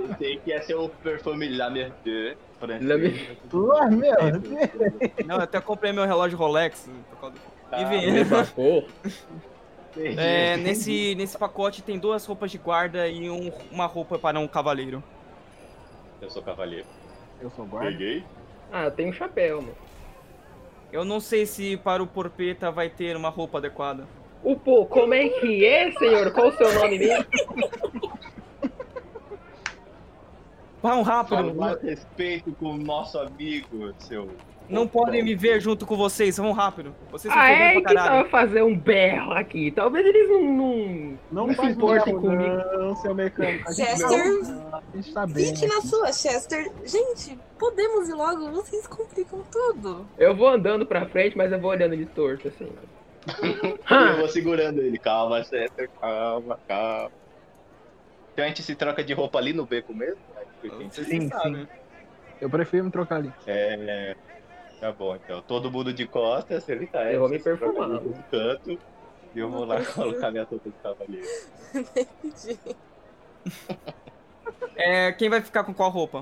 pensei 0.09 0.37
que 0.41 0.51
ia 0.51 0.63
ser 0.63 0.75
o 0.75 0.91
perfume 0.91 1.57
La 1.57 1.71
Merde. 1.71 2.37
francês. 2.61 2.87
La 2.87 2.99
Mer- 2.99 3.39
Ah, 3.81 3.87
meu 3.87 4.41
Deus. 4.41 4.63
Não, 5.27 5.37
eu 5.37 5.43
até 5.43 5.59
comprei 5.59 5.91
meu 5.91 6.05
relógio 6.05 6.37
Rolex. 6.37 6.87
por 7.09 7.19
causa 7.19 7.35
do- 7.37 7.41
Ah, 7.73 7.81
Enfim. 7.81 8.15
Evapor. 8.19 8.85
É, 9.97 10.57
nesse, 10.57 11.15
nesse 11.15 11.39
pacote 11.39 11.83
tem 11.83 11.99
duas 11.99 12.25
roupas 12.27 12.51
de 12.51 12.59
guarda 12.59 13.07
e 13.09 13.31
um- 13.31 13.53
uma 13.71 13.87
roupa 13.87 14.19
para 14.19 14.39
um 14.41 14.49
cavaleiro. 14.49 15.03
Eu 16.21 16.31
sou 16.31 16.43
cavaleiro. 16.43 16.87
Eu 17.41 17.51
sou 17.51 17.65
guarda. 17.67 17.91
Peguei. 17.91 18.25
Ah, 18.73 18.85
eu 18.85 18.91
tenho 18.91 19.11
um 19.11 19.13
chapéu, 19.13 19.61
mano. 19.63 19.75
Eu 20.91 21.05
não 21.05 21.21
sei 21.21 21.45
se 21.47 21.77
para 21.77 22.03
o 22.03 22.07
Porpeta 22.07 22.71
vai 22.71 22.89
ter 22.89 23.17
uma 23.17 23.29
roupa 23.29 23.59
adequada. 23.59 24.07
O 24.43 24.57
pô, 24.57 24.85
como 24.87 25.15
é 25.15 25.29
que 25.29 25.65
é, 25.65 25.91
senhor? 25.93 26.31
Qual 26.33 26.49
o 26.49 26.53
seu 26.57 26.73
nome 26.75 26.99
mesmo? 26.99 27.25
Vão 30.83 31.03
Fala 31.05 31.17
rápido! 31.23 31.55
mais 31.55 31.81
respeito 31.83 32.53
com 32.53 32.67
o 32.73 32.77
nosso 32.77 33.19
amigo, 33.19 33.93
seu. 33.99 34.29
Não 34.69 34.89
podem 34.89 35.23
me 35.23 35.35
ver 35.35 35.61
junto 35.61 35.85
com 35.85 35.97
vocês, 35.97 36.37
vão 36.37 36.53
rápido. 36.53 36.95
Vocês 37.11 37.33
são 37.33 37.43
Ah, 37.43 37.51
é 37.51 37.81
que 37.81 37.95
tava 37.95 38.29
fazer 38.29 38.63
um 38.63 38.77
berro 38.77 39.33
aqui. 39.33 39.71
Talvez 39.71 40.07
eles 40.07 40.29
não. 40.29 40.43
não... 40.43 41.19
Não, 41.31 41.47
Não 41.49 41.55
se 41.55 41.67
importem 41.67 42.15
comigo. 42.15 42.57
Não, 42.79 42.97
seu 42.97 43.15
mecânico. 43.15 43.73
Chester, 43.75 44.09
a 44.73 44.97
gente 44.97 45.13
tá 45.13 45.27
bem. 45.27 45.55
fique 45.55 45.67
na 45.67 45.81
sua, 45.83 46.13
Chester. 46.13 46.71
Gente, 46.85 47.39
podemos 47.59 48.09
ir 48.09 48.15
logo? 48.15 48.51
Vocês 48.53 48.87
complicam 48.87 49.43
tudo. 49.51 50.07
Eu 50.17 50.35
vou 50.35 50.49
andando 50.49 50.87
pra 50.87 51.07
frente, 51.07 51.37
mas 51.37 51.53
eu 51.53 51.61
vou 51.61 51.71
olhando 51.71 51.93
ele 51.93 52.07
torto, 52.07 52.49
assim. 52.49 52.71
Eu 53.89 54.19
vou 54.19 54.29
segurando 54.29 54.83
ele. 54.83 54.99
Calma, 54.99 55.43
Chester, 55.43 55.89
calma, 55.99 56.59
calma. 56.69 57.11
Então 58.33 58.45
a 58.45 58.49
gente 58.49 58.63
se 58.63 58.75
troca 58.75 59.03
de 59.03 59.15
roupa 59.15 59.39
ali 59.39 59.53
no 59.53 59.65
beco 59.65 59.95
mesmo? 59.95 60.19
Vocês 60.63 61.07
Sim, 61.07 61.29
sabem. 61.29 61.69
Eu 62.41 62.51
prefiro 62.51 62.85
me 62.85 62.91
trocar 62.91 63.17
ali. 63.17 63.33
É. 63.47 64.15
Tá 64.81 64.93
bom, 64.93 65.15
então. 65.17 65.41
Todo 65.43 65.71
mundo 65.71 65.93
de 65.93 66.07
costas, 66.07 66.69
ele 66.69 66.87
tá. 66.87 67.11
Eu 67.11 67.21
vou 67.21 67.29
me 67.29 67.39
se 67.39 67.45
troca 67.45 67.59
perfumar. 67.65 68.01
canto. 68.31 68.79
E 69.35 69.39
eu 69.39 69.51
vou 69.51 69.65
lá 69.65 69.85
colocar 69.85 70.31
minha 70.31 70.45
roupa 70.45 70.69
de 70.69 70.77
cavaleiro. 70.83 71.27
É, 74.77 75.13
quem 75.13 75.29
vai 75.29 75.41
ficar 75.41 75.65
com 75.65 75.73
qual 75.75 75.91
roupa? 75.91 76.19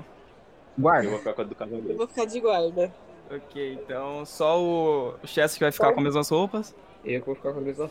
Eu 0.77 0.81
Guarda. 0.81 1.09
vou 1.09 1.19
ficar 1.19 1.33
com 1.33 1.41
a 1.41 1.43
do 1.45 1.51
Eu 1.51 1.55
cavaleiro. 1.55 1.97
vou 1.97 2.07
ficar 2.07 2.25
de 2.25 2.39
guarda. 2.39 2.93
Ok, 3.31 3.73
então 3.73 4.25
só 4.25 4.59
o 4.61 5.15
Chess 5.25 5.53
que 5.55 5.61
vai 5.63 5.71
ficar 5.71 5.91
com 5.93 5.99
as 5.99 6.03
mesmas 6.05 6.29
roupas. 6.29 6.75
Eu 7.03 7.19
que 7.21 7.25
vou 7.25 7.35
ficar 7.35 7.53
com 7.53 7.59
a 7.59 7.61
mesma. 7.61 7.89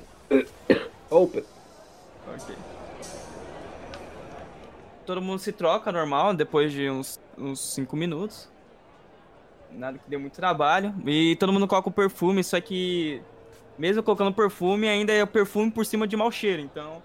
Opa! 1.10 1.42
Ok. 2.34 2.54
Todo 5.04 5.20
mundo 5.20 5.40
se 5.40 5.50
troca 5.52 5.90
normal, 5.90 6.32
depois 6.34 6.70
de 6.72 6.88
uns 6.88 7.18
5 7.56 7.96
minutos. 7.96 8.48
Nada 9.76 9.98
que 9.98 10.08
dê 10.08 10.16
muito 10.16 10.34
trabalho. 10.34 10.94
E 11.06 11.36
todo 11.36 11.52
mundo 11.52 11.66
coloca 11.66 11.88
o 11.88 11.92
perfume, 11.92 12.42
só 12.44 12.60
que 12.60 13.20
mesmo 13.78 14.02
colocando 14.02 14.32
perfume, 14.32 14.88
ainda 14.88 15.12
é 15.12 15.22
o 15.22 15.26
perfume 15.26 15.70
por 15.70 15.84
cima 15.86 16.06
de 16.06 16.16
mau 16.16 16.30
cheiro. 16.30 16.62
Então, 16.62 17.02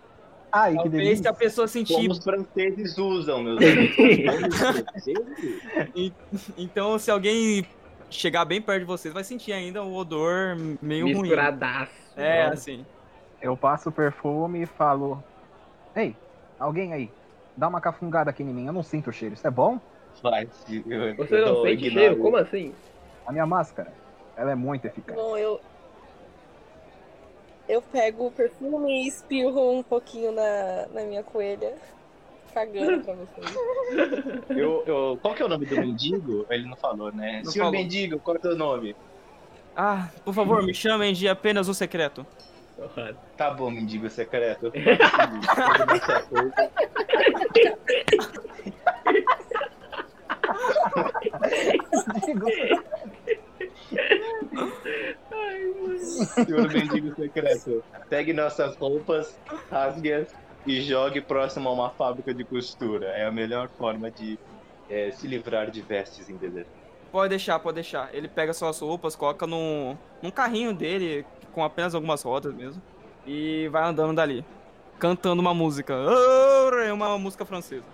Ai, 0.51 0.71
que 0.71 0.75
talvez 0.77 0.93
se 0.93 1.05
delícia. 1.05 1.31
a 1.31 1.33
pessoa 1.33 1.67
sentir. 1.67 1.93
Como 1.95 2.11
os 2.11 2.23
franceses 2.23 2.97
usam, 2.97 3.43
meus 3.43 3.57
amigos. 3.63 3.95
Como 3.95 4.47
os 4.47 4.57
franceses. 4.57 6.11
Então, 6.57 6.99
se 6.99 7.09
alguém 7.11 7.65
chegar 8.09 8.45
bem 8.45 8.61
perto 8.61 8.79
de 8.79 8.85
vocês, 8.85 9.13
vai 9.13 9.23
sentir 9.23 9.53
ainda 9.53 9.83
o 9.83 9.93
odor 9.95 10.55
meio 10.81 11.05
ruim. 11.05 11.21
Misturadaço. 11.21 11.91
É, 12.15 12.43
Nossa. 12.43 12.53
assim. 12.53 12.85
Eu 13.41 13.55
passo 13.55 13.89
o 13.89 13.91
perfume 13.91 14.63
e 14.63 14.65
falo: 14.65 15.23
Ei, 15.95 16.15
alguém 16.59 16.93
aí, 16.93 17.11
dá 17.55 17.67
uma 17.67 17.79
cafungada 17.81 18.29
aqui 18.29 18.43
em 18.43 18.47
mim, 18.47 18.65
eu 18.65 18.73
não 18.73 18.83
sinto 18.83 19.09
o 19.09 19.13
cheiro, 19.13 19.35
isso 19.35 19.45
é 19.45 19.51
bom? 19.51 19.79
Eu, 20.23 21.15
Você 21.15 21.41
não 21.41 21.61
sente 21.63 21.85
ignoro. 21.85 21.99
cheiro? 21.99 22.17
Como 22.21 22.37
assim? 22.37 22.73
A 23.25 23.31
minha 23.31 23.45
máscara, 23.45 23.91
ela 24.35 24.51
é 24.51 24.55
muito 24.55 24.85
eficaz. 24.85 25.17
Bom, 25.17 25.37
eu. 25.37 25.59
Eu 27.67 27.81
pego 27.81 28.27
o 28.27 28.31
perfume 28.31 29.03
e 29.03 29.07
espirro 29.09 29.73
um 29.77 29.83
pouquinho 29.83 30.31
na, 30.31 30.87
na 30.93 31.01
minha 31.03 31.21
coelha. 31.23 31.73
Cagando 32.53 33.03
pra 33.03 33.13
vocês. 33.13 33.53
Eu, 34.49 34.83
eu- 34.87 35.19
qual 35.21 35.35
que 35.35 35.43
é 35.43 35.45
o 35.45 35.49
nome 35.49 35.65
do 35.65 35.75
mendigo? 35.75 36.45
Ele 36.49 36.67
não 36.67 36.75
falou, 36.77 37.11
né? 37.11 37.41
Não 37.43 37.51
Senhor 37.51 37.65
falou. 37.65 37.79
mendigo, 37.79 38.17
qual 38.19 38.35
é 38.35 38.39
o 38.39 38.41
teu 38.41 38.55
nome? 38.55 38.95
Ah, 39.75 40.09
por 40.25 40.33
favor, 40.33 40.63
me 40.63 40.73
chamem 40.73 41.13
de 41.13 41.27
apenas 41.29 41.67
o 41.67 41.73
secreto. 41.73 42.25
Tá 43.35 43.51
bom, 43.51 43.69
mendigo 43.69 44.09
secreto. 44.09 44.71
Senhor 56.45 56.71
mendigo 56.71 57.15
secreto, 57.15 57.83
pegue 58.09 58.33
nossas 58.33 58.75
roupas, 58.75 59.37
rasgue-as 59.71 60.33
e 60.65 60.81
jogue 60.81 61.21
próximo 61.21 61.69
a 61.69 61.73
uma 61.73 61.89
fábrica 61.89 62.33
de 62.33 62.43
costura. 62.43 63.07
É 63.07 63.25
a 63.25 63.31
melhor 63.31 63.69
forma 63.69 64.11
de 64.11 64.37
eh, 64.89 65.11
se 65.11 65.27
livrar 65.27 65.71
de 65.71 65.81
vestes 65.81 66.29
indesejadas. 66.29 66.67
Pode 67.11 67.29
deixar, 67.29 67.59
pode 67.59 67.75
deixar. 67.75 68.13
Ele 68.13 68.27
pega 68.27 68.53
suas 68.53 68.79
roupas, 68.79 69.15
coloca 69.15 69.47
num, 69.47 69.97
num 70.21 70.29
carrinho 70.29 70.73
dele, 70.73 71.25
com 71.53 71.63
apenas 71.63 71.95
algumas 71.95 72.21
rodas 72.21 72.53
mesmo, 72.53 72.81
e 73.25 73.69
vai 73.69 73.83
andando 73.83 74.15
dali, 74.15 74.45
cantando 74.99 75.41
uma 75.41 75.53
música. 75.53 75.95
Oh, 75.95 76.75
É 76.75 76.91
uma 76.91 77.17
música 77.17 77.45
francesa. 77.45 77.85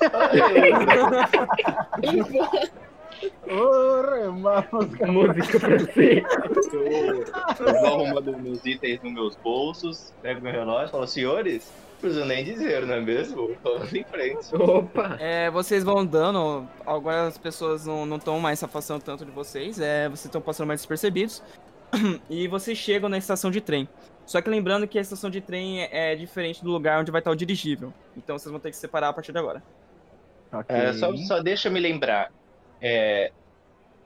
Música 5.06 5.60
francesa. 5.60 6.22
Eu, 6.72 7.66
eu 7.66 7.80
vou 7.80 7.86
arrumando 7.86 8.38
meus 8.38 8.64
itens 8.64 9.02
nos 9.02 9.12
meus 9.12 9.36
bolsos, 9.36 10.12
pego 10.22 10.40
meu 10.40 10.52
relógio 10.52 10.88
e 10.88 10.90
falo, 10.90 11.06
senhores, 11.06 11.72
preciso 12.00 12.24
nem 12.24 12.44
dizer, 12.44 12.86
não 12.86 12.94
é 12.94 13.00
mesmo? 13.00 13.56
Vamos 13.62 13.92
em 13.92 14.04
frente. 14.04 14.54
Opa! 14.54 15.16
É, 15.20 15.50
vocês 15.50 15.82
vão 15.82 15.98
andando, 15.98 16.66
agora 16.86 17.26
as 17.26 17.38
pessoas 17.38 17.86
não 17.86 18.16
estão 18.16 18.38
mais 18.38 18.58
se 18.58 18.64
afastando 18.64 19.02
tanto 19.02 19.24
de 19.24 19.30
vocês, 19.30 19.80
é, 19.80 20.08
vocês 20.08 20.26
estão 20.26 20.40
passando 20.40 20.68
mais 20.68 20.80
despercebidos, 20.80 21.42
e 22.30 22.46
vocês 22.48 22.78
chegam 22.78 23.08
na 23.08 23.18
estação 23.18 23.50
de 23.50 23.60
trem. 23.60 23.88
Só 24.26 24.42
que 24.42 24.50
lembrando 24.50 24.86
que 24.86 24.98
a 24.98 25.00
estação 25.00 25.30
de 25.30 25.40
trem 25.40 25.82
é, 25.82 26.12
é 26.12 26.16
diferente 26.16 26.62
do 26.62 26.70
lugar 26.70 27.00
onde 27.00 27.10
vai 27.10 27.20
estar 27.20 27.30
o 27.30 27.36
dirigível, 27.36 27.92
então 28.16 28.38
vocês 28.38 28.50
vão 28.50 28.60
ter 28.60 28.70
que 28.70 28.76
se 28.76 28.82
separar 28.82 29.08
a 29.08 29.12
partir 29.12 29.32
de 29.32 29.38
agora. 29.38 29.62
Ok. 30.52 30.74
É, 30.74 30.92
só, 30.94 31.14
só 31.16 31.42
deixa 31.42 31.68
eu 31.68 31.72
me 31.72 31.80
lembrar. 31.80 32.30
É, 32.80 33.32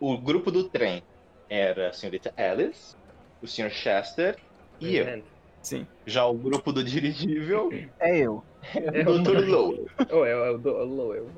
o 0.01 0.17
grupo 0.19 0.51
do 0.51 0.69
trem 0.69 1.03
era 1.49 1.91
a 1.91 1.93
senhorita 1.93 2.33
Alice, 2.37 2.95
o 3.41 3.47
senhor 3.47 3.71
Chester 3.71 4.39
e 4.81 4.97
eu. 4.97 5.25
Sim. 5.63 5.87
Já 6.07 6.27
o 6.27 6.35
grupo 6.35 6.73
do 6.73 6.83
dirigível 6.83 7.71
É 8.01 8.19
eu. 8.19 8.45
é 8.75 9.09
o 9.09 9.19
Dr. 9.23 9.47
Lowe. 9.47 9.87
Oh, 10.11 10.25
é 10.25 10.51
o 10.51 10.59
do- 10.59 10.75
o 10.75 10.85
Lowell. 10.85 11.29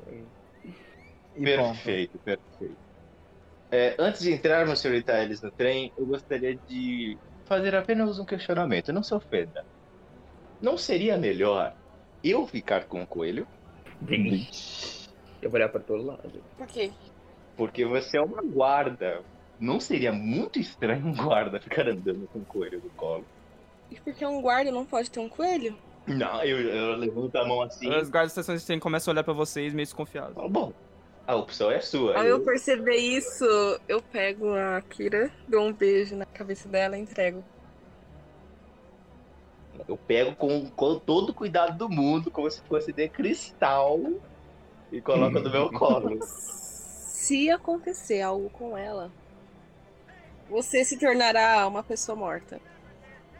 E 1.35 1.43
pronto. 1.53 1.73
Perfeito, 1.83 2.19
perfeito. 2.19 2.77
É, 3.71 3.95
antes 3.99 4.21
de 4.21 4.31
entrarmos, 4.31 4.79
senhorita 4.79 5.13
Alice, 5.13 5.43
no 5.43 5.51
trem, 5.51 5.91
eu 5.97 6.05
gostaria 6.05 6.57
de 6.67 7.17
fazer 7.45 7.75
apenas 7.75 8.17
um 8.19 8.25
questionamento. 8.25 8.93
Não 8.93 9.03
se 9.03 9.13
ofenda. 9.13 9.63
Não 10.61 10.77
seria 10.77 11.17
melhor 11.17 11.75
eu 12.23 12.47
ficar 12.47 12.87
com 12.87 13.03
o 13.03 13.07
coelho? 13.07 13.45
Eu 15.41 15.49
vou 15.49 15.57
olhar 15.59 15.69
pra 15.69 15.81
todo 15.81 16.03
lado. 16.03 16.41
Por 16.57 16.67
quê? 16.67 16.91
Porque 17.55 17.85
você 17.85 18.17
é 18.17 18.21
uma 18.21 18.41
guarda. 18.41 19.21
Não 19.59 19.79
seria 19.79 20.11
muito 20.11 20.59
estranho 20.59 21.05
um 21.05 21.15
guarda 21.15 21.59
ficar 21.59 21.87
andando 21.87 22.27
com 22.31 22.39
o 22.39 22.45
coelho 22.45 22.81
no 22.83 22.89
colo? 22.91 23.25
E 23.89 23.99
porque 23.99 24.25
um 24.25 24.41
guarda 24.41 24.71
não 24.71 24.85
pode 24.85 25.09
ter 25.09 25.19
um 25.19 25.29
coelho? 25.29 25.75
Não, 26.07 26.43
eu, 26.43 26.59
eu 26.59 26.95
levanto 26.97 27.35
a 27.37 27.45
mão 27.45 27.61
assim. 27.61 27.87
Os 27.87 28.09
guardas 28.09 28.33
da 28.33 28.41
estação 28.41 28.55
de 28.55 28.65
trem 28.65 28.79
começam 28.79 29.11
a 29.11 29.13
olhar 29.13 29.23
pra 29.23 29.33
vocês 29.33 29.73
meio 29.73 29.85
desconfiados. 29.85 30.35
falo, 30.35 30.49
Bom, 30.49 30.73
a 31.25 31.35
opção 31.35 31.71
é 31.71 31.79
sua. 31.81 32.17
Ao 32.17 32.23
eu 32.23 32.41
perceber 32.41 32.97
isso, 32.97 33.45
eu 33.87 34.01
pego 34.01 34.53
a 34.53 34.81
Kira, 34.81 35.31
dou 35.47 35.63
um 35.67 35.73
beijo 35.73 36.15
na 36.15 36.25
cabeça 36.25 36.67
dela 36.67 36.97
e 36.97 37.01
entrego. 37.01 37.43
Eu 39.87 39.97
pego 39.97 40.35
com, 40.35 40.69
com 40.69 40.99
todo 40.99 41.29
o 41.29 41.33
cuidado 41.33 41.77
do 41.77 41.89
mundo, 41.89 42.29
como 42.29 42.49
se 42.49 42.61
fosse 42.61 42.93
de 42.93 43.09
cristal, 43.09 43.99
e 44.91 45.01
coloco 45.01 45.39
no 45.39 45.49
meu 45.49 45.69
colo. 45.73 46.19
Se 47.25 47.49
acontecer 47.49 48.21
algo 48.21 48.51
com 48.51 48.77
ela, 48.77 49.11
você 50.47 50.85
se 50.85 50.95
tornará 50.95 51.67
uma 51.67 51.81
pessoa 51.81 52.15
morta. 52.15 52.61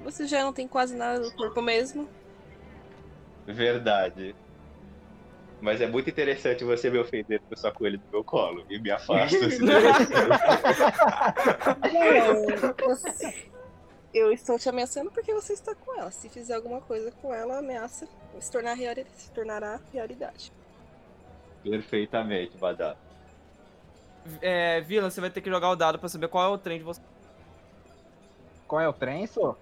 Você 0.04 0.26
já 0.26 0.42
não 0.42 0.52
tem 0.52 0.68
quase 0.68 0.96
nada 0.96 1.20
do 1.20 1.32
corpo 1.36 1.62
mesmo. 1.62 2.10
Verdade. 3.46 4.36
Mas 5.62 5.82
é 5.82 5.88
muito 5.88 6.10
interessante 6.10 6.64
você 6.64 6.90
me 6.90 6.98
ofender 6.98 7.40
com 7.42 7.56
sua 7.56 7.72
coelho 7.72 8.00
do 8.00 8.06
meu 8.12 8.24
colo. 8.24 8.66
E 8.72 8.80
me 8.80 8.90
afasta. 8.90 9.38
assim. 9.46 9.68
Eu 14.12 14.32
estou 14.32 14.58
te 14.58 14.68
ameaçando 14.68 15.12
porque 15.12 15.32
você 15.32 15.54
está 15.54 15.76
com 15.76 15.94
ela. 15.94 16.10
Se 16.10 16.28
fizer 16.28 16.56
alguma 16.56 16.82
coisa 16.82 17.12
com 17.22 17.32
ela, 17.32 17.58
a 17.58 17.60
ameaça 17.60 18.08
se, 18.40 18.52
tornar 18.52 18.78
se 19.16 19.32
tornará 19.32 19.80
realidade. 19.94 20.52
Perfeitamente, 21.62 22.58
Badá. 22.58 22.98
É, 24.42 24.82
Vila, 24.82 25.10
você 25.10 25.22
vai 25.22 25.30
ter 25.30 25.42
que 25.42 25.50
jogar 25.50 25.70
o 25.70 25.76
dado 25.76 26.00
pra 26.00 26.10
saber 26.10 26.28
qual 26.28 26.44
é 26.46 26.54
o 26.54 26.58
trem 26.58 26.78
de 26.80 26.84
você. 26.84 27.02
Qual 28.68 28.82
é 28.82 28.88
o 28.90 28.94
trem, 28.94 29.28
só? 29.28 29.56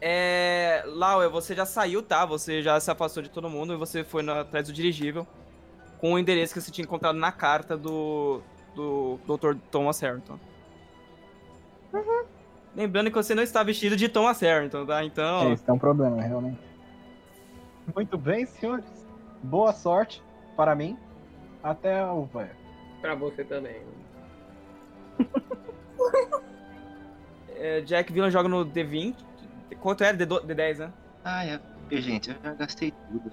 É. 0.00 0.82
Lauer, 0.86 1.30
você 1.30 1.54
já 1.54 1.64
saiu, 1.64 2.02
tá? 2.02 2.26
Você 2.26 2.62
já 2.62 2.78
se 2.78 2.90
afastou 2.90 3.22
de 3.22 3.30
todo 3.30 3.48
mundo 3.48 3.72
e 3.72 3.76
você 3.76 4.04
foi 4.04 4.22
na- 4.22 4.40
atrás 4.42 4.66
do 4.66 4.72
dirigível 4.72 5.26
com 5.98 6.12
o 6.12 6.18
endereço 6.18 6.52
que 6.52 6.60
você 6.60 6.70
tinha 6.70 6.84
encontrado 6.84 7.16
na 7.18 7.32
carta 7.32 7.76
do. 7.76 8.42
do 8.74 9.18
Dr. 9.26 9.54
Thomas 9.70 9.98
Harrington. 10.00 10.38
Lembrando 12.74 13.08
que 13.10 13.16
você 13.16 13.34
não 13.34 13.42
está 13.42 13.62
vestido 13.62 13.96
de 13.96 14.06
Thomas 14.06 14.38
Harrington, 14.40 14.84
tá? 14.84 15.02
Então. 15.02 15.50
Esse 15.54 15.68
é 15.68 15.72
um 15.72 15.78
problema, 15.78 16.20
realmente. 16.20 16.60
Muito 17.94 18.18
bem, 18.18 18.44
senhores. 18.44 18.84
Boa 19.42 19.72
sorte 19.72 20.22
para 20.54 20.74
mim. 20.74 20.98
Até 21.62 22.04
o. 22.04 22.28
Pra 23.00 23.14
você 23.14 23.44
também. 23.44 23.82
é, 27.56 27.80
Jack 27.82 28.12
Villan 28.12 28.30
joga 28.30 28.48
no 28.48 28.64
D20. 28.64 29.14
Quanto 29.80 30.04
era? 30.04 30.16
D 30.16 30.26
do- 30.26 30.42
D10, 30.42 30.78
né? 30.78 30.92
Ah, 31.24 31.44
é. 31.44 31.60
E, 31.90 32.00
gente, 32.00 32.30
eu 32.30 32.36
já 32.42 32.54
gastei 32.54 32.92
tudo. 33.10 33.30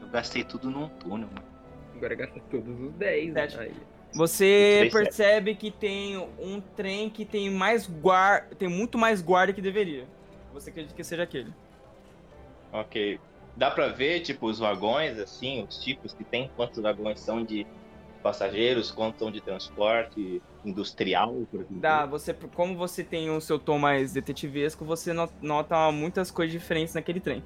Eu 0.00 0.08
gastei 0.08 0.44
tudo 0.44 0.70
num 0.70 0.88
túnel, 0.88 1.28
mano. 1.28 1.46
Agora 1.94 2.14
gasta 2.14 2.40
todos 2.50 2.80
os 2.80 2.92
10. 2.94 3.32
Sete. 3.32 3.58
Aí. 3.58 3.74
Você 4.14 4.88
percebe 4.90 5.54
que 5.54 5.70
tem 5.70 6.16
um 6.38 6.60
trem 6.76 7.10
que 7.10 7.24
tem 7.24 7.50
mais 7.50 7.86
guarda. 7.86 8.54
Tem 8.54 8.68
muito 8.68 8.96
mais 8.96 9.20
guarda 9.20 9.52
que 9.52 9.60
deveria. 9.60 10.06
Você 10.54 10.70
acredita 10.70 10.94
que 10.94 11.04
seja 11.04 11.22
aquele. 11.24 11.52
Ok. 12.72 13.20
Dá 13.56 13.70
pra 13.70 13.88
ver, 13.88 14.20
tipo, 14.20 14.46
os 14.46 14.58
vagões, 14.58 15.18
assim, 15.18 15.64
os 15.64 15.78
tipos 15.82 16.14
que 16.14 16.22
tem, 16.22 16.50
quantos 16.54 16.80
vagões 16.80 17.18
são 17.20 17.44
de 17.44 17.66
passageiros, 18.22 18.90
quantos 18.90 19.18
são 19.20 19.30
de 19.30 19.40
transporte 19.40 20.42
industrial, 20.64 21.34
por 21.50 21.60
exemplo. 21.60 21.80
Dá, 21.80 22.06
você, 22.06 22.34
como 22.54 22.76
você 22.76 23.04
tem 23.04 23.30
o 23.30 23.40
seu 23.40 23.58
tom 23.58 23.78
mais 23.78 24.12
detetivesco, 24.12 24.84
você 24.84 25.12
no- 25.12 25.28
nota 25.40 25.90
muitas 25.92 26.30
coisas 26.30 26.52
diferentes 26.52 26.94
naquele 26.94 27.20
trem. 27.20 27.42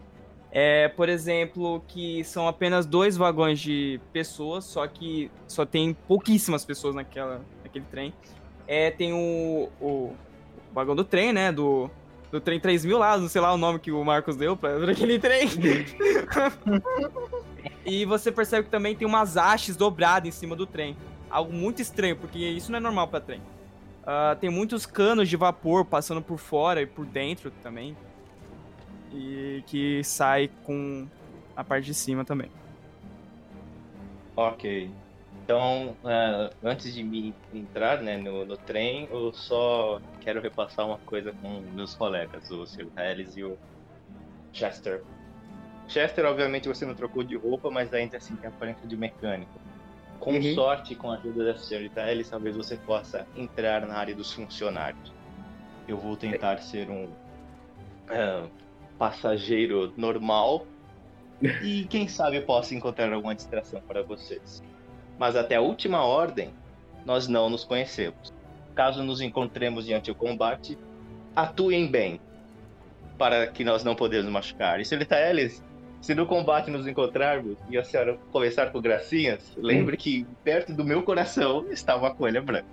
É, 0.51 0.89
por 0.89 1.09
exemplo, 1.09 1.83
que 1.89 2.23
são 2.25 2.47
apenas 2.47 2.85
dois 2.85 3.17
vagões 3.17 3.59
de 3.59 3.99
pessoas, 4.13 4.65
só 4.67 4.87
que 4.87 5.31
só 5.49 5.65
tem 5.65 5.95
pouquíssimas 5.95 6.63
pessoas 6.65 6.95
naquela, 6.95 7.41
naquele 7.63 7.87
trem. 7.91 8.13
É, 8.67 8.91
tem 8.91 9.13
o, 9.15 9.71
o 9.81 10.13
vagão 10.75 10.95
do 10.95 11.05
trem, 11.05 11.33
né? 11.33 11.51
Do, 11.51 11.91
do 12.31 12.39
trem 12.41 12.61
3000 12.61 12.99
lá, 12.99 13.17
não 13.17 13.29
sei 13.29 13.41
lá 13.41 13.53
o 13.55 13.57
nome 13.57 13.79
que 13.79 13.91
o 13.91 14.05
Marcos 14.05 14.37
deu 14.37 14.55
pra, 14.57 14.79
pra 14.79 14.93
aquele 14.93 15.19
trem. 15.19 15.49
e 17.85 18.05
você 18.05 18.31
percebe 18.31 18.64
que 18.64 18.71
também 18.71 18.95
tem 18.95 19.07
umas 19.07 19.37
hastes 19.37 19.77
dobradas 19.77 20.29
em 20.29 20.33
cima 20.33 20.55
do 20.55 20.66
trem. 20.66 20.97
Algo 21.31 21.53
muito 21.53 21.83
estranho, 21.83 22.16
porque 22.16 22.38
isso 22.38 22.71
não 22.71 22.79
é 22.79 22.81
normal 22.81 23.09
pra 23.09 23.21
trem. 23.21 23.40
Ah, 24.05 24.37
tem 24.40 24.51
muitos 24.51 24.85
canos 24.85 25.29
de 25.29 25.37
vapor 25.37 25.85
passando 25.85 26.21
por 26.21 26.38
fora 26.38 26.83
e 26.83 26.87
por 26.87 27.07
dentro 27.07 27.51
também. 27.62 27.97
E 29.12 29.62
que 29.66 30.03
sai 30.05 30.51
com 30.64 31.07
a 31.57 31.62
parte 31.62 31.87
de 31.87 31.95
cima 31.95 32.25
também. 32.25 32.51
Ok. 34.37 34.90
Então, 35.45 35.97
ah, 36.05 36.51
antes 36.62 36.95
de 36.95 37.03
me 37.03 37.35
entrar 37.53 38.01
né, 38.01 38.16
no, 38.16 38.45
no 38.45 38.57
trem, 38.57 39.09
eu 39.11 39.33
só 39.33 40.01
quero 40.21 40.40
repassar 40.40 40.87
uma 40.87 40.99
coisa 40.99 41.33
com 41.33 41.61
meus 41.75 41.95
colegas, 41.95 42.51
o 42.51 42.64
Sr. 42.64 42.88
Ellis 42.97 43.37
e 43.37 43.45
o 43.45 43.59
Chester. 44.53 45.03
Chester, 45.93 46.25
obviamente, 46.25 46.69
você 46.69 46.87
não 46.87 46.95
trocou 46.95 47.23
de 47.23 47.37
roupa, 47.37 47.71
mas 47.71 47.93
ainda 47.93 48.17
assim 48.17 48.35
tem 48.37 48.49
aparência 48.49 48.89
de 48.89 48.97
mecânico. 48.97 49.61
Com 50.19 50.33
Uhum. 50.33 50.55
sorte, 50.55 50.95
com 50.95 51.11
a 51.11 51.17
ajuda 51.17 51.45
da 51.45 51.59
senhorita 51.59 52.01
Ellis, 52.11 52.31
talvez 52.31 52.57
você 52.57 52.77
possa 52.77 53.27
entrar 53.37 53.87
na 53.87 53.95
área 53.95 54.15
dos 54.15 54.33
funcionários. 54.33 55.13
Eu 55.87 55.99
vou 55.99 56.17
tentar 56.17 56.59
ser 56.59 56.89
um 56.89 57.09
ah, 58.09 58.47
passageiro 58.99 59.93
normal 59.97 60.67
e 61.63 61.85
quem 61.91 62.09
sabe 62.09 62.41
possa 62.41 62.75
encontrar 62.75 63.13
alguma 63.13 63.35
distração 63.35 63.81
para 63.83 64.03
vocês. 64.03 64.63
Mas 65.19 65.37
até 65.37 65.57
a 65.57 65.61
última 65.61 66.05
ordem, 66.05 66.55
nós 67.05 67.29
não 67.29 67.51
nos 67.51 67.65
conhecemos. 67.65 68.33
Caso 68.75 69.03
nos 69.03 69.21
encontremos 69.21 69.85
diante 69.85 70.11
do 70.11 70.15
combate, 70.15 70.79
atuem 71.37 71.87
bem, 71.91 72.21
para 73.19 73.47
que 73.49 73.65
nós 73.65 73.85
não 73.85 73.95
podemos 73.95 74.31
machucar. 74.31 74.81
E 74.81 74.85
senhorita 74.85 75.17
Ellis, 75.19 75.63
se 76.03 76.17
no 76.17 76.27
combate 76.27 76.69
nos 76.69 76.87
encontrarmos 76.88 77.57
e 77.71 77.79
a 77.79 77.85
senhora 77.85 78.19
começar 78.33 78.73
com 78.73 78.81
gracinhas, 78.81 79.53
lembre 79.57 79.97
que 79.97 80.27
perto 80.43 80.75
do 80.75 80.85
meu 80.85 81.05
coração 81.05 81.65
está 81.71 81.95
uma 81.95 82.12
coelha 82.12 82.43
branca. 82.43 82.67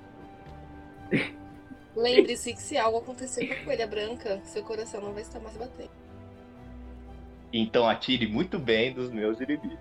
Lembre-se 1.95 2.53
que 2.53 2.61
se 2.61 2.75
algo 2.75 2.97
acontecer 2.97 3.45
com 3.47 3.53
a 3.53 3.65
coelha 3.65 3.85
branca, 3.85 4.41
seu 4.43 4.63
coração 4.63 4.99
não 4.99 5.13
vai 5.13 5.21
estar 5.21 5.39
mais 5.39 5.55
batendo. 5.55 5.91
Então 7.53 7.87
atire 7.87 8.27
muito 8.27 8.57
bem 8.57 8.93
dos 8.93 9.11
meus 9.11 9.39
inimigos. 9.39 9.77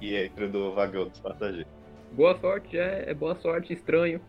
E 0.00 0.14
entra 0.14 0.46
do 0.48 0.72
vagão 0.72 1.08
dos 1.08 1.18
passageiros. 1.18 1.72
Boa 2.12 2.38
sorte, 2.38 2.78
é, 2.78 3.04
é 3.08 3.14
boa 3.14 3.34
sorte, 3.34 3.72
estranho. 3.72 4.20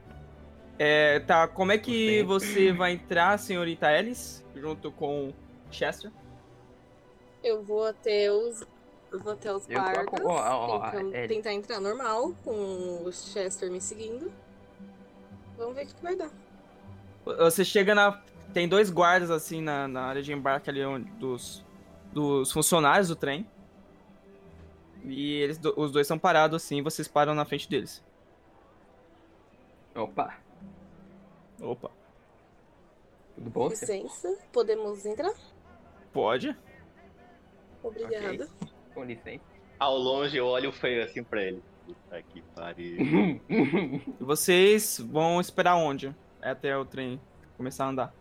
É, 0.79 1.19
tá, 1.19 1.47
como 1.47 1.71
é 1.71 1.77
que 1.77 2.19
Sim. 2.19 2.23
você 2.25 2.71
vai 2.73 2.93
entrar, 2.93 3.37
senhorita 3.37 3.91
Ellis, 3.91 4.43
junto 4.55 4.91
com 4.91 5.31
Chester? 5.69 6.11
Eu 7.45 7.61
vou 7.63 7.85
até 7.85 8.31
os. 8.31 8.61
Eu 9.11 9.19
vou 9.19 9.33
até 9.33 9.53
os 9.53 9.67
guardas. 9.67 10.05
com- 10.07 10.27
ó, 10.27 10.33
ó, 10.33 10.79
ó, 10.79 10.87
então, 10.89 11.13
é- 11.13 11.27
tentar 11.27 11.53
entrar 11.53 11.79
normal, 11.79 12.33
com 12.43 13.03
o 13.05 13.11
Chester 13.13 13.71
me 13.71 13.79
seguindo. 13.79 14.31
Vamos 15.55 15.75
ver 15.75 15.83
o 15.83 15.87
que 15.87 16.01
vai 16.03 16.15
dar. 16.15 16.31
Você 17.23 17.63
chega 17.63 17.93
na. 17.93 18.19
Tem 18.53 18.67
dois 18.67 18.89
guardas 18.89 19.29
assim 19.29 19.61
na, 19.61 19.87
na 19.87 20.01
área 20.05 20.21
de 20.23 20.33
embarque 20.33 20.69
ali 20.69 20.83
onde, 20.83 21.09
dos, 21.11 21.63
dos 22.11 22.51
funcionários 22.51 23.07
do 23.09 23.15
trem. 23.15 23.47
E 25.03 25.33
eles, 25.35 25.59
os 25.77 25.91
dois 25.91 26.07
são 26.07 26.17
parados 26.17 26.63
assim, 26.63 26.77
e 26.77 26.81
vocês 26.81 27.07
param 27.07 27.35
na 27.35 27.45
frente 27.45 27.69
deles. 27.69 28.03
Opa, 29.95 30.35
Opa. 31.61 31.89
tudo 33.35 33.49
bom? 33.49 33.67
Licença, 33.69 34.35
podemos 34.51 35.05
entrar? 35.05 35.31
Pode? 36.11 36.55
Obrigada. 37.87 38.47
Com 38.93 39.03
licença. 39.03 39.43
Ao 39.79 39.97
longe 39.97 40.37
eu 40.37 40.47
olho 40.47 40.71
feio 40.71 41.03
assim 41.03 41.23
pra 41.23 41.43
ele. 41.43 41.61
Puta 41.85 42.21
que 42.23 42.41
pariu. 42.55 43.41
Vocês 44.19 44.99
vão 44.99 45.39
esperar 45.39 45.75
onde? 45.75 46.15
Até 46.41 46.75
o 46.77 46.85
trem 46.85 47.19
começar 47.57 47.85
a 47.85 47.89
andar. 47.89 48.13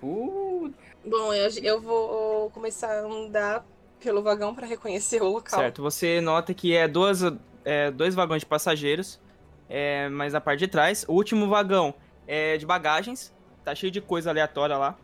Putz, 0.00 0.76
Bom, 1.04 1.32
eu, 1.32 1.50
eu 1.62 1.80
vou 1.80 2.50
começar 2.50 2.90
a 2.90 3.06
andar 3.06 3.64
pelo 4.02 4.22
vagão 4.22 4.54
pra 4.54 4.66
reconhecer 4.66 5.22
o 5.22 5.28
local. 5.28 5.60
Certo, 5.60 5.82
você 5.82 6.20
nota 6.20 6.52
que 6.52 6.74
é, 6.74 6.88
duas, 6.88 7.20
é 7.64 7.90
dois 7.90 8.14
vagões 8.14 8.40
de 8.40 8.46
passageiros, 8.46 9.20
é, 9.68 10.08
mas 10.08 10.32
na 10.32 10.40
parte 10.40 10.60
de 10.60 10.68
trás. 10.68 11.04
O 11.08 11.12
último 11.12 11.48
vagão 11.48 11.94
é 12.26 12.56
de 12.56 12.66
bagagens, 12.66 13.32
tá 13.64 13.74
cheio 13.74 13.90
de 13.90 14.00
coisa 14.00 14.30
aleatória 14.30 14.76
lá. 14.76 14.98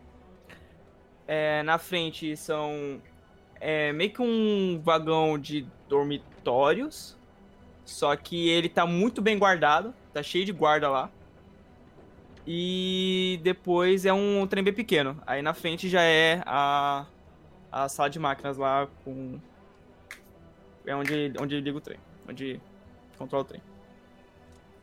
É, 1.26 1.62
na 1.62 1.78
frente 1.78 2.36
são 2.36 3.00
é, 3.60 3.92
meio 3.92 4.12
que 4.12 4.22
um 4.22 4.80
vagão 4.82 5.38
de 5.38 5.66
dormitórios, 5.88 7.16
só 7.84 8.14
que 8.16 8.48
ele 8.48 8.68
tá 8.68 8.86
muito 8.86 9.20
bem 9.20 9.38
guardado, 9.38 9.94
tá 10.12 10.22
cheio 10.22 10.44
de 10.44 10.52
guarda 10.52 10.88
lá. 10.88 11.10
E 12.46 13.40
depois 13.42 14.06
é 14.06 14.12
um 14.12 14.46
trem 14.46 14.62
bem 14.62 14.72
pequeno. 14.72 15.20
Aí 15.26 15.42
na 15.42 15.52
frente 15.52 15.88
já 15.88 16.02
é 16.02 16.42
a, 16.46 17.04
a 17.72 17.88
sala 17.88 18.08
de 18.08 18.20
máquinas 18.20 18.56
lá 18.56 18.86
com 19.04 19.40
é 20.86 20.94
onde, 20.94 21.32
onde 21.40 21.60
liga 21.60 21.76
o 21.76 21.80
trem. 21.80 21.98
Onde 22.28 22.60
controla 23.18 23.42
o 23.42 23.46
trem. 23.46 23.60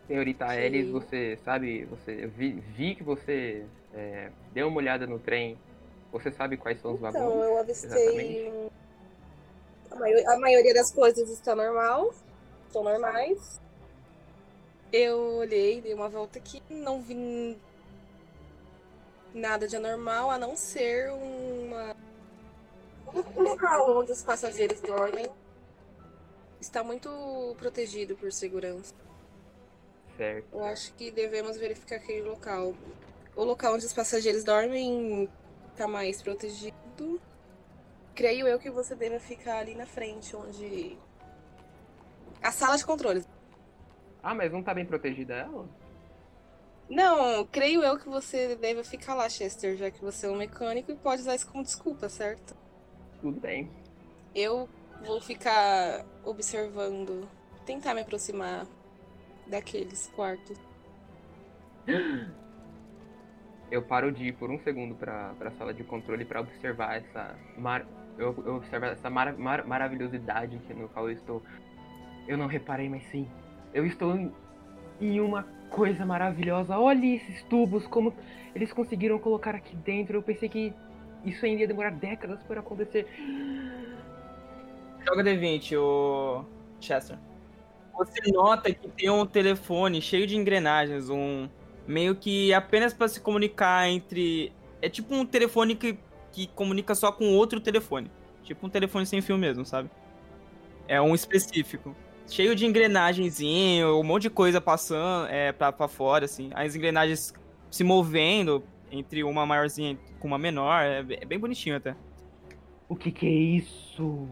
senhorita. 0.07 0.53
Ellis, 0.55 0.89
você 0.89 1.37
sabe, 1.37 1.85
você 1.85 2.25
eu 2.25 2.29
vi, 2.29 2.61
vi 2.75 2.95
que 2.95 3.03
você 3.03 3.65
é, 3.93 4.29
deu 4.53 4.67
uma 4.67 4.77
olhada 4.77 5.07
no 5.07 5.17
trem. 5.17 5.57
Você 6.13 6.31
sabe 6.31 6.55
quais 6.57 6.79
são 6.79 6.91
os 6.93 6.99
Então, 6.99 7.11
vagões? 7.11 7.43
eu 7.43 7.57
avistei. 7.57 8.49
Um- 8.51 8.69
A, 9.91 9.95
maio- 9.95 10.29
a 10.31 10.37
maioria 10.39 10.73
das 10.73 10.91
coisas 10.91 11.29
está 11.29 11.55
normal. 11.55 12.13
Estão 12.67 12.83
normais. 12.83 13.59
Eu 14.91 15.19
olhei, 15.37 15.81
dei 15.81 15.93
uma 15.93 16.07
volta 16.07 16.37
aqui, 16.37 16.61
não 16.69 17.01
vi 17.01 17.57
nada 19.33 19.67
de 19.67 19.75
anormal, 19.75 20.29
a 20.29 20.37
não 20.37 20.55
ser 20.55 21.11
uma. 21.11 21.95
Um 23.35 23.41
local 23.41 23.97
onde 23.99 24.11
os 24.11 24.23
passageiros 24.23 24.79
dormem. 24.81 25.27
Está 26.61 26.83
muito 26.83 27.09
protegido 27.57 28.15
por 28.15 28.31
segurança. 28.31 28.93
Certo. 30.15 30.47
Eu 30.53 30.63
acho 30.63 30.93
que 30.93 31.09
devemos 31.11 31.57
verificar 31.57 31.95
aquele 31.97 32.21
local. 32.21 32.73
O 33.35 33.43
local 33.43 33.73
onde 33.75 33.85
os 33.85 33.93
passageiros 33.93 34.43
dormem 34.43 35.27
tá 35.73 35.87
mais 35.87 36.21
protegido. 36.21 37.21
Creio 38.15 38.47
eu 38.47 38.59
que 38.59 38.69
você 38.69 38.95
deve 38.95 39.19
ficar 39.19 39.57
ali 39.59 39.75
na 39.75 39.85
frente, 39.85 40.35
onde. 40.35 40.97
A 42.41 42.51
sala 42.51 42.77
de 42.77 42.85
controles. 42.85 43.27
Ah, 44.21 44.33
mas 44.33 44.51
não 44.51 44.63
tá 44.63 44.73
bem 44.73 44.85
protegida 44.85 45.33
ela? 45.33 45.67
Não, 46.89 47.45
creio 47.45 47.81
eu 47.83 47.97
que 47.97 48.07
você 48.07 48.55
deve 48.55 48.83
ficar 48.83 49.15
lá, 49.15 49.27
Chester, 49.29 49.75
já 49.77 49.89
que 49.89 50.01
você 50.01 50.27
é 50.27 50.29
um 50.29 50.35
mecânico 50.35 50.91
e 50.91 50.95
pode 50.95 51.21
usar 51.21 51.35
isso 51.35 51.47
como 51.47 51.63
desculpa, 51.63 52.07
certo? 52.09 52.55
Tudo 53.21 53.39
bem. 53.39 53.71
Eu 54.35 54.69
vou 55.05 55.19
ficar 55.21 56.05
observando, 56.23 57.27
tentar 57.65 57.93
me 57.93 58.01
aproximar 58.01 58.67
daqueles 59.47 60.07
quartos. 60.15 60.57
Eu 63.71 63.81
paro 63.81 64.11
de 64.11 64.25
ir 64.27 64.33
por 64.33 64.51
um 64.51 64.59
segundo 64.59 64.93
pra, 64.95 65.33
pra 65.37 65.51
sala 65.51 65.73
de 65.73 65.83
controle 65.83 66.25
pra 66.25 66.41
observar 66.41 66.97
essa. 66.97 67.35
Mar... 67.57 67.85
Eu, 68.17 68.35
eu 68.45 68.57
observar 68.57 68.91
essa 68.91 69.09
mar, 69.09 69.33
mar- 69.33 69.65
maravilhosidade 69.65 70.59
que 70.67 70.73
no 70.73 70.87
qual 70.89 71.09
eu 71.09 71.15
estou. 71.15 71.41
Eu 72.27 72.37
não 72.37 72.45
reparei, 72.45 72.87
mas 72.87 73.03
sim. 73.11 73.27
Eu 73.73 73.85
estou 73.87 74.15
em, 74.15 74.31
em 75.01 75.19
uma 75.19 75.43
coisa 75.71 76.05
maravilhosa. 76.05 76.77
Olha 76.77 77.15
esses 77.15 77.41
tubos, 77.43 77.87
como 77.87 78.13
eles 78.53 78.71
conseguiram 78.71 79.17
colocar 79.17 79.55
aqui 79.55 79.75
dentro. 79.77 80.17
Eu 80.17 80.21
pensei 80.21 80.47
que 80.47 80.71
isso 81.25 81.43
ainda 81.43 81.61
ia 81.61 81.67
demorar 81.67 81.89
décadas 81.89 82.39
para 82.43 82.59
acontecer. 82.59 83.07
Joga 85.05 85.23
D20, 85.23 85.75
o 85.79 86.45
Chester. 86.79 87.17
Você 87.97 88.31
nota 88.31 88.73
que 88.73 88.87
tem 88.89 89.09
um 89.09 89.25
telefone 89.25 90.01
cheio 90.01 90.25
de 90.27 90.37
engrenagens, 90.37 91.09
um 91.09 91.49
meio 91.87 92.15
que 92.15 92.53
apenas 92.53 92.93
para 92.93 93.07
se 93.07 93.19
comunicar 93.19 93.89
entre 93.89 94.51
é 94.81 94.89
tipo 94.89 95.13
um 95.15 95.25
telefone 95.25 95.75
que, 95.75 95.97
que 96.31 96.47
comunica 96.47 96.93
só 96.95 97.11
com 97.11 97.35
outro 97.35 97.59
telefone, 97.59 98.11
tipo 98.43 98.65
um 98.65 98.69
telefone 98.69 99.05
sem 99.05 99.21
fio 99.21 99.37
mesmo, 99.37 99.65
sabe? 99.65 99.89
É 100.87 101.01
um 101.01 101.15
específico, 101.15 101.95
cheio 102.27 102.55
de 102.55 102.65
engrenagenzinho, 102.65 103.99
um 103.99 104.03
monte 104.03 104.23
de 104.23 104.29
coisa 104.29 104.59
passando 104.59 105.27
é 105.29 105.51
para 105.51 105.71
para 105.71 105.87
fora 105.87 106.25
assim, 106.25 106.49
as 106.53 106.75
engrenagens 106.75 107.33
se 107.71 107.83
movendo 107.83 108.63
entre 108.91 109.23
uma 109.23 109.45
maiorzinha 109.45 109.97
com 110.19 110.27
uma 110.27 110.37
menor, 110.37 110.83
é 110.83 110.99
é 110.99 111.25
bem 111.25 111.39
bonitinho 111.39 111.77
até. 111.77 111.95
O 112.87 112.95
que, 112.95 113.11
que 113.11 113.25
é 113.25 113.31
isso? 113.31 114.27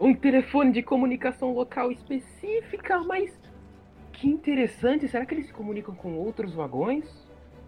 Um 0.00 0.14
telefone 0.14 0.72
de 0.72 0.82
comunicação 0.82 1.54
local 1.54 1.90
específica, 1.90 2.98
mas 3.00 3.38
que 4.16 4.26
interessante. 4.26 5.06
Será 5.08 5.24
que 5.26 5.34
eles 5.34 5.46
se 5.46 5.52
comunicam 5.52 5.94
com 5.94 6.14
outros 6.16 6.54
vagões? 6.54 7.04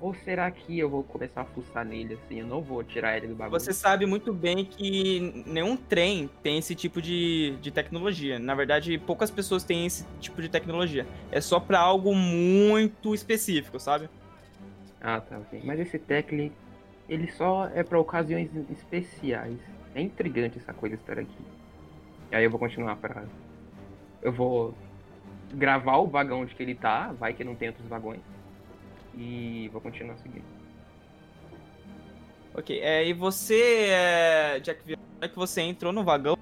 Ou 0.00 0.14
será 0.14 0.48
que 0.50 0.78
eu 0.78 0.88
vou 0.88 1.02
começar 1.02 1.40
a 1.40 1.44
fuçar 1.44 1.84
nele 1.84 2.14
assim? 2.14 2.38
Eu 2.40 2.46
não 2.46 2.62
vou 2.62 2.82
tirar 2.84 3.16
ele 3.16 3.26
do 3.26 3.34
bagulho. 3.34 3.60
Você 3.60 3.72
sabe 3.72 4.06
muito 4.06 4.32
bem 4.32 4.64
que 4.64 5.44
nenhum 5.44 5.76
trem 5.76 6.30
tem 6.42 6.56
esse 6.56 6.74
tipo 6.74 7.02
de, 7.02 7.56
de 7.60 7.70
tecnologia. 7.70 8.38
Na 8.38 8.54
verdade, 8.54 8.96
poucas 8.98 9.30
pessoas 9.30 9.64
têm 9.64 9.86
esse 9.86 10.06
tipo 10.20 10.40
de 10.40 10.48
tecnologia. 10.48 11.06
É 11.32 11.40
só 11.40 11.58
pra 11.58 11.80
algo 11.80 12.14
muito 12.14 13.12
específico, 13.12 13.78
sabe? 13.80 14.08
Ah, 15.00 15.20
tá, 15.20 15.38
ok. 15.38 15.60
Mas 15.64 15.80
esse 15.80 15.98
Tecli, 15.98 16.52
ele 17.08 17.30
só 17.32 17.68
é 17.74 17.82
pra 17.82 17.98
ocasiões 17.98 18.50
especiais. 18.70 19.58
É 19.94 20.00
intrigante 20.00 20.58
essa 20.58 20.72
coisa 20.72 20.94
estar 20.94 21.18
aqui. 21.18 21.38
E 22.30 22.36
aí 22.36 22.44
eu 22.44 22.50
vou 22.50 22.58
continuar 22.58 22.96
pra. 22.96 23.24
Eu 24.22 24.32
vou 24.32 24.74
gravar 25.52 25.96
o 25.98 26.06
vagão 26.06 26.42
onde 26.42 26.54
que 26.54 26.62
ele 26.62 26.74
tá, 26.74 27.12
vai 27.12 27.32
que 27.32 27.44
não 27.44 27.54
tem 27.54 27.68
outros 27.68 27.86
vagões. 27.88 28.20
E 29.14 29.68
vou 29.72 29.80
continuar 29.80 30.16
seguindo. 30.18 30.44
Ok, 32.54 32.80
é, 32.80 33.06
e 33.06 33.12
você, 33.12 33.88
é, 33.90 34.60
Jack, 34.60 34.96
hora 35.18 35.28
que 35.28 35.36
você 35.36 35.60
entrou 35.60 35.92
no 35.92 36.02
vagão, 36.02 36.36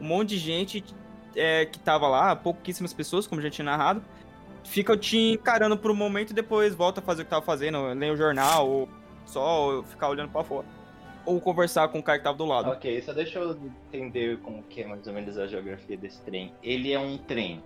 um 0.00 0.04
monte 0.04 0.30
de 0.30 0.38
gente 0.38 0.84
é, 1.34 1.66
que 1.66 1.78
tava 1.78 2.08
lá, 2.08 2.36
pouquíssimas 2.36 2.92
pessoas, 2.92 3.26
como 3.26 3.40
já 3.40 3.50
tinha 3.50 3.64
narrado, 3.64 4.02
fica 4.64 4.96
te 4.96 5.16
encarando 5.16 5.76
por 5.76 5.90
um 5.90 5.94
momento 5.94 6.30
e 6.30 6.34
depois 6.34 6.74
volta 6.74 7.00
a 7.00 7.02
fazer 7.02 7.22
o 7.22 7.24
que 7.24 7.30
tava 7.30 7.44
fazendo, 7.44 7.86
ler 7.94 8.12
o 8.12 8.16
jornal, 8.16 8.68
ou 8.68 8.88
só 9.26 9.82
ficar 9.84 10.08
olhando 10.08 10.30
pra 10.30 10.44
fora. 10.44 10.66
Ou 11.24 11.40
conversar 11.40 11.88
com 11.88 11.98
o 11.98 12.02
cara 12.02 12.18
que 12.18 12.24
tava 12.24 12.36
do 12.36 12.46
lado. 12.46 12.70
Ok, 12.70 13.02
só 13.02 13.12
deixa 13.12 13.38
eu 13.38 13.58
entender 13.92 14.38
como 14.38 14.62
que 14.62 14.82
é 14.82 14.86
mais 14.86 15.06
ou 15.06 15.12
menos 15.12 15.36
a 15.36 15.46
geografia 15.46 15.96
desse 15.96 16.20
trem. 16.22 16.52
Ele 16.62 16.92
é 16.92 16.98
um 16.98 17.18
trem 17.18 17.62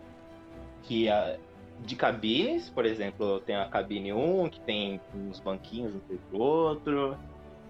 que 0.86 1.08
é 1.08 1.38
de 1.80 1.96
cabines, 1.96 2.70
por 2.70 2.86
exemplo, 2.86 3.40
tem 3.40 3.56
a 3.56 3.64
cabine 3.66 4.12
1, 4.12 4.48
que 4.48 4.60
tem 4.60 5.00
uns 5.14 5.40
banquinhos 5.40 5.94
um 5.94 6.00
pro 6.30 6.38
outro. 6.38 7.16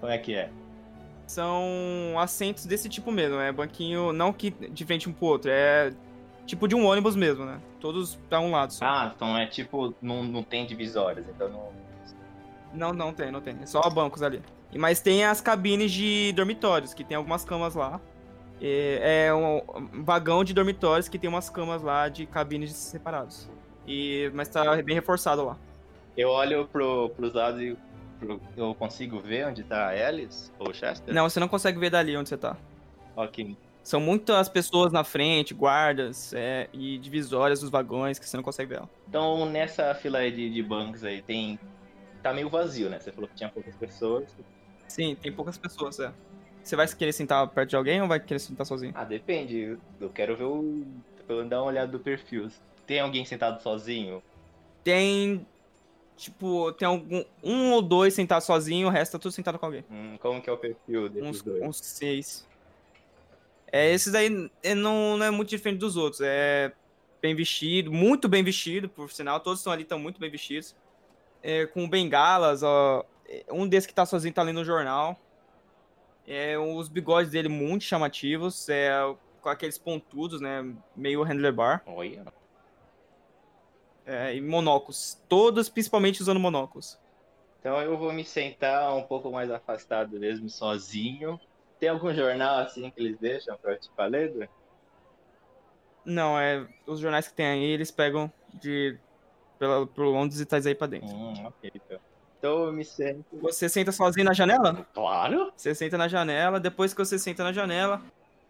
Como 0.00 0.12
é 0.12 0.18
que 0.18 0.35
é? 0.35 0.50
São 1.27 2.14
assentos 2.18 2.66
desse 2.66 2.88
tipo 2.88 3.11
mesmo, 3.11 3.38
é 3.40 3.50
banquinho, 3.50 4.12
não 4.12 4.33
que 4.33 4.50
de 4.50 4.85
frente 4.85 5.09
um 5.09 5.12
pro 5.12 5.27
outro, 5.27 5.50
é 5.50 5.90
tipo 6.46 6.68
de 6.68 6.74
um 6.74 6.85
ônibus 6.87 7.16
mesmo, 7.16 7.46
né? 7.46 7.59
Todos 7.81 8.16
pra 8.29 8.40
um 8.40 8.50
lado 8.50 8.72
só. 8.74 8.85
Ah, 8.85 9.12
então 9.16 9.37
é 9.38 9.46
tipo, 9.46 9.94
não, 10.03 10.22
não 10.22 10.42
tem 10.42 10.66
divisórias, 10.66 11.27
então 11.29 11.48
não. 11.48 11.72
Não, 12.74 12.92
não 12.92 13.12
tem, 13.12 13.31
não 13.31 13.40
tem. 13.40 13.57
É 13.62 13.66
só 13.66 13.81
bancos 13.88 14.22
ali. 14.22 14.42
E- 14.72 14.79
Mas 14.79 15.00
tem 15.00 15.24
as 15.24 15.40
cabines 15.40 15.90
de 15.92 16.33
dormitórios, 16.33 16.92
que 16.92 17.05
tem 17.05 17.16
algumas 17.16 17.44
camas 17.44 17.74
lá. 17.74 18.00
É, 18.60 19.26
é 19.26 19.34
um 19.34 19.60
vagão 20.04 20.44
de 20.44 20.54
dormitórios 20.54 21.08
que 21.08 21.18
tem 21.18 21.28
umas 21.28 21.50
camas 21.50 21.82
lá 21.82 22.08
de 22.08 22.26
cabines 22.26 22.72
separados. 22.74 23.48
E, 23.86 24.30
mas 24.34 24.48
tá 24.48 24.80
bem 24.82 24.94
reforçado 24.94 25.44
lá. 25.44 25.58
Eu 26.16 26.30
olho 26.30 26.66
pro, 26.68 27.10
pros 27.10 27.34
lados 27.34 27.60
e 27.60 27.76
pro- 28.18 28.40
eu 28.56 28.74
consigo 28.74 29.20
ver 29.20 29.46
onde 29.46 29.64
tá 29.64 29.88
a 29.88 30.06
Alice 30.08 30.50
ou 30.58 30.70
o 30.70 30.74
Chester? 30.74 31.12
Não, 31.12 31.28
você 31.28 31.40
não 31.40 31.48
consegue 31.48 31.78
ver 31.78 31.90
dali 31.90 32.16
onde 32.16 32.28
você 32.28 32.36
tá. 32.36 32.56
Ok. 33.16 33.56
São 33.82 34.00
muitas 34.00 34.48
pessoas 34.48 34.92
na 34.92 35.04
frente, 35.04 35.52
guardas 35.52 36.32
é, 36.32 36.68
e 36.72 36.96
divisórias 36.96 37.60
dos 37.60 37.68
vagões 37.68 38.18
que 38.18 38.26
você 38.26 38.36
não 38.36 38.44
consegue 38.44 38.70
ver 38.70 38.76
ela. 38.76 38.90
Então 39.06 39.44
nessa 39.50 39.94
fila 39.94 40.18
aí 40.18 40.30
de, 40.32 40.48
de 40.48 40.62
bancos 40.62 41.04
aí 41.04 41.20
tem. 41.20 41.58
Tá 42.22 42.32
meio 42.32 42.48
vazio, 42.48 42.88
né? 42.88 42.98
Você 42.98 43.12
falou 43.12 43.28
que 43.28 43.34
tinha 43.34 43.50
poucas 43.50 43.76
pessoas. 43.76 44.34
Sim, 44.88 45.14
tem 45.14 45.30
poucas 45.30 45.58
pessoas, 45.58 45.98
é. 46.00 46.10
Você 46.64 46.77
vai 46.77 46.88
querer 46.88 47.12
sentar 47.12 47.46
perto 47.48 47.70
de 47.70 47.77
alguém 47.77 48.00
ou 48.00 48.09
vai 48.09 48.18
querer 48.18 48.38
sentar 48.38 48.64
sozinho? 48.64 48.92
Ah, 48.96 49.05
depende. 49.05 49.79
Eu 50.00 50.09
quero 50.09 50.35
ver 50.35 50.44
o. 50.44 50.85
Pelo 51.27 51.44
dar 51.44 51.61
uma 51.61 51.68
olhada 51.68 51.92
do 51.92 52.00
perfil. 52.00 52.48
Tem 52.87 53.00
alguém 53.00 53.24
sentado 53.24 53.62
sozinho? 53.62 54.22
Tem. 54.83 55.46
Tipo, 56.16 56.72
tem 56.72 56.88
algum. 56.88 57.22
Um 57.42 57.72
ou 57.72 57.83
dois 57.83 58.14
sentados 58.14 58.46
sozinho, 58.46 58.88
o 58.88 58.90
resto 58.90 59.12
tá 59.12 59.18
tudo 59.18 59.33
sentado 59.33 59.59
com 59.59 59.66
alguém. 59.66 59.85
Hum, 59.90 60.16
como 60.20 60.40
que 60.40 60.48
é 60.48 60.53
o 60.53 60.57
perfil 60.57 61.09
desses 61.11 61.29
Uns, 61.29 61.42
dois? 61.42 61.62
uns 61.62 61.77
seis. 61.79 62.48
É, 63.70 63.92
esses 63.92 64.12
daí 64.12 64.50
é, 64.62 64.74
não, 64.74 65.16
não 65.18 65.27
é 65.27 65.31
muito 65.31 65.50
diferente 65.50 65.81
dos 65.81 65.96
outros. 65.96 66.22
É 66.24 66.72
bem 67.20 67.35
vestido, 67.35 67.92
muito 67.92 68.29
bem 68.29 68.42
vestido, 68.42 68.88
por 68.88 69.11
sinal. 69.11 69.40
Todos 69.40 69.61
estão 69.61 69.72
ali, 69.72 69.83
estão 69.83 69.98
muito 69.98 70.18
bem 70.20 70.31
vestidos. 70.31 70.74
É, 71.42 71.66
com 71.66 71.87
bengalas, 71.88 72.62
ó. 72.62 73.05
Um 73.50 73.66
desses 73.66 73.87
que 73.87 73.94
tá 73.94 74.07
sozinho 74.07 74.33
tá 74.33 74.42
lendo 74.42 74.61
o 74.61 74.64
jornal. 74.64 75.18
É, 76.26 76.58
os 76.58 76.88
bigodes 76.88 77.30
dele 77.30 77.48
muito 77.48 77.84
chamativos. 77.84 78.68
É, 78.68 78.92
com 79.40 79.48
aqueles 79.48 79.76
pontudos, 79.76 80.40
né? 80.40 80.74
Meio 80.96 81.22
handlebar. 81.22 81.82
Olha. 81.87 82.24
É, 84.06 84.34
e 84.34 84.40
monóculos. 84.40 85.22
Todos 85.28 85.68
principalmente 85.68 86.22
usando 86.22 86.40
monóculos. 86.40 86.98
Então 87.60 87.80
eu 87.80 87.96
vou 87.96 88.12
me 88.12 88.24
sentar 88.24 88.94
um 88.94 89.02
pouco 89.02 89.30
mais 89.30 89.50
afastado 89.50 90.18
mesmo, 90.18 90.48
sozinho. 90.48 91.40
Tem 91.78 91.88
algum 91.88 92.12
jornal 92.14 92.58
assim 92.58 92.90
que 92.90 93.00
eles 93.00 93.18
deixam 93.18 93.56
pra 93.58 93.72
eu 93.72 93.78
te 93.78 93.90
ler? 94.08 94.48
Não, 96.04 96.38
é. 96.38 96.66
Os 96.87 97.00
jornais 97.00 97.28
que 97.28 97.34
tem 97.34 97.46
aí, 97.46 97.64
eles 97.64 97.90
pegam 97.90 98.30
de. 98.52 98.98
Pela, 99.58 99.87
pro 99.87 100.10
Londres 100.10 100.40
e 100.40 100.46
traz 100.46 100.66
aí 100.66 100.74
pra 100.74 100.87
dentro. 100.87 101.08
Hum, 101.08 101.46
ok, 101.46 101.70
então. 101.74 102.00
Então 102.44 102.66
eu 102.66 102.72
me 102.74 102.85
sento. 102.85 103.24
Você 103.40 103.70
senta 103.70 103.90
sozinho 103.90 104.26
na 104.26 104.35
janela? 104.35 104.87
Claro! 104.92 105.50
Você 105.57 105.74
senta 105.74 105.96
na 105.96 106.09
janela, 106.09 106.61
depois 106.61 106.92
que 106.92 107.02
você 107.02 107.18
senta 107.18 107.42
na 107.42 107.54
janela, 107.54 108.02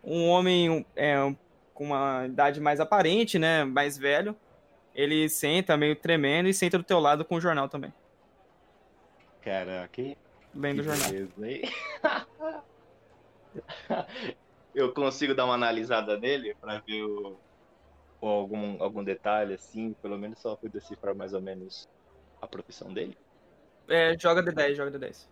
um 0.02 0.26
homem 0.26 0.84
é, 0.96 1.32
com 1.72 1.84
uma 1.84 2.26
idade 2.26 2.60
mais 2.60 2.80
aparente, 2.80 3.38
né? 3.38 3.62
Mais 3.62 3.96
velho. 3.96 4.34
Ele 4.96 5.28
senta 5.28 5.76
meio 5.76 5.94
tremendo 5.94 6.48
e 6.48 6.54
senta 6.54 6.76
do 6.76 6.82
teu 6.82 6.98
lado 6.98 7.24
com 7.24 7.36
o 7.36 7.40
jornal 7.40 7.68
também. 7.68 7.94
Caraca, 9.40 9.86
que 9.86 10.18
Lendo 10.52 10.80
o 10.80 10.82
jornal. 10.82 11.10
eu 14.74 14.92
consigo 14.92 15.36
dar 15.36 15.44
uma 15.44 15.54
analisada 15.54 16.18
nele 16.18 16.56
pra 16.60 16.80
ver 16.80 17.04
o, 17.04 17.36
ou 18.20 18.28
algum, 18.28 18.82
algum 18.82 19.04
detalhe 19.04 19.54
assim, 19.54 19.94
pelo 20.02 20.18
menos 20.18 20.40
só 20.40 20.56
pra 20.56 20.68
decifrar 20.68 21.14
mais 21.14 21.32
ou 21.32 21.40
menos 21.40 21.88
a 22.42 22.48
profissão 22.48 22.92
dele. 22.92 23.16
É, 23.88 24.16
joga 24.18 24.42
D10, 24.42 24.74
joga 24.74 24.98
D10. 24.98 25.26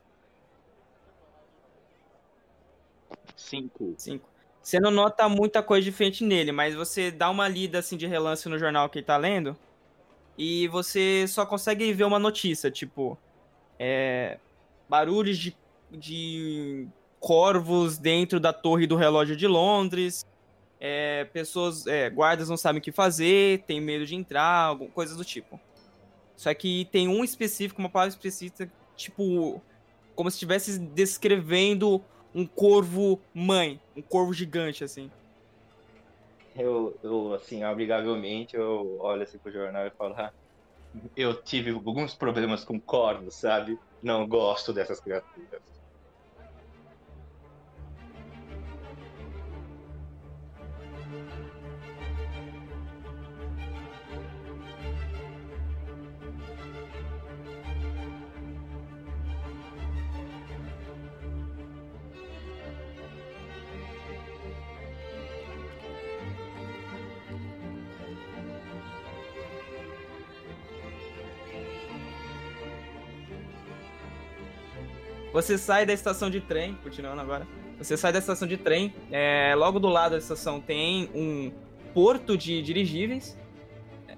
Cinco. 3.36 3.94
5. 3.96 4.28
Você 4.62 4.78
não 4.78 4.90
nota 4.90 5.28
muita 5.28 5.62
coisa 5.62 5.84
diferente 5.84 6.24
nele, 6.24 6.52
mas 6.52 6.74
você 6.74 7.10
dá 7.10 7.28
uma 7.28 7.48
lida 7.48 7.80
assim 7.80 7.96
de 7.96 8.06
relance 8.06 8.48
no 8.48 8.58
jornal 8.58 8.88
que 8.88 8.98
ele 8.98 9.06
tá 9.06 9.16
lendo 9.16 9.56
e 10.38 10.68
você 10.68 11.26
só 11.28 11.44
consegue 11.44 11.92
ver 11.92 12.04
uma 12.04 12.18
notícia, 12.18 12.70
tipo, 12.70 13.18
é, 13.78 14.38
barulhos 14.88 15.36
de, 15.36 15.56
de 15.90 16.86
corvos 17.20 17.98
dentro 17.98 18.40
da 18.40 18.52
torre 18.52 18.86
do 18.86 18.96
relógio 18.96 19.36
de 19.36 19.46
Londres, 19.46 20.24
é, 20.80 21.24
pessoas, 21.26 21.86
é, 21.86 22.08
guardas 22.08 22.48
não 22.48 22.56
sabem 22.56 22.80
o 22.80 22.82
que 22.82 22.92
fazer, 22.92 23.62
tem 23.66 23.80
medo 23.80 24.06
de 24.06 24.14
entrar, 24.14 24.76
coisas 24.94 25.16
do 25.16 25.24
tipo. 25.24 25.60
Só 26.36 26.52
que 26.54 26.86
tem 26.90 27.08
um 27.08 27.22
específico, 27.22 27.80
uma 27.80 27.88
palavra 27.88 28.10
específica, 28.10 28.70
tipo, 28.96 29.60
como 30.14 30.30
se 30.30 30.36
estivesse 30.36 30.78
descrevendo 30.78 32.02
um 32.34 32.46
corvo 32.46 33.20
mãe, 33.34 33.80
um 33.96 34.02
corvo 34.02 34.32
gigante, 34.32 34.82
assim. 34.82 35.10
Eu, 36.56 36.96
eu, 37.02 37.34
assim, 37.34 37.64
obrigavelmente, 37.64 38.56
eu 38.56 38.98
olho 39.00 39.22
assim 39.22 39.38
pro 39.38 39.52
jornal 39.52 39.86
e 39.86 39.90
falo, 39.90 40.14
ah, 40.16 40.32
eu 41.16 41.34
tive 41.42 41.70
alguns 41.70 42.14
problemas 42.14 42.64
com 42.64 42.78
corvos, 42.78 43.34
sabe? 43.34 43.78
Não 44.02 44.26
gosto 44.26 44.72
dessas 44.72 45.00
criaturas. 45.00 45.62
Você 75.32 75.56
sai 75.56 75.86
da 75.86 75.92
estação 75.92 76.28
de 76.28 76.40
trem, 76.40 76.74
continuando 76.82 77.20
agora. 77.20 77.46
Você 77.78 77.96
sai 77.96 78.12
da 78.12 78.18
estação 78.18 78.46
de 78.46 78.56
trem, 78.56 78.94
é, 79.10 79.54
logo 79.56 79.80
do 79.80 79.88
lado 79.88 80.12
da 80.12 80.18
estação 80.18 80.60
tem 80.60 81.10
um 81.14 81.50
porto 81.94 82.36
de 82.36 82.62
dirigíveis, 82.62 83.36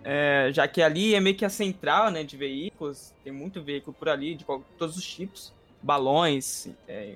é, 0.02 0.50
já 0.52 0.68
que 0.68 0.82
ali 0.82 1.14
é 1.14 1.20
meio 1.20 1.36
que 1.36 1.44
a 1.44 1.48
central 1.48 2.10
né, 2.10 2.24
de 2.24 2.36
veículos, 2.36 3.14
tem 3.22 3.32
muito 3.32 3.62
veículo 3.62 3.94
por 3.98 4.08
ali, 4.08 4.34
de 4.34 4.44
todos 4.76 4.96
os 4.96 5.06
tipos, 5.06 5.52
balões, 5.80 6.68
é, 6.86 7.14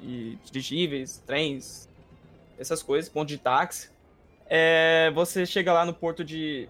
e 0.00 0.38
dirigíveis, 0.44 1.22
trens, 1.26 1.88
essas 2.58 2.82
coisas, 2.82 3.10
ponto 3.10 3.28
de 3.28 3.38
táxi. 3.38 3.90
É, 4.46 5.10
você 5.14 5.44
chega 5.44 5.72
lá 5.72 5.84
no 5.84 5.92
porto 5.92 6.24
de, 6.24 6.68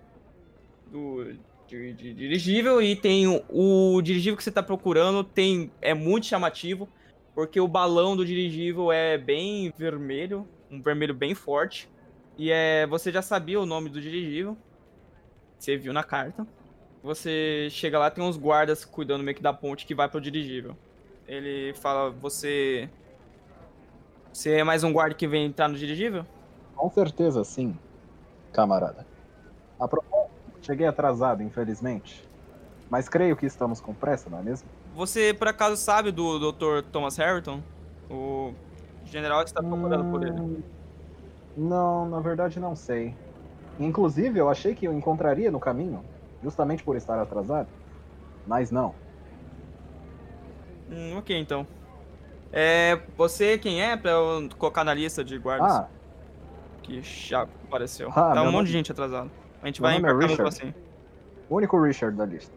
do, 0.91 1.35
de, 1.79 1.93
de 1.93 2.15
dirigível 2.15 2.83
e 2.83 2.95
tem 2.95 3.27
o, 3.27 3.43
o 3.49 4.03
dirigível 4.03 4.37
que 4.37 4.43
você 4.43 4.51
está 4.51 4.63
procurando 4.63 5.25
tem 5.25 5.71
é 5.81 5.95
muito 5.95 6.27
chamativo 6.27 6.89
porque 7.35 7.61
o 7.61 7.69
balão 7.69 8.17
do 8.17 8.25
dirigível 8.25 8.93
é 8.93 9.17
bem 9.17 9.73
vermelho, 9.77 10.47
um 10.71 10.83
vermelho 10.83 11.15
bem 11.15 11.35
forte. 11.35 11.89
E 12.37 12.51
é, 12.51 12.87
você 12.87 13.11
já 13.11 13.23
sabia 13.23 13.61
o 13.61 13.67
nome 13.67 13.89
do 13.89 14.01
dirigível. 14.01 14.57
Você 15.59 15.77
viu 15.77 15.93
na 15.93 16.03
carta. 16.03 16.47
Você 17.03 17.69
chega 17.71 17.99
lá, 17.99 18.11
tem 18.11 18.23
uns 18.23 18.37
guardas 18.37 18.85
cuidando 18.85 19.25
meio 19.25 19.37
que 19.37 19.43
da 19.43 19.53
ponte 19.53 19.87
que 19.87 19.95
vai 19.95 20.09
pro 20.09 20.21
dirigível. 20.21 20.77
Ele 21.27 21.73
fala, 21.75 22.11
você. 22.11 22.89
Você 24.33 24.59
é 24.59 24.65
mais 24.65 24.85
um 24.85 24.93
guarda 24.93 25.15
que 25.15 25.27
vem 25.27 25.47
entrar 25.47 25.69
no 25.69 25.77
dirigível? 25.77 26.27
Com 26.75 26.91
certeza, 26.91 27.45
sim, 27.45 27.79
camarada. 28.53 29.07
A 29.79 29.87
propósito, 29.89 30.22
Cheguei 30.63 30.87
atrasado, 30.87 31.43
infelizmente. 31.43 32.27
Mas 32.89 33.09
creio 33.09 33.37
que 33.37 33.47
estamos 33.47 33.81
com 33.81 33.93
pressa, 33.95 34.31
não 34.31 34.39
é 34.39 34.43
mesmo? 34.43 34.69
Você, 34.95 35.33
por 35.35 35.49
acaso, 35.49 35.77
sabe 35.77 36.11
do 36.13 36.39
Dr. 36.53 36.83
Thomas 36.91 37.17
Harrington? 37.17 37.63
O 38.11 38.53
general 39.05 39.41
que 39.41 39.47
está 39.51 39.63
procurando 39.63 40.05
por 40.11 40.23
ele. 40.23 40.39
Hum, 40.39 40.63
Não, 41.57 42.09
na 42.09 42.21
verdade 42.21 42.61
não 42.61 42.77
sei. 42.77 43.15
Inclusive, 43.81 44.39
eu 44.39 44.49
achei 44.51 44.75
que 44.75 44.87
eu 44.87 44.93
encontraria 44.93 45.51
no 45.51 45.59
caminho, 45.59 46.05
justamente 46.43 46.83
por 46.85 46.97
estar 46.97 47.19
atrasado. 47.19 47.69
Mas 48.47 48.71
não. 48.71 48.95
Hum, 50.91 51.17
ok, 51.17 51.39
então. 51.39 51.67
É, 52.53 53.01
você 53.17 53.57
quem 53.57 53.81
é 53.83 53.97
pra 53.97 54.11
eu 54.11 54.49
colocar 54.59 54.85
na 54.85 54.93
lista 54.93 55.25
de 55.25 55.39
guardas 55.39 55.73
Ah, 55.75 55.89
que 56.83 57.01
já 57.01 57.43
apareceu? 57.43 58.11
Ah, 58.11 58.33
tá 58.35 58.43
um 58.43 58.47
monte 58.47 58.53
nome- 58.53 58.67
de 58.67 58.73
gente 58.73 58.93
atrasado. 58.93 59.31
A 59.63 59.67
gente 59.67 59.81
meu 59.81 59.91
vai 59.91 60.01
nome 60.01 60.25
é 60.25 60.27
Richard. 60.27 60.49
assim. 60.49 60.75
o 61.49 61.57
único 61.57 61.81
Richard 61.81 62.17
da 62.17 62.27
lista. 62.27 62.53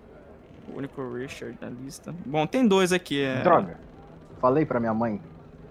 O 0.74 0.78
único 0.78 1.14
Richard 1.14 1.58
na 1.62 1.70
lista. 1.70 2.14
Bom, 2.26 2.48
tem 2.48 2.68
dois 2.68 2.92
aqui. 2.92 3.22
É, 3.22 3.42
Droga. 3.42 3.80
Falei 4.42 4.66
pra 4.66 4.80
minha 4.80 4.94
mãe 4.94 5.22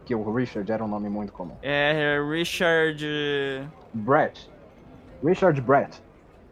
que 0.05 0.14
o 0.14 0.32
Richard 0.32 0.70
era 0.70 0.85
um 0.85 0.89
nome 0.89 1.09
muito 1.09 1.32
comum. 1.32 1.57
É 1.62 2.18
Richard. 2.30 3.05
Brett. 3.93 4.51
Richard 5.24 5.61
Brett. 5.61 6.03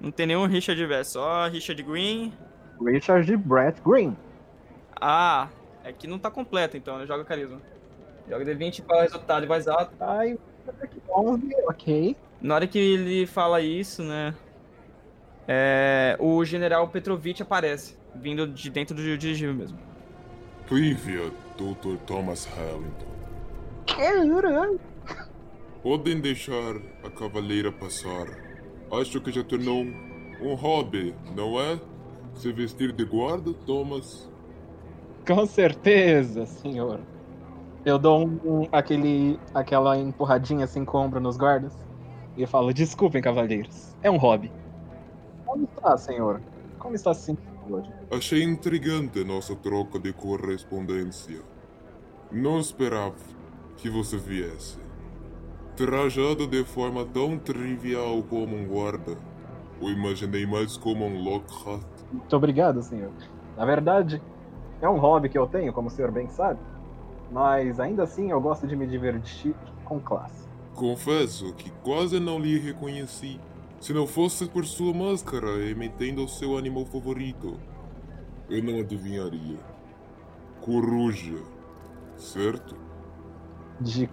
Não 0.01 0.11
tem 0.11 0.27
nenhum 0.27 0.47
Richard 0.47 0.85
Vess, 0.87 1.09
só 1.09 1.47
Richard 1.49 1.81
Green. 1.83 2.33
Richard 2.85 3.37
Brett 3.37 3.81
Green. 3.87 4.17
Ah, 5.01 5.49
é 5.85 5.93
que 5.93 6.07
não 6.07 6.19
tá 6.19 6.31
completo 6.31 6.77
então, 6.77 6.99
né? 6.99 7.07
Joga 7.07 7.25
carisma. 7.25 7.61
Joga 8.29 8.45
D20 8.45 8.83
para 8.83 8.99
o 8.99 9.03
resultado 9.03 9.47
mais 9.47 9.69
alto. 9.69 9.93
Ai, 10.01 10.39
que 10.91 11.01
11, 11.09 11.49
ok. 11.69 12.17
Na 12.41 12.57
hora 12.57 12.67
que 12.67 12.79
ele 12.79 13.27
fala 13.27 13.61
isso, 13.61 14.03
né? 14.03 14.35
É, 15.47 16.17
o 16.21 16.45
general 16.45 16.89
Petrovich 16.89 17.43
aparece, 17.43 17.97
vindo 18.15 18.47
de 18.47 18.71
dentro 18.71 18.95
do 18.95 19.03
dirigível 19.03 19.55
mesmo. 19.55 19.79
Privia, 20.67 21.31
Dr. 21.57 21.97
Thomas 22.07 22.45
Harrington. 22.45 23.13
Caramba. 23.87 24.79
Podem 25.83 26.21
deixar 26.21 26.77
a 27.05 27.11
cavaleira 27.11 27.73
passar. 27.73 28.27
Acho 28.93 29.21
que 29.21 29.33
já 29.33 29.43
tornou 29.43 29.85
um 30.41 30.55
hobby, 30.55 31.15
não 31.35 31.61
é? 31.61 31.79
Se 32.35 32.53
vestir 32.53 32.93
de 32.93 33.05
guarda, 33.05 33.53
Thomas? 33.67 34.31
Com 35.27 35.45
certeza, 35.47 36.47
senhor. 36.47 37.01
Eu 37.85 37.99
dou 37.99 38.27
um, 38.27 38.69
aquele, 38.71 39.39
aquela 39.53 39.99
empurradinha 39.99 40.65
assim 40.65 40.85
com 40.85 40.99
o 40.99 41.01
ombro 41.01 41.21
nos 41.21 41.37
guardas 41.37 41.75
e 42.37 42.47
falo: 42.47 42.73
Desculpem, 42.73 43.21
cavalheiros. 43.21 43.97
É 44.03 44.11
um 44.11 44.17
hobby. 44.17 44.51
Como 45.53 45.65
está, 45.65 45.99
senhor? 45.99 46.41
Como 46.79 46.95
está 46.95 47.13
se 47.13 47.27
sentindo 47.27 47.77
hoje? 47.77 47.93
Achei 48.11 48.43
intrigante 48.43 49.23
nossa 49.23 49.55
troca 49.55 49.99
de 49.99 50.11
correspondência. 50.11 51.43
Não 52.31 52.59
esperava 52.59 53.15
que 53.77 53.91
você 53.91 54.17
viesse. 54.17 54.79
Trajado 55.77 56.47
de 56.47 56.65
forma 56.65 57.05
tão 57.05 57.39
trivial 57.39 58.23
como 58.23 58.57
um 58.57 58.67
guarda, 58.67 59.19
o 59.79 59.91
imaginei 59.91 60.47
mais 60.47 60.79
como 60.79 61.05
um 61.05 61.23
Lockhart. 61.23 61.85
Muito 62.11 62.35
obrigado, 62.35 62.83
senhor. 62.83 63.11
Na 63.55 63.67
verdade, 63.67 64.23
é 64.81 64.89
um 64.89 64.97
hobby 64.99 65.29
que 65.29 65.37
eu 65.37 65.47
tenho, 65.47 65.71
como 65.71 65.89
o 65.89 65.91
senhor 65.91 66.11
bem 66.11 66.31
sabe. 66.31 66.61
Mas 67.31 67.79
ainda 67.79 68.05
assim 68.05 68.31
eu 68.31 68.41
gosto 68.41 68.67
de 68.67 68.75
me 68.75 68.87
divertir 68.87 69.55
com 69.85 70.01
classe. 70.01 70.49
Confesso 70.75 71.53
que 71.53 71.71
quase 71.83 72.19
não 72.19 72.39
lhe 72.39 72.59
reconheci. 72.59 73.39
Se 73.83 73.93
não 73.93 74.07
fosse 74.07 74.47
por 74.47 74.65
sua 74.65 74.95
máscara 74.95 75.69
emitendo 75.69 76.25
o 76.25 76.29
seu 76.29 76.57
animal 76.57 76.87
favorito, 76.87 77.59
eu 78.49 78.63
não 78.63 78.79
adivinharia. 78.79 79.59
Coruja, 80.61 81.43
certo? 82.17 82.77
De 83.81 84.09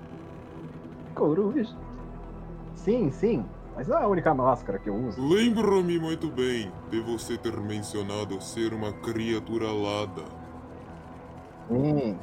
coruja. 1.14 1.78
Sim, 2.74 3.12
sim. 3.12 3.46
Mas 3.76 3.88
não 3.88 4.00
é 4.00 4.04
a 4.06 4.08
única 4.08 4.34
máscara 4.34 4.80
que 4.80 4.90
eu 4.90 4.96
uso. 4.96 5.22
Lembro-me 5.24 6.00
muito 6.00 6.32
bem 6.32 6.72
de 6.90 7.00
você 7.02 7.38
ter 7.38 7.56
mencionado 7.62 8.42
ser 8.42 8.74
uma 8.74 8.92
criatura 8.92 9.68
alada. 9.68 10.24
Sim. 11.68 12.18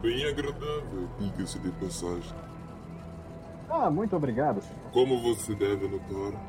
Bem 0.00 0.24
agradável, 0.24 1.08
diga-se 1.18 1.58
de 1.58 1.72
passagem. 1.72 2.47
Ah, 3.70 3.90
muito 3.90 4.16
obrigado, 4.16 4.62
senhor. 4.62 4.78
Como 4.92 5.20
você 5.22 5.54
deve 5.54 5.86
notar, 5.88 6.40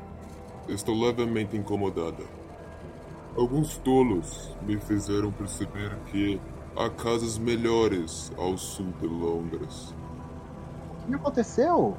estou 0.68 0.98
levemente 0.98 1.56
incomodada. 1.56 2.24
Alguns 3.36 3.76
tolos 3.78 4.56
me 4.62 4.78
fizeram 4.78 5.30
perceber 5.30 5.96
que 6.06 6.40
há 6.76 6.88
casas 6.90 7.38
melhores 7.38 8.32
ao 8.36 8.56
sul 8.56 8.92
de 9.00 9.06
Londres. 9.06 9.94
O 11.04 11.08
que 11.08 11.14
aconteceu? 11.14 11.96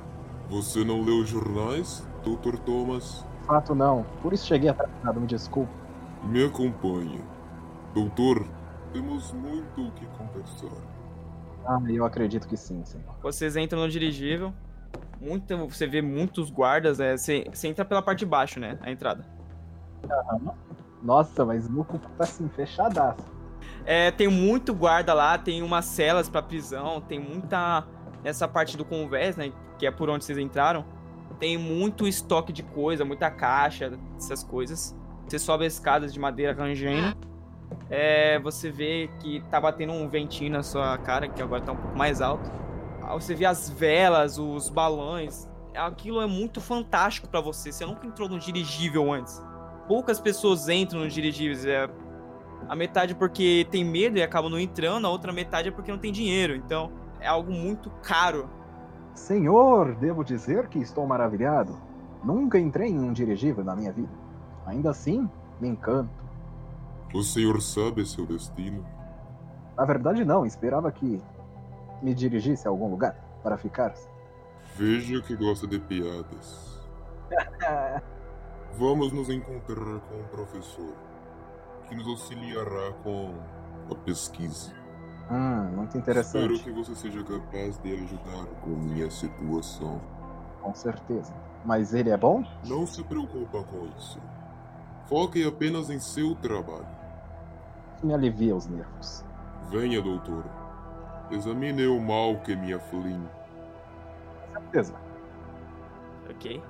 Você 0.49 0.83
não 0.83 1.01
leu 1.01 1.19
os 1.19 1.29
jornais, 1.29 2.05
Dr. 2.23 2.57
Thomas? 2.57 3.25
Fato, 3.45 3.73
não. 3.73 4.05
Por 4.21 4.33
isso 4.33 4.45
cheguei 4.45 4.69
atrasado, 4.69 5.19
me 5.19 5.27
desculpe. 5.27 5.71
Me 6.23 6.43
acompanhe. 6.43 7.21
Doutor, 7.93 8.45
temos 8.91 9.31
muito 9.33 9.87
o 9.87 9.91
que 9.91 10.05
conversar. 10.17 10.81
Ah, 11.65 11.79
eu 11.89 12.03
acredito 12.05 12.47
que 12.47 12.57
sim, 12.57 12.83
senhor. 12.83 13.15
Vocês 13.21 13.55
entram 13.55 13.81
no 13.81 13.89
dirigível. 13.89 14.53
Muita, 15.21 15.55
você 15.55 15.85
vê 15.85 16.01
muitos 16.01 16.49
guardas. 16.49 16.99
É, 16.99 17.15
você, 17.15 17.45
você 17.53 17.67
entra 17.67 17.85
pela 17.85 18.01
parte 18.01 18.19
de 18.19 18.25
baixo, 18.25 18.59
né? 18.59 18.79
A 18.81 18.89
entrada. 18.91 19.23
Nossa, 21.03 21.45
mas 21.45 21.67
o 21.67 21.83
cu 21.83 21.99
tá 21.99 22.23
assim, 22.23 22.49
fechadaço. 22.49 23.23
É, 23.85 24.09
tem 24.09 24.27
muito 24.27 24.73
guarda 24.73 25.13
lá, 25.13 25.37
tem 25.37 25.61
umas 25.61 25.85
celas 25.85 26.27
pra 26.27 26.41
prisão, 26.41 26.99
tem 27.01 27.19
muita. 27.19 27.85
Nessa 28.23 28.47
parte 28.47 28.75
do 28.75 28.83
convés, 28.83 29.35
né? 29.35 29.51
Que 29.77 29.85
é 29.85 29.91
por 29.91 30.09
onde 30.09 30.25
vocês 30.25 30.37
entraram. 30.37 30.83
Tem 31.39 31.57
muito 31.57 32.07
estoque 32.07 32.51
de 32.51 32.63
coisa, 32.63 33.05
muita 33.05 33.29
caixa, 33.29 33.93
essas 34.17 34.43
coisas. 34.43 34.95
Você 35.27 35.39
sobe 35.39 35.65
as 35.65 35.73
escadas 35.73 36.13
de 36.13 36.19
madeira 36.19 36.53
rangendo. 36.53 37.15
É, 37.89 38.39
você 38.39 38.69
vê 38.69 39.09
que 39.19 39.41
tá 39.49 39.59
batendo 39.59 39.93
um 39.93 40.07
ventinho 40.07 40.51
na 40.51 40.63
sua 40.63 40.97
cara, 40.97 41.27
que 41.27 41.41
agora 41.41 41.61
tá 41.61 41.71
um 41.71 41.77
pouco 41.77 41.97
mais 41.97 42.21
alto. 42.21 42.51
Você 43.13 43.35
vê 43.35 43.45
as 43.45 43.69
velas, 43.69 44.37
os 44.37 44.69
balões. 44.69 45.49
Aquilo 45.75 46.21
é 46.21 46.27
muito 46.27 46.59
fantástico 46.59 47.27
pra 47.27 47.41
você. 47.41 47.71
Você 47.71 47.85
nunca 47.85 48.05
entrou 48.05 48.27
num 48.27 48.37
dirigível 48.37 49.11
antes. 49.11 49.41
Poucas 49.87 50.19
pessoas 50.19 50.67
entram 50.69 51.01
nos 51.01 51.13
dirigíveis. 51.13 51.65
É, 51.65 51.89
a 52.67 52.75
metade 52.75 53.15
porque 53.15 53.67
tem 53.69 53.83
medo 53.83 54.17
e 54.17 54.23
acaba 54.23 54.49
não 54.49 54.59
entrando, 54.59 55.05
a 55.05 55.09
outra 55.09 55.33
metade 55.33 55.69
é 55.69 55.71
porque 55.71 55.91
não 55.91 55.99
tem 55.99 56.11
dinheiro. 56.11 56.55
Então, 56.55 56.91
é 57.19 57.27
algo 57.27 57.51
muito 57.51 57.89
caro. 58.01 58.49
Senhor, 59.13 59.95
devo 59.95 60.23
dizer 60.23 60.67
que 60.67 60.79
estou 60.79 61.05
maravilhado. 61.05 61.77
Nunca 62.23 62.59
entrei 62.59 62.89
em 62.89 62.99
um 62.99 63.11
dirigível 63.11 63.63
na 63.63 63.75
minha 63.75 63.91
vida. 63.91 64.11
Ainda 64.65 64.91
assim, 64.91 65.29
me 65.59 65.67
encanto. 65.67 66.09
O 67.13 67.23
senhor 67.23 67.61
sabe 67.61 68.05
seu 68.05 68.25
destino? 68.25 68.85
Na 69.75 69.83
verdade, 69.83 70.23
não. 70.23 70.45
Esperava 70.45 70.91
que 70.91 71.21
me 72.01 72.13
dirigisse 72.13 72.67
a 72.67 72.71
algum 72.71 72.89
lugar 72.89 73.15
para 73.43 73.57
ficar. 73.57 73.93
Vejo 74.75 75.21
que 75.23 75.35
gosta 75.35 75.67
de 75.67 75.79
piadas. 75.79 76.79
Vamos 78.77 79.11
nos 79.11 79.29
encontrar 79.29 79.99
com 79.99 80.19
o 80.19 80.23
professor, 80.31 80.93
que 81.87 81.95
nos 81.95 82.07
auxiliará 82.07 82.93
com 83.03 83.33
a 83.91 83.95
pesquisa. 83.95 84.71
Hum, 85.29 85.63
muito 85.75 85.97
Espero 85.97 86.01
interessante. 86.01 86.63
que 86.63 86.71
você 86.71 86.95
seja 86.95 87.23
capaz 87.23 87.77
de 87.79 87.93
ajudar 87.93 88.45
com 88.61 88.69
minha 88.71 89.09
situação. 89.09 90.01
Com 90.61 90.73
certeza. 90.73 91.33
Mas 91.65 91.93
ele 91.93 92.09
é 92.09 92.17
bom? 92.17 92.43
Não 92.65 92.85
se 92.85 93.03
preocupa 93.03 93.63
com 93.63 93.87
isso. 93.97 94.19
Foque 95.07 95.45
apenas 95.45 95.89
em 95.89 95.99
seu 95.99 96.35
trabalho. 96.35 96.87
Me 98.03 98.13
alivia 98.13 98.55
os 98.55 98.67
nervos. 98.67 99.23
Venha, 99.69 100.01
doutor. 100.01 100.43
Examine 101.31 101.87
o 101.87 101.99
mal 101.99 102.37
que 102.39 102.55
me 102.55 102.73
aflige. 102.73 103.19
Com 104.53 104.61
certeza. 104.61 104.95
Ok? 106.29 106.61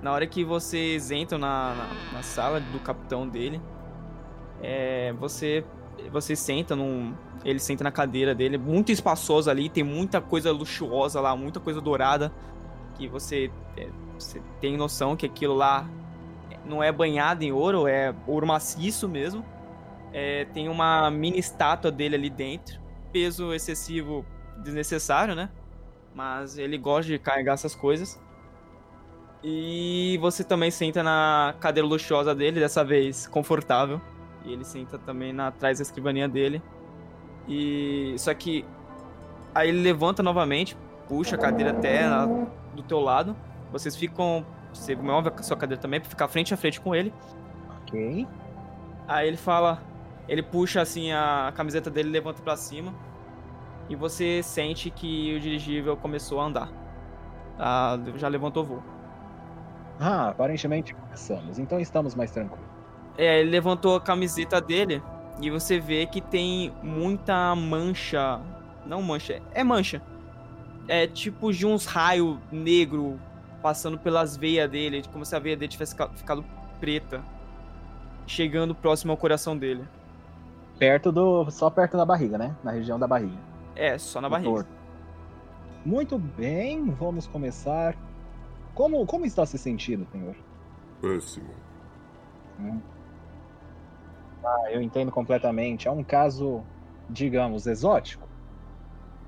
Na 0.00 0.12
hora 0.12 0.26
que 0.26 0.44
vocês 0.44 1.10
entram 1.10 1.38
na, 1.38 1.74
na, 1.74 2.12
na 2.12 2.22
sala 2.22 2.60
do 2.60 2.78
capitão 2.78 3.28
dele, 3.28 3.60
é, 4.62 5.12
você 5.14 5.64
você 6.10 6.36
senta 6.36 6.76
num. 6.76 7.14
Ele 7.44 7.58
senta 7.58 7.84
na 7.84 7.92
cadeira 7.92 8.34
dele, 8.34 8.56
é 8.56 8.58
muito 8.58 8.90
espaçoso 8.90 9.50
ali, 9.50 9.68
tem 9.68 9.84
muita 9.84 10.20
coisa 10.20 10.50
luxuosa 10.50 11.20
lá, 11.20 11.36
muita 11.36 11.60
coisa 11.60 11.80
dourada, 11.80 12.32
que 12.96 13.06
você, 13.06 13.50
é, 13.76 13.88
você 14.18 14.42
tem 14.60 14.76
noção 14.76 15.16
que 15.16 15.24
aquilo 15.24 15.54
lá 15.54 15.88
não 16.64 16.82
é 16.82 16.90
banhado 16.90 17.44
em 17.44 17.52
ouro, 17.52 17.86
é 17.86 18.14
ouro 18.26 18.46
maciço 18.46 19.08
mesmo. 19.08 19.44
É, 20.12 20.46
tem 20.46 20.68
uma 20.68 21.10
mini 21.10 21.38
estátua 21.38 21.92
dele 21.92 22.16
ali 22.16 22.30
dentro, 22.30 22.80
peso 23.18 23.52
excessivo 23.52 24.24
desnecessário, 24.58 25.34
né? 25.34 25.50
Mas 26.14 26.56
ele 26.56 26.78
gosta 26.78 27.10
de 27.10 27.18
carregar 27.18 27.54
essas 27.54 27.74
coisas. 27.74 28.20
E 29.42 30.18
você 30.20 30.42
também 30.44 30.70
senta 30.70 31.02
na 31.02 31.54
cadeira 31.60 31.86
luxuosa 31.88 32.34
dele, 32.34 32.60
dessa 32.60 32.84
vez 32.84 33.26
confortável. 33.26 34.00
E 34.44 34.52
ele 34.52 34.64
senta 34.64 34.98
também 34.98 35.32
na, 35.32 35.48
atrás 35.48 35.78
da 35.78 35.82
escrivaninha 35.82 36.28
dele. 36.28 36.62
E. 37.48 38.14
Só 38.18 38.32
que. 38.34 38.64
Aí 39.54 39.68
ele 39.68 39.80
levanta 39.80 40.22
novamente, 40.22 40.76
puxa 41.08 41.34
a 41.34 41.38
cadeira 41.38 41.70
até 41.72 42.08
na- 42.08 42.26
do 42.74 42.82
teu 42.82 43.00
lado. 43.00 43.36
Vocês 43.72 43.96
ficam. 43.96 44.46
Você 44.72 44.94
move 44.94 45.28
a 45.28 45.42
sua 45.42 45.56
cadeira 45.56 45.80
também 45.80 46.00
pra 46.00 46.08
ficar 46.08 46.28
frente 46.28 46.52
a 46.54 46.56
frente 46.56 46.80
com 46.80 46.94
ele. 46.94 47.12
Ok. 47.82 48.26
Aí 49.08 49.26
ele 49.28 49.36
fala. 49.36 49.82
Ele 50.28 50.42
puxa 50.42 50.80
assim 50.82 51.10
a 51.12 51.52
camiseta 51.56 51.90
dele, 51.90 52.10
levanta 52.10 52.42
pra 52.42 52.56
cima. 52.56 52.92
E 53.88 53.96
você 53.96 54.42
sente 54.42 54.90
que 54.90 55.34
o 55.36 55.40
dirigível 55.40 55.96
começou 55.96 56.40
a 56.40 56.44
andar. 56.44 56.68
Ah, 57.58 57.98
já 58.16 58.28
levantou 58.28 58.64
voo. 58.64 58.82
Ah, 59.98 60.28
aparentemente 60.28 60.94
começamos. 60.94 61.58
Então 61.58 61.80
estamos 61.80 62.14
mais 62.14 62.30
tranquilos. 62.30 62.64
É, 63.16 63.40
ele 63.40 63.50
levantou 63.50 63.96
a 63.96 64.00
camiseta 64.00 64.60
dele 64.60 65.02
e 65.40 65.50
você 65.50 65.80
vê 65.80 66.06
que 66.06 66.20
tem 66.20 66.72
muita 66.82 67.54
mancha. 67.56 68.40
Não 68.86 69.02
mancha, 69.02 69.42
é 69.52 69.64
mancha. 69.64 70.00
É 70.86 71.06
tipo 71.06 71.52
de 71.52 71.66
uns 71.66 71.84
raios 71.86 72.38
negro 72.52 73.18
passando 73.60 73.98
pelas 73.98 74.36
veias 74.36 74.70
dele, 74.70 75.02
como 75.12 75.24
se 75.24 75.34
a 75.34 75.38
veia 75.38 75.56
dele 75.56 75.68
tivesse 75.68 75.92
fica- 75.92 76.08
ficado 76.14 76.44
preta. 76.78 77.22
Chegando 78.26 78.74
próximo 78.74 79.10
ao 79.10 79.16
coração 79.16 79.56
dele. 79.56 79.84
Perto 80.78 81.10
do. 81.10 81.50
Só 81.50 81.68
perto 81.70 81.96
da 81.96 82.04
barriga, 82.04 82.38
né? 82.38 82.54
Na 82.62 82.70
região 82.70 82.98
da 82.98 83.06
barriga. 83.06 83.47
É, 83.78 83.96
só 83.96 84.20
na 84.20 84.28
barriga. 84.28 84.50
torto. 84.50 84.70
Muito 85.86 86.18
bem, 86.18 86.90
vamos 86.90 87.28
começar. 87.28 87.96
Como, 88.74 89.06
como 89.06 89.24
está 89.24 89.46
se 89.46 89.56
sentindo, 89.56 90.04
senhor? 90.10 90.36
Péssimo. 91.00 91.54
Ah, 94.44 94.72
eu 94.72 94.82
entendo 94.82 95.12
completamente. 95.12 95.86
É 95.86 95.90
um 95.92 96.02
caso, 96.02 96.64
digamos, 97.08 97.68
exótico. 97.68 98.28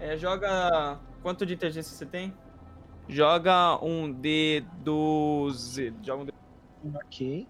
É, 0.00 0.16
joga. 0.16 0.98
Quanto 1.22 1.46
de 1.46 1.54
inteligência 1.54 1.96
você 1.96 2.04
tem? 2.04 2.34
Joga 3.08 3.78
um 3.84 4.12
D12. 4.12 5.94
Joga 6.02 6.22
um 6.22 6.24
D... 6.26 6.32
Ok. 6.96 7.46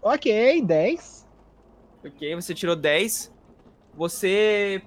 Ok, 0.00 0.62
10. 0.62 1.28
Ok, 2.04 2.34
você 2.36 2.54
tirou 2.54 2.76
10. 2.76 3.36
Você 3.98 4.80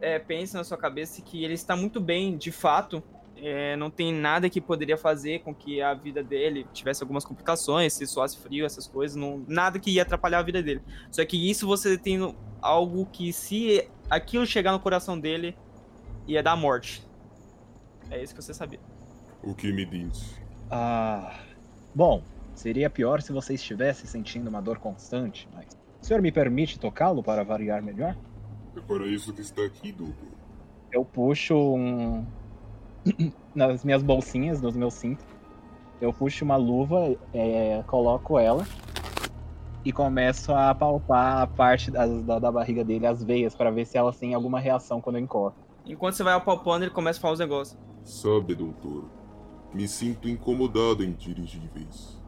é, 0.00 0.18
pensa 0.18 0.56
na 0.56 0.64
sua 0.64 0.78
cabeça 0.78 1.20
que 1.20 1.44
ele 1.44 1.52
está 1.52 1.76
muito 1.76 2.00
bem, 2.00 2.34
de 2.34 2.50
fato. 2.50 3.02
É, 3.36 3.76
não 3.76 3.90
tem 3.90 4.10
nada 4.10 4.48
que 4.48 4.58
poderia 4.58 4.96
fazer 4.96 5.40
com 5.40 5.54
que 5.54 5.82
a 5.82 5.92
vida 5.92 6.22
dele 6.22 6.66
tivesse 6.72 7.02
algumas 7.02 7.26
complicações, 7.26 7.92
se 7.92 8.06
soasse 8.06 8.38
frio, 8.38 8.64
essas 8.64 8.86
coisas. 8.86 9.16
Não, 9.16 9.44
nada 9.46 9.78
que 9.78 9.90
ia 9.90 10.00
atrapalhar 10.00 10.38
a 10.38 10.42
vida 10.42 10.62
dele. 10.62 10.80
Só 11.10 11.22
que 11.26 11.50
isso 11.50 11.66
você 11.66 11.98
tem 11.98 12.34
algo 12.62 13.04
que, 13.12 13.34
se 13.34 13.86
aquilo 14.08 14.46
chegar 14.46 14.72
no 14.72 14.80
coração 14.80 15.20
dele, 15.20 15.54
ia 16.26 16.42
dar 16.42 16.56
morte. 16.56 17.06
É 18.10 18.22
isso 18.22 18.34
que 18.34 18.42
você 18.42 18.54
sabia. 18.54 18.80
O 19.42 19.54
que 19.54 19.70
me 19.74 19.84
diz? 19.84 20.40
Ah. 20.70 21.38
Bom, 21.94 22.22
seria 22.54 22.88
pior 22.88 23.20
se 23.20 23.30
você 23.30 23.52
estivesse 23.52 24.06
sentindo 24.06 24.48
uma 24.48 24.62
dor 24.62 24.78
constante, 24.78 25.46
mas. 25.52 25.66
O 26.00 26.06
senhor 26.06 26.22
me 26.22 26.32
permite 26.32 26.78
tocá-lo 26.78 27.22
para 27.22 27.44
variar 27.44 27.82
melhor? 27.82 28.16
É 28.76 28.80
para 28.80 29.06
isso 29.06 29.32
que 29.32 29.40
está 29.40 29.62
aqui, 29.64 29.92
doutor. 29.92 30.28
Eu 30.92 31.04
puxo 31.04 31.54
um. 31.54 32.24
Nas 33.54 33.84
minhas 33.84 34.02
bolsinhas, 34.02 34.60
nos 34.60 34.76
meus 34.76 34.94
cintos. 34.94 35.24
Eu 36.00 36.12
puxo 36.12 36.44
uma 36.44 36.56
luva, 36.56 37.16
é, 37.32 37.84
coloco 37.86 38.38
ela 38.38 38.66
e 39.84 39.92
começo 39.92 40.52
a 40.52 40.74
palpar 40.74 41.42
a 41.42 41.46
parte 41.46 41.90
da, 41.90 42.06
da, 42.06 42.38
da 42.38 42.50
barriga 42.50 42.82
dele, 42.82 43.06
as 43.06 43.22
veias, 43.22 43.54
para 43.54 43.70
ver 43.70 43.86
se 43.86 43.98
elas 43.98 44.18
têm 44.18 44.34
alguma 44.34 44.58
reação 44.58 45.00
quando 45.00 45.16
eu 45.16 45.22
encosto. 45.22 45.58
Enquanto 45.84 46.14
você 46.14 46.24
vai 46.24 46.32
apalpando, 46.32 46.84
ele 46.84 46.90
começa 46.90 47.18
a 47.18 47.22
falar 47.22 47.34
os 47.34 47.40
negócios. 47.40 47.78
Sabe, 48.02 48.54
doutor, 48.54 49.04
me 49.72 49.86
sinto 49.86 50.28
incomodado 50.28 51.04
em 51.04 51.12
dirigíveis. 51.12 52.20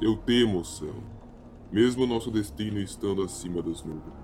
Eu 0.00 0.16
temo 0.16 0.58
o 0.58 0.64
céu, 0.64 0.94
mesmo 1.70 2.06
nosso 2.06 2.30
destino 2.30 2.80
estando 2.80 3.22
acima 3.22 3.62
das 3.62 3.82
nuvens. 3.84 4.23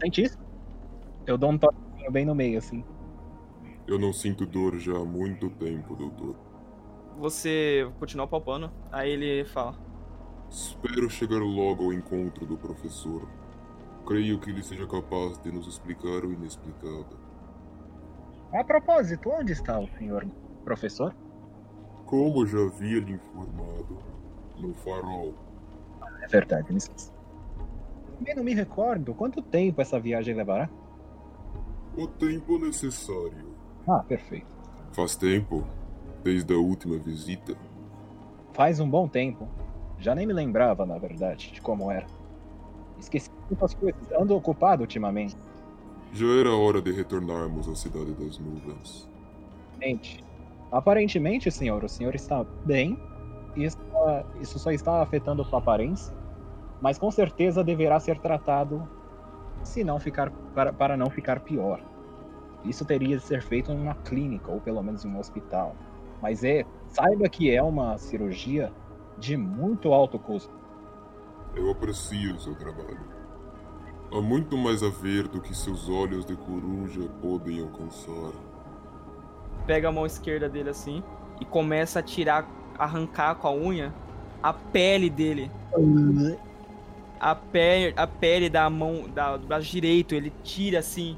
Sente 0.00 0.22
isso? 0.22 0.38
Eu 1.26 1.36
dou 1.36 1.50
um 1.50 1.58
toquinho 1.58 2.10
bem 2.10 2.24
no 2.24 2.34
meio, 2.34 2.58
assim. 2.58 2.84
Eu 3.86 3.98
não 3.98 4.12
sinto 4.12 4.46
dor 4.46 4.78
já 4.78 4.96
há 4.96 5.04
muito 5.04 5.50
tempo, 5.50 5.96
doutor. 5.96 6.36
Você 7.18 7.90
continua 7.98 8.26
apalpando, 8.26 8.70
aí 8.92 9.10
ele 9.10 9.44
fala. 9.44 9.74
Espero 10.50 11.10
chegar 11.10 11.38
logo 11.38 11.84
ao 11.84 11.92
encontro 11.92 12.46
do 12.46 12.56
professor. 12.56 13.28
Creio 14.06 14.38
que 14.38 14.50
ele 14.50 14.62
seja 14.62 14.86
capaz 14.86 15.38
de 15.38 15.50
nos 15.50 15.66
explicar 15.66 16.24
o 16.24 16.32
inexplicável. 16.32 17.18
A 18.52 18.64
propósito, 18.64 19.28
onde 19.30 19.52
está 19.52 19.78
o 19.78 19.88
senhor 19.98 20.26
professor? 20.64 21.14
Como 22.06 22.46
já 22.46 22.58
havia 22.58 23.00
lhe 23.00 23.12
informado, 23.12 23.98
no 24.58 24.72
farol. 24.74 25.34
É 26.22 26.26
verdade, 26.26 26.72
me 26.72 26.78
esqueci. 26.78 27.17
Também 28.18 28.34
não 28.34 28.44
me 28.44 28.54
recordo 28.54 29.14
quanto 29.14 29.40
tempo 29.42 29.80
essa 29.80 29.98
viagem 29.98 30.34
levará. 30.34 30.68
O 31.96 32.06
tempo 32.06 32.58
necessário. 32.58 33.48
Ah, 33.86 34.00
perfeito. 34.06 34.46
Faz 34.92 35.16
tempo, 35.16 35.64
desde 36.22 36.52
a 36.54 36.58
última 36.58 36.96
visita. 36.98 37.56
Faz 38.52 38.80
um 38.80 38.88
bom 38.88 39.08
tempo. 39.08 39.48
Já 39.98 40.14
nem 40.14 40.26
me 40.26 40.32
lembrava, 40.32 40.84
na 40.86 40.98
verdade, 40.98 41.50
de 41.52 41.60
como 41.60 41.90
era. 41.90 42.06
Esqueci 42.98 43.30
muitas 43.48 43.74
coisas. 43.74 44.00
Ando 44.12 44.34
ocupado 44.36 44.82
ultimamente. 44.82 45.36
Já 46.12 46.26
era 46.26 46.54
hora 46.54 46.80
de 46.80 46.90
retornarmos 46.92 47.68
à 47.68 47.74
cidade 47.74 48.12
das 48.14 48.38
nuvens. 48.38 49.08
Gente, 49.80 50.24
aparentemente, 50.72 51.50
senhor, 51.50 51.84
o 51.84 51.88
senhor 51.88 52.14
está 52.14 52.44
bem. 52.64 52.98
Está- 53.56 54.24
isso 54.40 54.58
só 54.58 54.70
está 54.70 55.02
afetando 55.02 55.44
sua 55.44 55.58
aparência. 55.58 56.14
Mas 56.80 56.98
com 56.98 57.10
certeza 57.10 57.64
deverá 57.64 57.98
ser 57.98 58.18
tratado 58.18 58.88
se 59.62 59.82
não 59.82 59.98
ficar, 59.98 60.30
para, 60.54 60.72
para 60.72 60.96
não 60.96 61.10
ficar 61.10 61.40
pior. 61.40 61.80
Isso 62.64 62.84
teria 62.84 63.16
de 63.16 63.22
ser 63.22 63.42
feito 63.42 63.70
em 63.70 63.80
uma 63.80 63.94
clínica, 63.94 64.50
ou 64.50 64.60
pelo 64.60 64.82
menos 64.82 65.04
em 65.04 65.08
um 65.08 65.18
hospital. 65.18 65.74
Mas 66.20 66.42
é, 66.42 66.64
saiba 66.88 67.28
que 67.28 67.50
é 67.54 67.62
uma 67.62 67.96
cirurgia 67.98 68.72
de 69.16 69.36
muito 69.36 69.92
alto 69.92 70.18
custo. 70.18 70.52
Eu 71.54 71.70
aprecio 71.70 72.34
o 72.34 72.40
seu 72.40 72.54
trabalho. 72.54 73.18
Há 74.12 74.20
muito 74.20 74.56
mais 74.56 74.82
a 74.82 74.88
ver 74.88 75.28
do 75.28 75.40
que 75.40 75.54
seus 75.54 75.88
olhos 75.88 76.24
de 76.24 76.34
coruja 76.36 77.08
podem 77.20 77.60
alcançar. 77.60 78.32
Pega 79.66 79.88
a 79.88 79.92
mão 79.92 80.06
esquerda 80.06 80.48
dele 80.48 80.70
assim 80.70 81.02
e 81.40 81.44
começa 81.44 81.98
a 81.98 82.02
tirar, 82.02 82.48
arrancar 82.78 83.34
com 83.34 83.48
a 83.48 83.52
unha 83.52 83.92
a 84.42 84.52
pele 84.52 85.10
dele. 85.10 85.50
A, 87.20 87.36
a 87.96 88.06
pele 88.06 88.48
da 88.48 88.68
mão, 88.70 89.04
da, 89.12 89.36
do 89.36 89.46
braço 89.46 89.66
direito, 89.66 90.14
ele 90.14 90.32
tira 90.42 90.78
assim. 90.78 91.16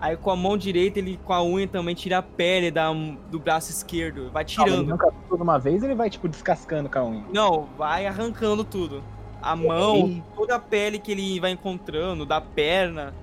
Aí 0.00 0.16
com 0.16 0.30
a 0.30 0.36
mão 0.36 0.56
direita, 0.56 0.98
ele 1.00 1.18
com 1.24 1.32
a 1.32 1.42
unha 1.42 1.66
também 1.66 1.94
tira 1.94 2.18
a 2.18 2.22
pele 2.22 2.70
da, 2.70 2.92
do 3.30 3.38
braço 3.38 3.70
esquerdo. 3.70 4.30
Vai 4.30 4.44
tirando. 4.44 4.86
nunca 4.86 5.12
tudo 5.28 5.42
uma 5.42 5.58
vez 5.58 5.82
ele 5.82 5.94
vai, 5.94 6.08
tipo, 6.08 6.28
descascando 6.28 6.88
com 6.88 6.98
a 6.98 7.04
unha. 7.04 7.24
Não, 7.32 7.66
vai 7.76 8.06
arrancando 8.06 8.62
tudo. 8.62 9.02
A 9.42 9.56
mão, 9.56 9.96
Ei. 9.96 10.22
toda 10.36 10.56
a 10.56 10.58
pele 10.58 10.98
que 10.98 11.12
ele 11.12 11.40
vai 11.40 11.50
encontrando, 11.50 12.24
da 12.24 12.40
perna. 12.40 13.14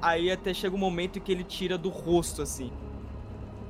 Aí 0.00 0.30
até 0.30 0.54
chega 0.54 0.74
um 0.74 0.78
momento 0.78 1.20
que 1.20 1.32
ele 1.32 1.44
tira 1.44 1.76
do 1.76 1.88
rosto, 1.88 2.42
assim. 2.42 2.70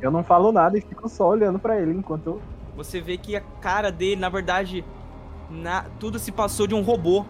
Eu 0.01 0.11
não 0.11 0.23
falo 0.23 0.53
nada 0.53 0.77
e 0.77 0.81
fico 0.81 1.09
só 1.09 1.29
olhando 1.29 1.59
pra 1.59 1.81
ele 1.81 1.93
enquanto 1.93 2.27
eu. 2.27 2.43
Você 2.77 3.01
vê 3.01 3.17
que 3.17 3.35
a 3.35 3.41
cara 3.41 3.91
dele, 3.91 4.21
na 4.21 4.29
verdade, 4.29 4.85
na- 5.51 5.87
tudo 5.99 6.19
se 6.19 6.31
passou 6.31 6.67
de 6.67 6.75
um 6.75 6.83
robô. 6.83 7.25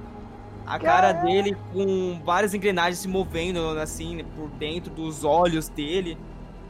A 0.67 0.79
cara 0.79 1.13
dele 1.13 1.57
com 1.73 2.21
várias 2.25 2.53
engrenagens 2.53 2.99
se 2.99 3.07
movendo, 3.09 3.61
assim, 3.79 4.25
por 4.35 4.49
dentro 4.51 4.93
dos 4.93 5.23
olhos 5.25 5.69
dele. 5.69 6.19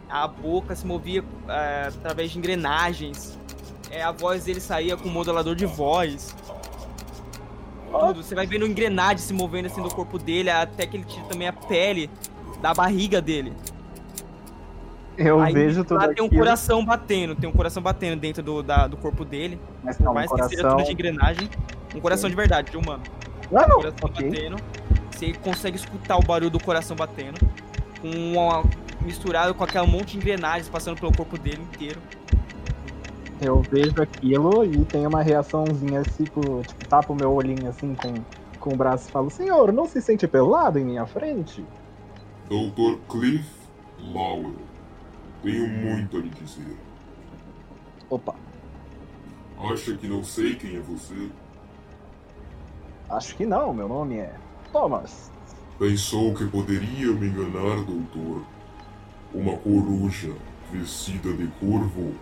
A 0.09 0.29
boca 0.29 0.75
se 0.77 0.87
movia 0.87 1.25
é, 1.49 1.89
através 1.89 2.31
de 2.31 2.39
engrenagens. 2.39 3.39
É, 3.91 4.03
a 4.03 4.13
voz 4.13 4.45
dele 4.45 4.61
saía 4.61 4.97
com 4.97 5.09
modulador 5.09 5.55
de 5.55 5.65
voz. 5.67 6.35
Tudo. 7.91 8.23
Você 8.23 8.35
vai 8.35 8.47
vendo 8.47 8.67
engrenagens 8.67 9.23
se 9.23 9.33
movendo 9.33 9.67
assim 9.67 9.81
do 9.83 9.89
corpo 9.89 10.19
dele, 10.19 10.51
até 10.51 10.87
que 10.87 10.97
ele 10.99 11.05
tira 11.05 11.25
também 11.27 11.49
a 11.49 11.53
pele 11.53 12.11
da 12.61 12.75
barriga 12.75 13.23
dele. 13.23 13.53
Eu 15.17 15.41
Aí 15.41 15.55
vejo 15.55 15.83
tudo 15.83 15.99
lá 15.99 16.13
tem 16.13 16.23
um 16.23 16.29
coração 16.29 16.85
batendo, 16.85 17.35
tem 17.35 17.49
um 17.49 17.53
coração 17.53 17.83
batendo 17.83 18.21
dentro 18.21 18.43
do, 18.43 18.63
da- 18.63 18.87
do 18.87 18.99
corpo 18.99 19.25
dele. 19.25 19.59
mas 19.83 19.99
não, 19.99 20.07
Por 20.07 20.11
um 20.11 20.15
mais 20.15 20.31
que 20.31 20.43
seja 20.43 20.57
coração. 20.63 20.77
tudo 20.77 20.87
de 20.87 20.93
engrenagem. 20.93 21.49
Um 21.95 22.01
coração 22.01 22.29
de 22.29 22.37
verdade, 22.37 22.71
de 22.71 22.77
humano. 22.77 23.03
Ah, 23.55 23.67
não, 23.69 23.77
coração 23.77 23.95
ok. 24.03 24.31
batendo. 24.31 24.57
Você 25.11 25.33
consegue 25.35 25.77
escutar 25.77 26.17
o 26.19 26.23
barulho 26.23 26.51
do 26.51 26.61
coração 26.63 26.97
batendo. 26.97 27.39
Com 28.01 28.09
uma- 28.33 28.63
misturado 29.01 29.55
com 29.55 29.63
aquela 29.65 29.87
monte 29.87 30.13
de 30.13 30.17
engrenagens 30.19 30.69
passando 30.69 30.99
pelo 30.99 31.15
corpo 31.17 31.39
dele 31.39 31.63
inteiro. 31.63 32.01
Eu 33.41 33.61
vejo 33.63 34.01
aquilo 34.03 34.65
e 34.65 34.85
tenho 34.87 35.09
uma 35.09 35.23
reaçãozinha, 35.23 36.03
tipo, 36.03 36.63
tipo 36.67 36.87
tapo 36.89 37.15
meu 37.15 37.33
olhinho 37.33 37.69
assim 37.69 37.95
com, 37.95 38.15
com 38.59 38.75
o 38.75 38.77
braço 38.77 39.09
e 39.09 39.13
falo, 39.13 39.31
senhor, 39.31 39.73
não 39.73 39.87
se 39.87 40.01
sente 40.01 40.27
pelado 40.27 40.79
em 40.79 40.85
minha 40.85 41.07
frente? 41.07 41.65
Dr. 42.49 42.97
Cliff 43.09 43.45
Lowell, 44.01 44.55
tenho 45.43 45.69
muito 45.69 46.17
a 46.17 46.21
lhe 46.21 46.31
dizer. 46.31 46.77
Opa, 48.09 48.35
Acha 49.71 49.95
que 49.97 50.07
não 50.07 50.23
sei 50.23 50.55
quem 50.55 50.77
é 50.77 50.81
você? 50.81 51.29
Acho 53.11 53.37
que 53.37 53.47
não, 53.47 53.73
meu 53.73 53.89
nome 53.89 54.17
é 54.17 54.35
Thomas. 54.73 55.31
Pensou 55.79 56.35
que 56.35 56.47
poderia 56.47 57.13
me 57.13 57.29
enganar, 57.29 57.85
doutor? 57.85 58.43
Uma 59.35 59.57
coruja 59.59 60.33
vestida 60.73 61.33
de 61.33 61.47
corvo? 61.61 62.15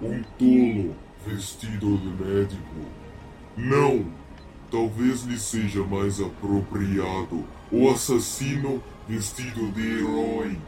Um 0.00 0.22
tolo 0.38 0.94
vestido 1.26 1.98
de 1.98 2.24
médico? 2.24 2.74
Não! 3.56 4.06
Talvez 4.70 5.22
lhe 5.24 5.38
seja 5.38 5.84
mais 5.84 6.20
apropriado 6.20 7.44
o 7.70 7.88
assassino 7.90 8.82
vestido 9.08 9.70
de 9.72 9.98
herói. 9.98 10.58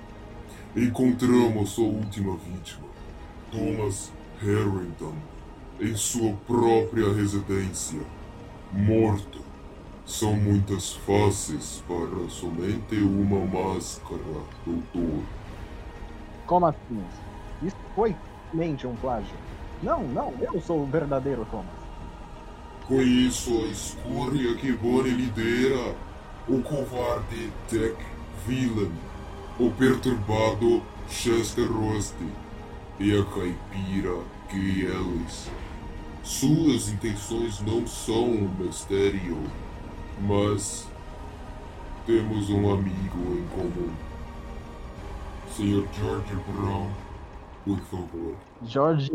Encontramos 0.76 1.70
sua 1.70 1.86
última 1.86 2.36
vítima, 2.36 2.86
Thomas 3.50 4.12
Harrington, 4.40 5.14
em 5.80 5.96
sua 5.96 6.34
própria 6.46 7.12
residência, 7.12 8.00
morto. 8.72 9.45
São 10.06 10.36
muitas 10.36 10.92
faces 10.92 11.82
para 11.86 12.28
somente 12.30 12.94
uma 12.94 13.40
máscara, 13.44 14.22
doutor. 14.64 15.22
Como 16.46 16.66
assim? 16.66 17.04
Isso 17.60 17.76
foi 17.94 18.14
mente 18.54 18.86
um 18.86 18.94
plágio. 18.96 19.34
Não, 19.82 20.04
não, 20.04 20.32
eu 20.40 20.60
sou 20.60 20.82
o 20.82 20.86
verdadeiro 20.86 21.44
Thomas. 21.50 21.66
Conheço 22.86 23.50
a 23.50 23.66
escória 23.66 24.54
que 24.54 24.72
Bonnie 24.72 25.12
lidera, 25.12 25.96
o 26.48 26.62
covarde 26.62 27.52
Tech 27.68 27.96
Villain, 28.46 28.92
o 29.58 29.70
perturbado 29.72 30.82
Chester 31.08 31.70
Rusty 31.70 32.28
e 33.00 33.12
a 33.12 33.24
caipira 33.24 34.18
Kay 34.48 34.82
Ellis. 34.86 35.50
Suas 36.22 36.88
intenções 36.90 37.60
não 37.60 37.84
são 37.86 38.24
um 38.24 38.48
mistério, 38.58 39.38
mas 40.20 40.86
temos 42.06 42.50
um 42.50 42.72
amigo 42.72 43.18
em 43.38 43.46
comum. 43.48 43.92
Sr. 45.50 45.86
George 45.94 46.34
Brown, 46.48 46.90
por 47.64 47.78
favor. 47.80 48.36
Jorge, 48.62 49.10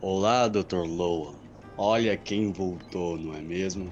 Olá, 0.00 0.48
Dr. 0.48 0.86
Lowan. 0.86 1.34
Olha 1.76 2.16
quem 2.16 2.50
voltou, 2.50 3.18
não 3.18 3.34
é 3.34 3.40
mesmo? 3.42 3.90